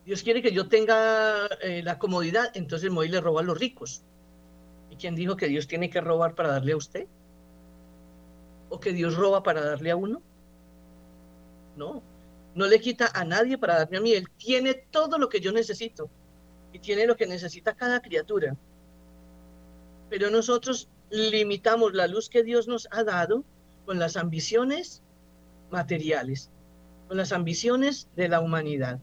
Dios 0.04 0.22
quiere 0.22 0.42
que 0.42 0.52
yo 0.52 0.68
tenga 0.68 1.46
eh, 1.62 1.82
la 1.82 1.98
comodidad, 1.98 2.50
entonces 2.54 2.90
me 2.90 2.96
voy 2.96 3.08
le 3.08 3.20
robo 3.20 3.38
a 3.38 3.42
los 3.42 3.58
ricos. 3.58 4.02
¿Y 4.90 4.96
quién 4.96 5.14
dijo 5.14 5.36
que 5.36 5.48
Dios 5.48 5.66
tiene 5.66 5.90
que 5.90 6.00
robar 6.00 6.34
para 6.34 6.50
darle 6.50 6.72
a 6.72 6.76
usted? 6.76 7.06
o 8.68 8.80
que 8.80 8.92
Dios 8.92 9.16
roba 9.16 9.42
para 9.42 9.64
darle 9.64 9.90
a 9.90 9.96
uno. 9.96 10.22
No, 11.76 12.02
no 12.54 12.66
le 12.66 12.80
quita 12.80 13.10
a 13.14 13.24
nadie 13.24 13.58
para 13.58 13.78
darme 13.78 13.98
a 13.98 14.00
mí. 14.00 14.12
Él 14.12 14.28
tiene 14.36 14.74
todo 14.74 15.18
lo 15.18 15.28
que 15.28 15.40
yo 15.40 15.52
necesito 15.52 16.08
y 16.72 16.78
tiene 16.78 17.06
lo 17.06 17.16
que 17.16 17.26
necesita 17.26 17.74
cada 17.74 18.00
criatura. 18.00 18.56
Pero 20.08 20.30
nosotros 20.30 20.88
limitamos 21.10 21.94
la 21.94 22.06
luz 22.06 22.28
que 22.28 22.42
Dios 22.42 22.66
nos 22.68 22.88
ha 22.90 23.04
dado 23.04 23.44
con 23.86 23.98
las 23.98 24.16
ambiciones 24.16 25.02
materiales, 25.70 26.50
con 27.08 27.16
las 27.16 27.32
ambiciones 27.32 28.08
de 28.16 28.28
la 28.28 28.40
humanidad. 28.40 29.00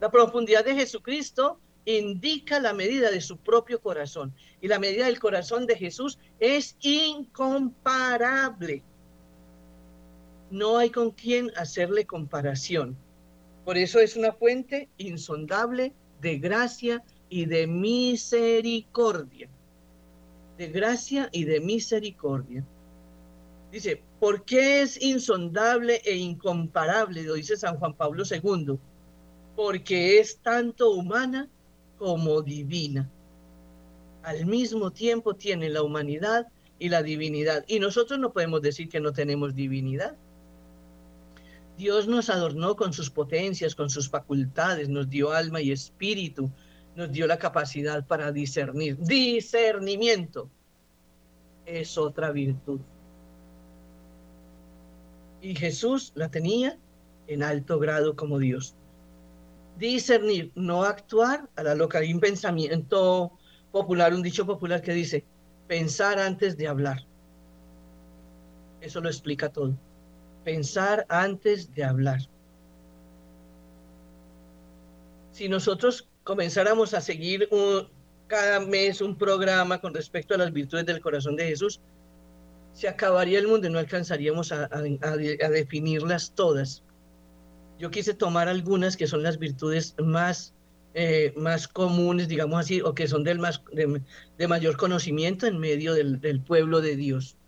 La 0.00 0.10
profundidad 0.10 0.64
de 0.64 0.74
Jesucristo 0.74 1.60
indica 1.84 2.60
la 2.60 2.72
medida 2.72 3.10
de 3.10 3.20
su 3.20 3.38
propio 3.38 3.80
corazón. 3.80 4.34
Y 4.60 4.68
la 4.68 4.78
medida 4.78 5.06
del 5.06 5.18
corazón 5.18 5.66
de 5.66 5.76
Jesús 5.76 6.18
es 6.38 6.76
incomparable. 6.80 8.82
No 10.50 10.78
hay 10.78 10.90
con 10.90 11.12
quien 11.12 11.50
hacerle 11.56 12.06
comparación. 12.06 12.96
Por 13.64 13.78
eso 13.78 14.00
es 14.00 14.16
una 14.16 14.32
fuente 14.32 14.88
insondable 14.98 15.92
de 16.20 16.38
gracia 16.38 17.02
y 17.28 17.46
de 17.46 17.66
misericordia. 17.66 19.48
De 20.58 20.68
gracia 20.68 21.28
y 21.32 21.44
de 21.44 21.60
misericordia. 21.60 22.64
Dice, 23.70 24.02
¿por 24.18 24.44
qué 24.44 24.82
es 24.82 25.00
insondable 25.00 26.02
e 26.04 26.16
incomparable? 26.16 27.22
Lo 27.22 27.34
dice 27.34 27.56
San 27.56 27.78
Juan 27.78 27.94
Pablo 27.94 28.24
II. 28.28 28.78
Porque 29.54 30.18
es 30.18 30.38
tanto 30.38 30.90
humana 30.90 31.48
como 31.98 32.42
divina. 32.42 33.08
Al 34.22 34.46
mismo 34.46 34.90
tiempo 34.90 35.34
tiene 35.34 35.68
la 35.68 35.82
humanidad 35.82 36.48
y 36.78 36.88
la 36.88 37.02
divinidad. 37.02 37.64
Y 37.68 37.78
nosotros 37.78 38.18
no 38.18 38.32
podemos 38.32 38.62
decir 38.62 38.88
que 38.88 39.00
no 39.00 39.12
tenemos 39.12 39.54
divinidad. 39.54 40.16
Dios 41.76 42.08
nos 42.08 42.28
adornó 42.28 42.76
con 42.76 42.92
sus 42.92 43.08
potencias, 43.10 43.74
con 43.74 43.88
sus 43.88 44.10
facultades, 44.10 44.88
nos 44.88 45.08
dio 45.08 45.32
alma 45.32 45.62
y 45.62 45.72
espíritu, 45.72 46.50
nos 46.94 47.10
dio 47.10 47.26
la 47.26 47.38
capacidad 47.38 48.06
para 48.06 48.32
discernir. 48.32 48.98
Discernimiento 48.98 50.50
es 51.64 51.96
otra 51.96 52.32
virtud. 52.32 52.80
Y 55.42 55.54
Jesús 55.54 56.12
la 56.14 56.30
tenía 56.30 56.78
en 57.26 57.42
alto 57.42 57.78
grado 57.78 58.16
como 58.16 58.38
Dios 58.38 58.74
discernir, 59.80 60.52
no 60.54 60.84
actuar 60.84 61.48
a 61.56 61.62
la 61.62 61.74
loca. 61.74 61.98
Hay 61.98 62.12
un 62.12 62.20
pensamiento 62.20 63.32
popular, 63.72 64.14
un 64.14 64.22
dicho 64.22 64.46
popular 64.46 64.82
que 64.82 64.92
dice, 64.92 65.24
pensar 65.66 66.20
antes 66.20 66.56
de 66.56 66.68
hablar. 66.68 66.98
Eso 68.80 69.00
lo 69.00 69.08
explica 69.08 69.48
todo. 69.48 69.74
Pensar 70.44 71.06
antes 71.08 71.74
de 71.74 71.82
hablar. 71.82 72.20
Si 75.32 75.48
nosotros 75.48 76.08
comenzáramos 76.24 76.92
a 76.92 77.00
seguir 77.00 77.48
cada 78.26 78.60
mes 78.60 79.00
un 79.00 79.16
programa 79.16 79.80
con 79.80 79.94
respecto 79.94 80.34
a 80.34 80.38
las 80.38 80.52
virtudes 80.52 80.84
del 80.86 81.00
corazón 81.00 81.36
de 81.36 81.46
Jesús, 81.46 81.80
se 82.72 82.88
acabaría 82.88 83.38
el 83.38 83.48
mundo 83.48 83.66
y 83.66 83.70
no 83.70 83.78
alcanzaríamos 83.78 84.52
a 84.52 84.68
definirlas 85.50 86.32
todas 86.34 86.82
yo 87.80 87.90
quise 87.90 88.12
tomar 88.12 88.46
algunas 88.46 88.94
que 88.94 89.06
son 89.06 89.22
las 89.22 89.38
virtudes 89.38 89.94
más, 89.98 90.52
eh, 90.92 91.32
más 91.34 91.66
comunes, 91.66 92.28
digamos 92.28 92.60
así, 92.60 92.82
o 92.82 92.94
que 92.94 93.08
son 93.08 93.24
del 93.24 93.38
más, 93.38 93.62
de, 93.72 94.48
mayor 94.48 94.76
conocimiento 94.76 95.46
en 95.46 95.58
medio 95.58 95.94
del, 95.94 96.20
del 96.20 96.42
pueblo 96.42 96.82
de 96.82 96.94
Dios. 96.94 97.38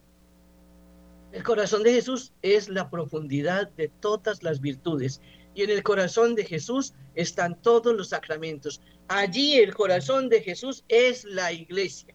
El 1.32 1.42
corazón 1.42 1.82
de 1.82 1.92
Jesús 1.92 2.32
es 2.40 2.70
la 2.70 2.88
profundidad 2.88 3.70
de 3.72 3.88
todas 3.88 4.42
las 4.42 4.62
virtudes. 4.62 5.20
Y 5.54 5.64
en 5.64 5.70
el 5.70 5.82
corazón 5.82 6.34
de 6.34 6.46
Jesús 6.46 6.94
están 7.14 7.60
todos 7.60 7.94
los 7.94 8.08
sacramentos. 8.08 8.80
Allí 9.08 9.56
el 9.58 9.74
corazón 9.74 10.30
de 10.30 10.40
Jesús 10.40 10.82
es 10.88 11.24
la 11.24 11.52
iglesia. 11.52 12.14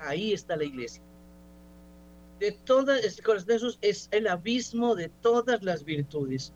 Ahí 0.00 0.32
está 0.32 0.56
la 0.56 0.64
iglesia. 0.64 1.05
De 2.38 2.52
todas, 2.52 3.02
el 3.02 3.22
corazón 3.22 3.48
de 3.48 3.54
Jesús 3.54 3.78
es 3.80 4.08
el 4.10 4.26
abismo 4.26 4.94
de 4.94 5.08
todas 5.08 5.62
las 5.62 5.84
virtudes. 5.84 6.52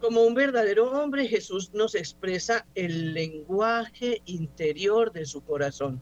Como 0.00 0.22
un 0.22 0.34
verdadero 0.34 0.90
hombre, 0.92 1.26
Jesús 1.26 1.74
nos 1.74 1.94
expresa 1.94 2.66
el 2.74 3.12
lenguaje 3.12 4.22
interior 4.24 5.12
de 5.12 5.26
su 5.26 5.42
corazón. 5.42 6.00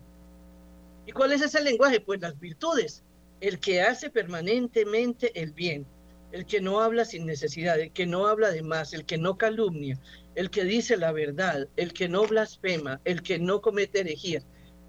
¿Y 1.07 1.13
cuál 1.13 1.33
es 1.33 1.43
ese 1.43 1.63
lenguaje? 1.63 2.01
Pues 2.01 2.21
las 2.21 2.39
virtudes. 2.39 3.03
El 3.41 3.59
que 3.59 3.83
hace 3.83 4.11
permanentemente 4.11 5.41
el 5.41 5.53
bien, 5.53 5.87
el 6.33 6.47
que 6.47 6.61
no 6.61 6.81
habla 6.81 7.05
sin 7.05 7.27
necesidad, 7.27 7.81
el 7.81 7.93
que 7.93 8.07
no 8.07 8.27
habla 8.27 8.51
de 8.51 8.63
más, 8.63 8.93
el 8.93 9.05
que 9.05 9.19
no 9.19 9.39
calumnia, 9.39 9.99
el 10.35 10.51
que 10.51 10.65
dice 10.65 10.97
la 10.97 11.13
verdad, 11.13 11.69
el 11.77 11.93
que 11.93 12.09
no 12.09 12.27
blasfema, 12.27 13.01
el 13.05 13.23
que 13.23 13.39
no 13.39 13.61
comete 13.61 14.01
herejía, 14.01 14.43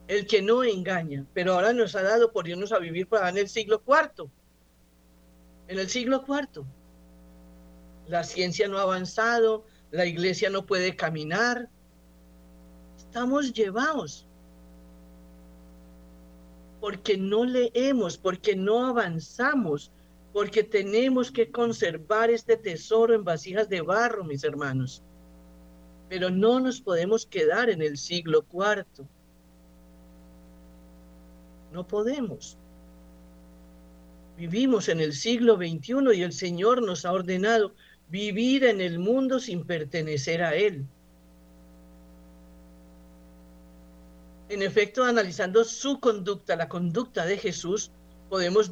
el 0.07 0.25
que 0.27 0.41
no 0.41 0.63
engaña. 0.63 1.25
Pero 1.33 1.53
ahora 1.53 1.73
nos 1.73 1.95
ha 1.95 2.03
dado 2.03 2.31
por 2.31 2.47
irnos 2.47 2.71
a 2.71 2.79
vivir 2.79 3.07
para 3.07 3.29
en 3.29 3.37
el 3.37 3.49
siglo 3.49 3.81
cuarto. 3.81 4.29
En 5.67 5.79
el 5.79 5.89
siglo 5.89 6.25
cuarto 6.25 6.65
la 8.07 8.23
ciencia 8.23 8.67
no 8.67 8.77
ha 8.77 8.83
avanzado, 8.83 9.65
la 9.91 10.05
iglesia 10.05 10.49
no 10.49 10.65
puede 10.65 10.95
caminar. 10.95 11.69
Estamos 12.97 13.53
llevados 13.53 14.27
porque 16.79 17.17
no 17.17 17.43
leemos, 17.43 18.17
porque 18.17 18.55
no 18.55 18.85
avanzamos, 18.85 19.91
porque 20.31 20.63
tenemos 20.63 21.31
que 21.31 21.51
conservar 21.51 22.29
este 22.29 22.55
tesoro 22.55 23.15
en 23.15 23.23
vasijas 23.23 23.67
de 23.67 23.81
barro, 23.81 24.23
mis 24.23 24.43
hermanos. 24.43 25.03
Pero 26.07 26.29
no 26.29 26.59
nos 26.59 26.79
podemos 26.79 27.25
quedar 27.25 27.69
en 27.69 27.81
el 27.81 27.97
siglo 27.97 28.43
cuarto. 28.43 29.07
No 31.77 31.87
podemos. 31.87 32.57
Vivimos 34.35 34.89
en 34.89 34.99
el 34.99 35.13
siglo 35.13 35.57
XXI 35.57 36.11
y 36.15 36.23
el 36.23 36.33
Señor 36.33 36.81
nos 36.81 37.05
ha 37.05 37.11
ordenado 37.11 37.75
vivir 38.09 38.63
en 38.63 38.81
el 38.81 38.97
mundo 38.97 39.39
sin 39.39 39.63
pertenecer 39.63 40.41
a 40.41 40.55
él. 40.55 40.87
En 44.49 44.63
efecto, 44.63 45.03
analizando 45.03 45.63
su 45.63 45.99
conducta, 45.99 46.55
la 46.55 46.67
conducta 46.67 47.27
de 47.27 47.37
Jesús, 47.37 47.91
podemos 48.27 48.71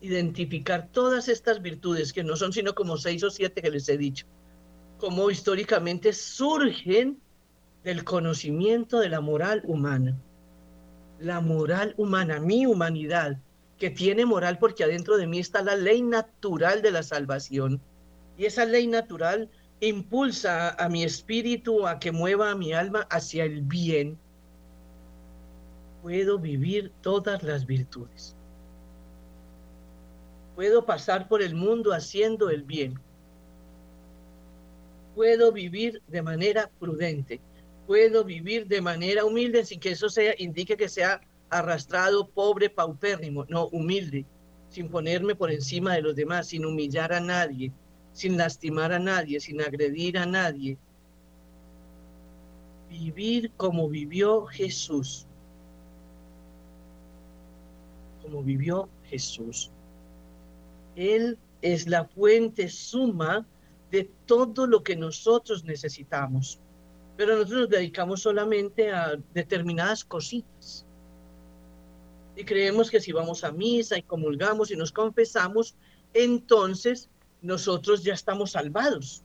identificar 0.00 0.90
todas 0.92 1.26
estas 1.28 1.60
virtudes, 1.60 2.12
que 2.12 2.22
no 2.22 2.36
son 2.36 2.52
sino 2.52 2.72
como 2.72 2.98
seis 2.98 3.24
o 3.24 3.30
siete 3.30 3.62
que 3.62 3.70
les 3.72 3.88
he 3.88 3.98
dicho, 3.98 4.26
como 4.98 5.28
históricamente 5.28 6.12
surgen 6.12 7.20
del 7.82 8.04
conocimiento 8.04 9.00
de 9.00 9.08
la 9.08 9.20
moral 9.20 9.62
humana. 9.66 10.16
La 11.22 11.40
moral 11.40 11.94
humana, 11.98 12.40
mi 12.40 12.66
humanidad, 12.66 13.38
que 13.78 13.90
tiene 13.90 14.26
moral 14.26 14.58
porque 14.58 14.82
adentro 14.82 15.16
de 15.16 15.28
mí 15.28 15.38
está 15.38 15.62
la 15.62 15.76
ley 15.76 16.02
natural 16.02 16.82
de 16.82 16.90
la 16.90 17.04
salvación. 17.04 17.80
Y 18.36 18.46
esa 18.46 18.64
ley 18.64 18.88
natural 18.88 19.48
impulsa 19.78 20.70
a 20.70 20.88
mi 20.88 21.04
espíritu 21.04 21.86
a 21.86 22.00
que 22.00 22.10
mueva 22.10 22.50
a 22.50 22.56
mi 22.56 22.72
alma 22.72 23.06
hacia 23.08 23.44
el 23.44 23.62
bien. 23.62 24.18
Puedo 26.02 26.40
vivir 26.40 26.90
todas 27.02 27.44
las 27.44 27.66
virtudes. 27.66 28.34
Puedo 30.56 30.84
pasar 30.84 31.28
por 31.28 31.40
el 31.40 31.54
mundo 31.54 31.92
haciendo 31.92 32.50
el 32.50 32.64
bien. 32.64 32.98
Puedo 35.14 35.52
vivir 35.52 36.02
de 36.08 36.20
manera 36.20 36.68
prudente. 36.80 37.40
Puedo 37.86 38.24
vivir 38.24 38.66
de 38.66 38.80
manera 38.80 39.24
humilde 39.24 39.64
sin 39.64 39.80
que 39.80 39.90
eso 39.90 40.08
sea, 40.08 40.34
indique 40.38 40.76
que 40.76 40.88
sea 40.88 41.20
arrastrado, 41.50 42.28
pobre, 42.28 42.70
paupérrimo. 42.70 43.44
No, 43.48 43.66
humilde, 43.68 44.24
sin 44.68 44.88
ponerme 44.88 45.34
por 45.34 45.50
encima 45.50 45.94
de 45.94 46.02
los 46.02 46.16
demás, 46.16 46.48
sin 46.48 46.64
humillar 46.64 47.12
a 47.12 47.20
nadie, 47.20 47.72
sin 48.12 48.36
lastimar 48.36 48.92
a 48.92 48.98
nadie, 48.98 49.40
sin 49.40 49.60
agredir 49.60 50.16
a 50.16 50.26
nadie. 50.26 50.78
Vivir 52.88 53.52
como 53.56 53.88
vivió 53.88 54.46
Jesús. 54.46 55.26
Como 58.22 58.42
vivió 58.42 58.88
Jesús. 59.04 59.70
Él 60.94 61.38
es 61.60 61.88
la 61.88 62.04
fuente 62.04 62.68
suma 62.68 63.46
de 63.90 64.10
todo 64.26 64.66
lo 64.66 64.82
que 64.82 64.96
nosotros 64.96 65.64
necesitamos. 65.64 66.61
Pero 67.16 67.36
nosotros 67.36 67.60
nos 67.60 67.68
dedicamos 67.70 68.22
solamente 68.22 68.90
a 68.90 69.16
determinadas 69.34 70.04
cositas. 70.04 70.86
Y 72.36 72.44
creemos 72.44 72.90
que 72.90 73.00
si 73.00 73.12
vamos 73.12 73.44
a 73.44 73.52
misa 73.52 73.98
y 73.98 74.02
comulgamos 74.02 74.70
y 74.70 74.76
nos 74.76 74.92
confesamos, 74.92 75.76
entonces 76.14 77.10
nosotros 77.42 78.02
ya 78.02 78.14
estamos 78.14 78.52
salvados. 78.52 79.22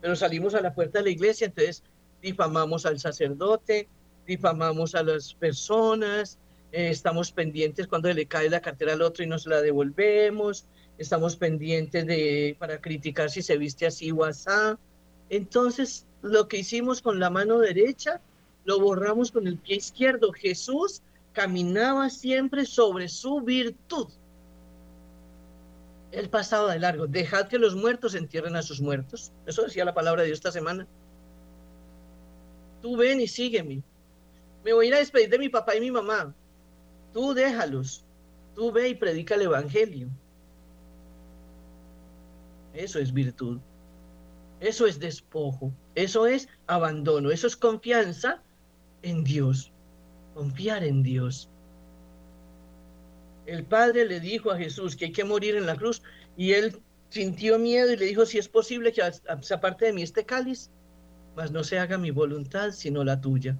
Pero 0.00 0.16
salimos 0.16 0.54
a 0.54 0.60
la 0.60 0.74
puerta 0.74 0.98
de 0.98 1.04
la 1.04 1.10
iglesia, 1.10 1.46
entonces 1.46 1.82
difamamos 2.22 2.86
al 2.86 2.98
sacerdote, 2.98 3.88
difamamos 4.26 4.94
a 4.94 5.02
las 5.02 5.34
personas, 5.34 6.38
eh, 6.72 6.90
estamos 6.90 7.32
pendientes 7.32 7.86
cuando 7.86 8.12
le 8.12 8.26
cae 8.26 8.50
la 8.50 8.60
cartera 8.60 8.92
al 8.92 9.02
otro 9.02 9.24
y 9.24 9.26
nos 9.26 9.46
la 9.46 9.60
devolvemos, 9.60 10.66
estamos 10.98 11.36
pendientes 11.36 12.06
de 12.06 12.56
para 12.58 12.80
criticar 12.80 13.30
si 13.30 13.42
se 13.42 13.56
viste 13.56 13.86
así 13.86 14.10
o 14.12 14.24
así. 14.24 14.50
Entonces, 15.30 16.06
lo 16.22 16.48
que 16.48 16.58
hicimos 16.58 17.02
con 17.02 17.20
la 17.20 17.30
mano 17.30 17.58
derecha, 17.58 18.20
lo 18.64 18.80
borramos 18.80 19.30
con 19.30 19.46
el 19.46 19.58
pie 19.58 19.76
izquierdo. 19.76 20.32
Jesús 20.32 21.02
caminaba 21.32 22.10
siempre 22.10 22.64
sobre 22.66 23.08
su 23.08 23.40
virtud. 23.40 24.08
Él 26.10 26.28
pasaba 26.28 26.72
de 26.72 26.78
largo. 26.78 27.06
Dejad 27.06 27.48
que 27.48 27.58
los 27.58 27.76
muertos 27.76 28.14
entierren 28.14 28.56
a 28.56 28.62
sus 28.62 28.80
muertos. 28.80 29.32
Eso 29.46 29.62
decía 29.62 29.84
la 29.84 29.94
palabra 29.94 30.22
de 30.22 30.28
Dios 30.28 30.38
esta 30.38 30.52
semana. 30.52 30.86
Tú 32.82 32.96
ven 32.96 33.20
y 33.20 33.28
sígueme. 33.28 33.82
Me 34.64 34.72
voy 34.72 34.86
a 34.86 34.88
ir 34.88 34.94
a 34.94 34.98
despedir 34.98 35.28
de 35.28 35.38
mi 35.38 35.48
papá 35.48 35.76
y 35.76 35.80
mi 35.80 35.90
mamá. 35.90 36.34
Tú 37.12 37.34
déjalos. 37.34 38.04
Tú 38.54 38.72
ve 38.72 38.88
y 38.88 38.94
predica 38.94 39.34
el 39.34 39.42
evangelio. 39.42 40.08
Eso 42.74 42.98
es 42.98 43.12
virtud. 43.12 43.58
Eso 44.60 44.86
es 44.86 44.98
despojo. 44.98 45.72
Eso 45.98 46.28
es 46.28 46.48
abandono. 46.68 47.32
Eso 47.32 47.48
es 47.48 47.56
confianza 47.56 48.40
en 49.02 49.24
Dios. 49.24 49.72
Confiar 50.32 50.84
en 50.84 51.02
Dios. 51.02 51.50
El 53.46 53.64
Padre 53.64 54.04
le 54.04 54.20
dijo 54.20 54.52
a 54.52 54.58
Jesús 54.58 54.94
que 54.94 55.06
hay 55.06 55.12
que 55.12 55.24
morir 55.24 55.56
en 55.56 55.66
la 55.66 55.74
cruz 55.74 56.00
y 56.36 56.52
él 56.52 56.80
sintió 57.08 57.58
miedo 57.58 57.92
y 57.92 57.96
le 57.96 58.04
dijo, 58.04 58.26
si 58.26 58.38
es 58.38 58.48
posible 58.48 58.92
que 58.92 59.02
se 59.42 59.54
aparte 59.54 59.86
de 59.86 59.92
mí 59.92 60.02
este 60.02 60.24
cáliz, 60.24 60.70
mas 61.34 61.50
no 61.50 61.64
se 61.64 61.80
haga 61.80 61.98
mi 61.98 62.12
voluntad 62.12 62.70
sino 62.70 63.02
la 63.02 63.20
tuya. 63.20 63.58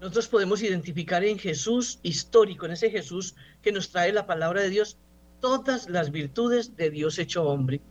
Nosotros 0.00 0.28
podemos 0.28 0.62
identificar 0.62 1.22
en 1.24 1.38
Jesús 1.38 2.00
histórico, 2.02 2.64
en 2.64 2.72
ese 2.72 2.88
Jesús 2.88 3.34
que 3.60 3.70
nos 3.70 3.90
trae 3.90 4.14
la 4.14 4.26
palabra 4.26 4.62
de 4.62 4.70
Dios, 4.70 4.96
todas 5.40 5.90
las 5.90 6.10
virtudes 6.10 6.74
de 6.74 6.88
Dios 6.88 7.18
hecho 7.18 7.44
hombre. 7.44 7.82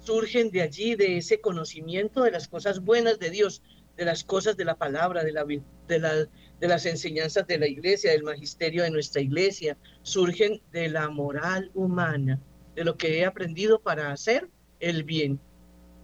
Surgen 0.00 0.50
de 0.50 0.62
allí, 0.62 0.94
de 0.94 1.18
ese 1.18 1.40
conocimiento 1.40 2.22
de 2.22 2.30
las 2.30 2.48
cosas 2.48 2.80
buenas 2.80 3.18
de 3.18 3.30
Dios, 3.30 3.62
de 3.96 4.04
las 4.04 4.24
cosas 4.24 4.56
de 4.56 4.64
la 4.64 4.76
palabra, 4.76 5.22
de, 5.24 5.32
la, 5.32 5.44
de, 5.44 5.98
la, 5.98 6.14
de 6.14 6.68
las 6.68 6.86
enseñanzas 6.86 7.46
de 7.46 7.58
la 7.58 7.68
iglesia, 7.68 8.12
del 8.12 8.22
magisterio 8.22 8.82
de 8.82 8.90
nuestra 8.90 9.20
iglesia, 9.20 9.76
surgen 10.02 10.62
de 10.72 10.88
la 10.88 11.10
moral 11.10 11.70
humana, 11.74 12.40
de 12.74 12.84
lo 12.84 12.96
que 12.96 13.18
he 13.18 13.26
aprendido 13.26 13.80
para 13.80 14.10
hacer 14.10 14.48
el 14.80 15.04
bien, 15.04 15.38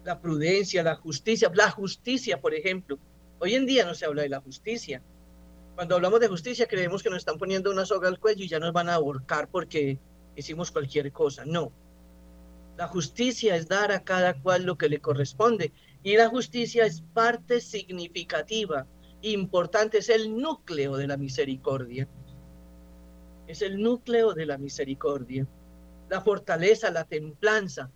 la 0.05 0.20
prudencia, 0.20 0.82
la 0.82 0.94
justicia, 0.94 1.51
la 1.55 1.70
justicia, 1.70 2.40
por 2.40 2.55
ejemplo. 2.55 2.99
Hoy 3.38 3.55
en 3.55 3.66
día 3.66 3.84
no 3.84 3.94
se 3.94 4.05
habla 4.05 4.22
de 4.22 4.28
la 4.28 4.40
justicia. 4.40 5.03
Cuando 5.74 5.94
hablamos 5.94 6.20
de 6.20 6.28
justicia 6.28 6.66
creemos 6.66 7.03
que 7.03 7.11
nos 7.11 7.18
están 7.18 7.38
poniendo 7.38 7.70
una 7.70 7.84
soga 7.84 8.09
al 8.09 8.18
cuello 8.18 8.44
y 8.44 8.49
ya 8.49 8.59
nos 8.59 8.72
van 8.72 8.88
a 8.88 8.94
ahorcar 8.94 9.49
porque 9.51 9.99
hicimos 10.34 10.70
cualquier 10.70 11.12
cosa. 11.12 11.44
No. 11.44 11.72
La 12.76 12.88
justicia 12.88 13.56
es 13.56 13.68
dar 13.68 13.90
a 13.90 14.04
cada 14.04 14.34
cual 14.34 14.64
lo 14.64 14.76
que 14.76 14.88
le 14.88 15.00
corresponde 15.00 15.72
y 16.02 16.16
la 16.16 16.28
justicia 16.28 16.84
es 16.84 17.02
parte 17.14 17.60
significativa, 17.60 18.86
importante, 19.22 19.98
es 19.98 20.08
el 20.08 20.36
núcleo 20.36 20.96
de 20.96 21.06
la 21.06 21.16
misericordia. 21.16 22.08
Es 23.46 23.62
el 23.62 23.80
núcleo 23.80 24.34
de 24.34 24.46
la 24.46 24.58
misericordia. 24.58 25.46
La 26.08 26.20
fortaleza, 26.20 26.90
la 26.90 27.04
templanza. 27.04 27.90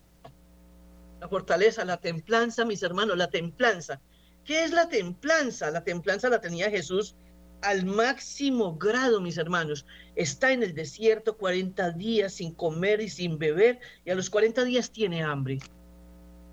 La 1.20 1.28
fortaleza, 1.28 1.84
la 1.84 1.98
templanza, 1.98 2.64
mis 2.64 2.82
hermanos, 2.82 3.16
la 3.16 3.28
templanza. 3.28 4.00
¿Qué 4.44 4.64
es 4.64 4.72
la 4.72 4.88
templanza? 4.88 5.70
La 5.70 5.84
templanza 5.84 6.30
la 6.30 6.40
tenía 6.40 6.70
Jesús 6.70 7.14
al 7.62 7.84
máximo 7.84 8.76
grado, 8.76 9.20
mis 9.20 9.38
hermanos. 9.38 9.86
Está 10.16 10.52
en 10.52 10.62
el 10.62 10.74
desierto 10.74 11.36
40 11.36 11.90
días 11.92 12.34
sin 12.34 12.54
comer 12.54 13.00
y 13.00 13.08
sin 13.08 13.38
beber 13.38 13.80
y 14.04 14.10
a 14.10 14.14
los 14.14 14.30
40 14.30 14.64
días 14.64 14.90
tiene 14.90 15.22
hambre. 15.22 15.58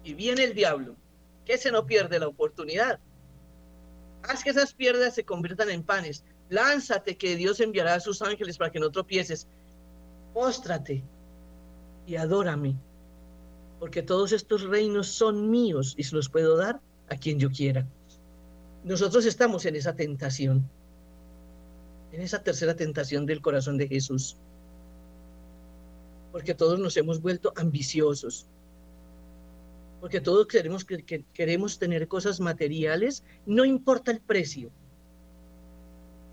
Y 0.03 0.13
viene 0.13 0.43
el 0.43 0.53
diablo, 0.53 0.95
que 1.45 1.57
se 1.57 1.71
no 1.71 1.85
pierde 1.85 2.19
la 2.19 2.27
oportunidad. 2.27 2.99
Haz 4.23 4.43
que 4.43 4.49
esas 4.49 4.73
piedras 4.73 5.15
se 5.15 5.23
conviertan 5.23 5.69
en 5.69 5.83
panes. 5.83 6.23
Lánzate 6.49 7.17
que 7.17 7.35
Dios 7.35 7.59
enviará 7.59 7.95
a 7.95 7.99
sus 7.99 8.21
ángeles 8.21 8.57
para 8.57 8.71
que 8.71 8.79
no 8.79 8.89
tropieces. 8.89 9.47
Póstrate 10.33 11.03
y 12.05 12.15
adórame, 12.15 12.75
porque 13.79 14.01
todos 14.01 14.31
estos 14.31 14.63
reinos 14.63 15.07
son 15.07 15.49
míos 15.49 15.93
y 15.97 16.03
se 16.03 16.15
los 16.15 16.29
puedo 16.29 16.55
dar 16.55 16.79
a 17.09 17.17
quien 17.17 17.39
yo 17.39 17.49
quiera. 17.49 17.85
Nosotros 18.83 19.25
estamos 19.25 19.65
en 19.65 19.75
esa 19.75 19.95
tentación 19.95 20.69
en 22.17 22.23
esa 22.23 22.41
tercera 22.41 22.75
tentación 22.75 23.27
del 23.27 23.41
corazón 23.41 23.77
de 23.77 23.87
Jesús. 23.87 24.37
Porque 26.31 26.55
todos 26.55 26.79
nos 26.79 26.97
hemos 26.97 27.21
vuelto 27.21 27.53
ambiciosos. 27.55 28.47
Porque 30.01 30.19
todos 30.19 30.47
queremos, 30.47 30.83
que, 30.83 31.23
queremos 31.31 31.77
tener 31.77 32.07
cosas 32.07 32.39
materiales, 32.39 33.23
no 33.45 33.65
importa 33.65 34.09
el 34.09 34.19
precio. 34.19 34.71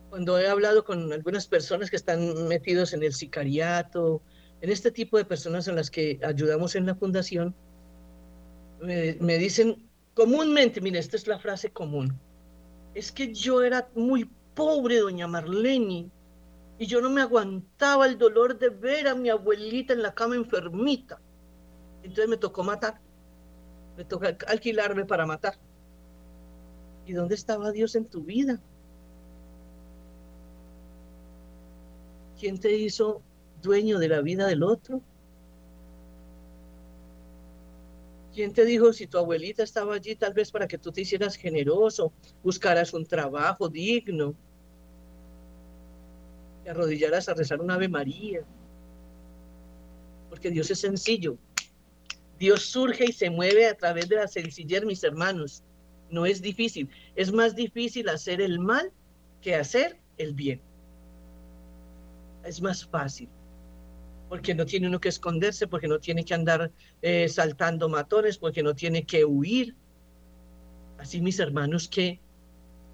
Cuando 0.08 0.38
he 0.38 0.48
hablado 0.48 0.84
con 0.84 1.12
algunas 1.12 1.46
personas 1.46 1.90
que 1.90 1.96
están 1.96 2.48
metidos 2.48 2.94
en 2.94 3.02
el 3.02 3.12
sicariato, 3.12 4.22
en 4.62 4.70
este 4.70 4.90
tipo 4.90 5.18
de 5.18 5.26
personas 5.26 5.68
en 5.68 5.76
las 5.76 5.90
que 5.90 6.18
ayudamos 6.24 6.76
en 6.76 6.86
la 6.86 6.94
fundación, 6.94 7.54
me, 8.80 9.18
me 9.20 9.36
dicen 9.36 9.86
comúnmente, 10.14 10.80
mire, 10.80 10.98
esta 10.98 11.18
es 11.18 11.26
la 11.26 11.38
frase 11.38 11.70
común, 11.70 12.18
es 12.94 13.12
que 13.12 13.34
yo 13.34 13.62
era 13.62 13.86
muy 13.94 14.30
pobre 14.54 15.00
doña 15.00 15.26
Marlene. 15.26 16.10
Y 16.78 16.86
yo 16.86 17.00
no 17.00 17.10
me 17.10 17.20
aguantaba 17.20 18.06
el 18.06 18.18
dolor 18.18 18.58
de 18.58 18.68
ver 18.68 19.08
a 19.08 19.14
mi 19.14 19.30
abuelita 19.30 19.92
en 19.92 20.02
la 20.02 20.14
cama 20.14 20.34
enfermita. 20.36 21.20
Entonces 22.02 22.28
me 22.28 22.36
tocó 22.36 22.64
matar. 22.64 23.00
Me 23.96 24.04
tocó 24.04 24.26
alquilarme 24.48 25.04
para 25.04 25.24
matar. 25.24 25.54
¿Y 27.06 27.12
dónde 27.12 27.34
estaba 27.34 27.70
Dios 27.70 27.94
en 27.94 28.06
tu 28.06 28.22
vida? 28.24 28.60
¿Quién 32.38 32.58
te 32.58 32.76
hizo 32.76 33.22
dueño 33.62 33.98
de 33.98 34.08
la 34.08 34.20
vida 34.20 34.46
del 34.46 34.62
otro? 34.62 35.00
¿Quién 38.34 38.52
te 38.52 38.64
dijo 38.64 38.92
si 38.92 39.06
tu 39.06 39.16
abuelita 39.16 39.62
estaba 39.62 39.94
allí 39.94 40.16
tal 40.16 40.34
vez 40.34 40.50
para 40.50 40.66
que 40.66 40.76
tú 40.76 40.90
te 40.90 41.02
hicieras 41.02 41.36
generoso, 41.36 42.12
buscaras 42.42 42.92
un 42.92 43.06
trabajo 43.06 43.68
digno, 43.68 44.34
te 46.64 46.70
arrodillaras 46.70 47.28
a 47.28 47.34
rezar 47.34 47.60
un 47.60 47.70
Ave 47.70 47.88
María? 47.88 48.42
Porque 50.28 50.50
Dios 50.50 50.68
es 50.72 50.80
sencillo. 50.80 51.38
Dios 52.36 52.64
surge 52.64 53.04
y 53.04 53.12
se 53.12 53.30
mueve 53.30 53.68
a 53.68 53.76
través 53.76 54.08
de 54.08 54.16
la 54.16 54.26
sencillez, 54.26 54.84
mis 54.84 55.04
hermanos. 55.04 55.62
No 56.10 56.26
es 56.26 56.42
difícil. 56.42 56.90
Es 57.14 57.32
más 57.32 57.54
difícil 57.54 58.08
hacer 58.08 58.40
el 58.40 58.58
mal 58.58 58.90
que 59.42 59.54
hacer 59.54 60.00
el 60.18 60.34
bien. 60.34 60.60
Es 62.42 62.60
más 62.60 62.84
fácil 62.84 63.28
porque 64.34 64.52
no 64.52 64.66
tiene 64.66 64.88
uno 64.88 65.00
que 65.00 65.10
esconderse, 65.10 65.68
porque 65.68 65.86
no 65.86 66.00
tiene 66.00 66.24
que 66.24 66.34
andar 66.34 66.72
eh, 67.02 67.28
saltando 67.28 67.88
matones, 67.88 68.36
porque 68.36 68.64
no 68.64 68.74
tiene 68.74 69.06
que 69.06 69.24
huir. 69.24 69.76
Así, 70.98 71.20
mis 71.20 71.38
hermanos, 71.38 71.86
que 71.86 72.18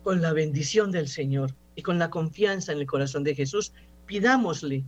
con 0.03 0.21
la 0.21 0.35
bendición 0.35 0.93
del 0.93 1.09
Señor 1.09 1.55
y 1.77 1.81
con 1.81 1.99
la 1.99 2.11
confianza 2.11 2.73
en 2.73 2.79
el 2.81 2.87
corazón 2.87 3.25
de 3.25 3.35
Jesús, 3.35 3.73
pidámosle, 4.05 4.85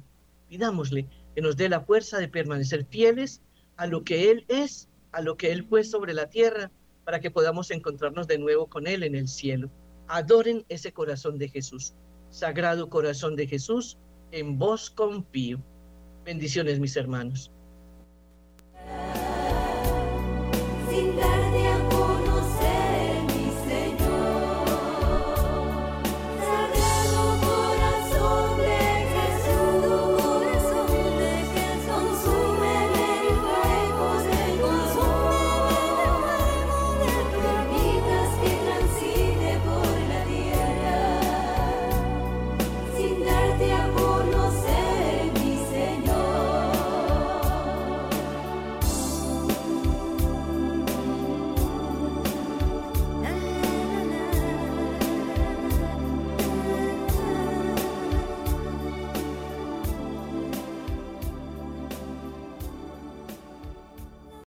pidámosle 0.50 1.09
que 1.34 1.40
nos 1.40 1.57
dé 1.57 1.70
la 1.70 1.80
fuerza 1.80 2.18
de 2.18 2.28
permanecer 2.28 2.84
fieles 2.84 3.40
a 3.78 3.86
lo 3.86 4.05
que 4.05 4.30
Él 4.30 4.44
es, 4.48 4.90
a 5.12 5.22
lo 5.22 5.38
que 5.38 5.53
Él 5.53 5.64
fue 5.64 5.84
sobre 5.84 6.12
la 6.12 6.28
tierra, 6.28 6.70
para 7.07 7.20
que 7.20 7.30
podamos 7.30 7.70
encontrarnos 7.70 8.26
de 8.26 8.36
nuevo 8.36 8.66
con 8.66 8.86
Él 8.86 9.05
en 9.05 9.14
el 9.14 9.28
cielo. 9.28 9.70
Adoren 10.07 10.66
ese 10.68 10.92
corazón 10.92 11.38
de 11.38 11.48
Jesús. 11.48 11.94
Sagrado 12.28 12.90
corazón 12.90 13.36
de 13.36 13.46
Jesús, 13.46 13.96
en 14.32 14.59
vos 14.59 14.90
confío. 14.90 15.62
Bendiciones, 16.25 16.79
mis 16.79 16.97
hermanos. 16.97 17.51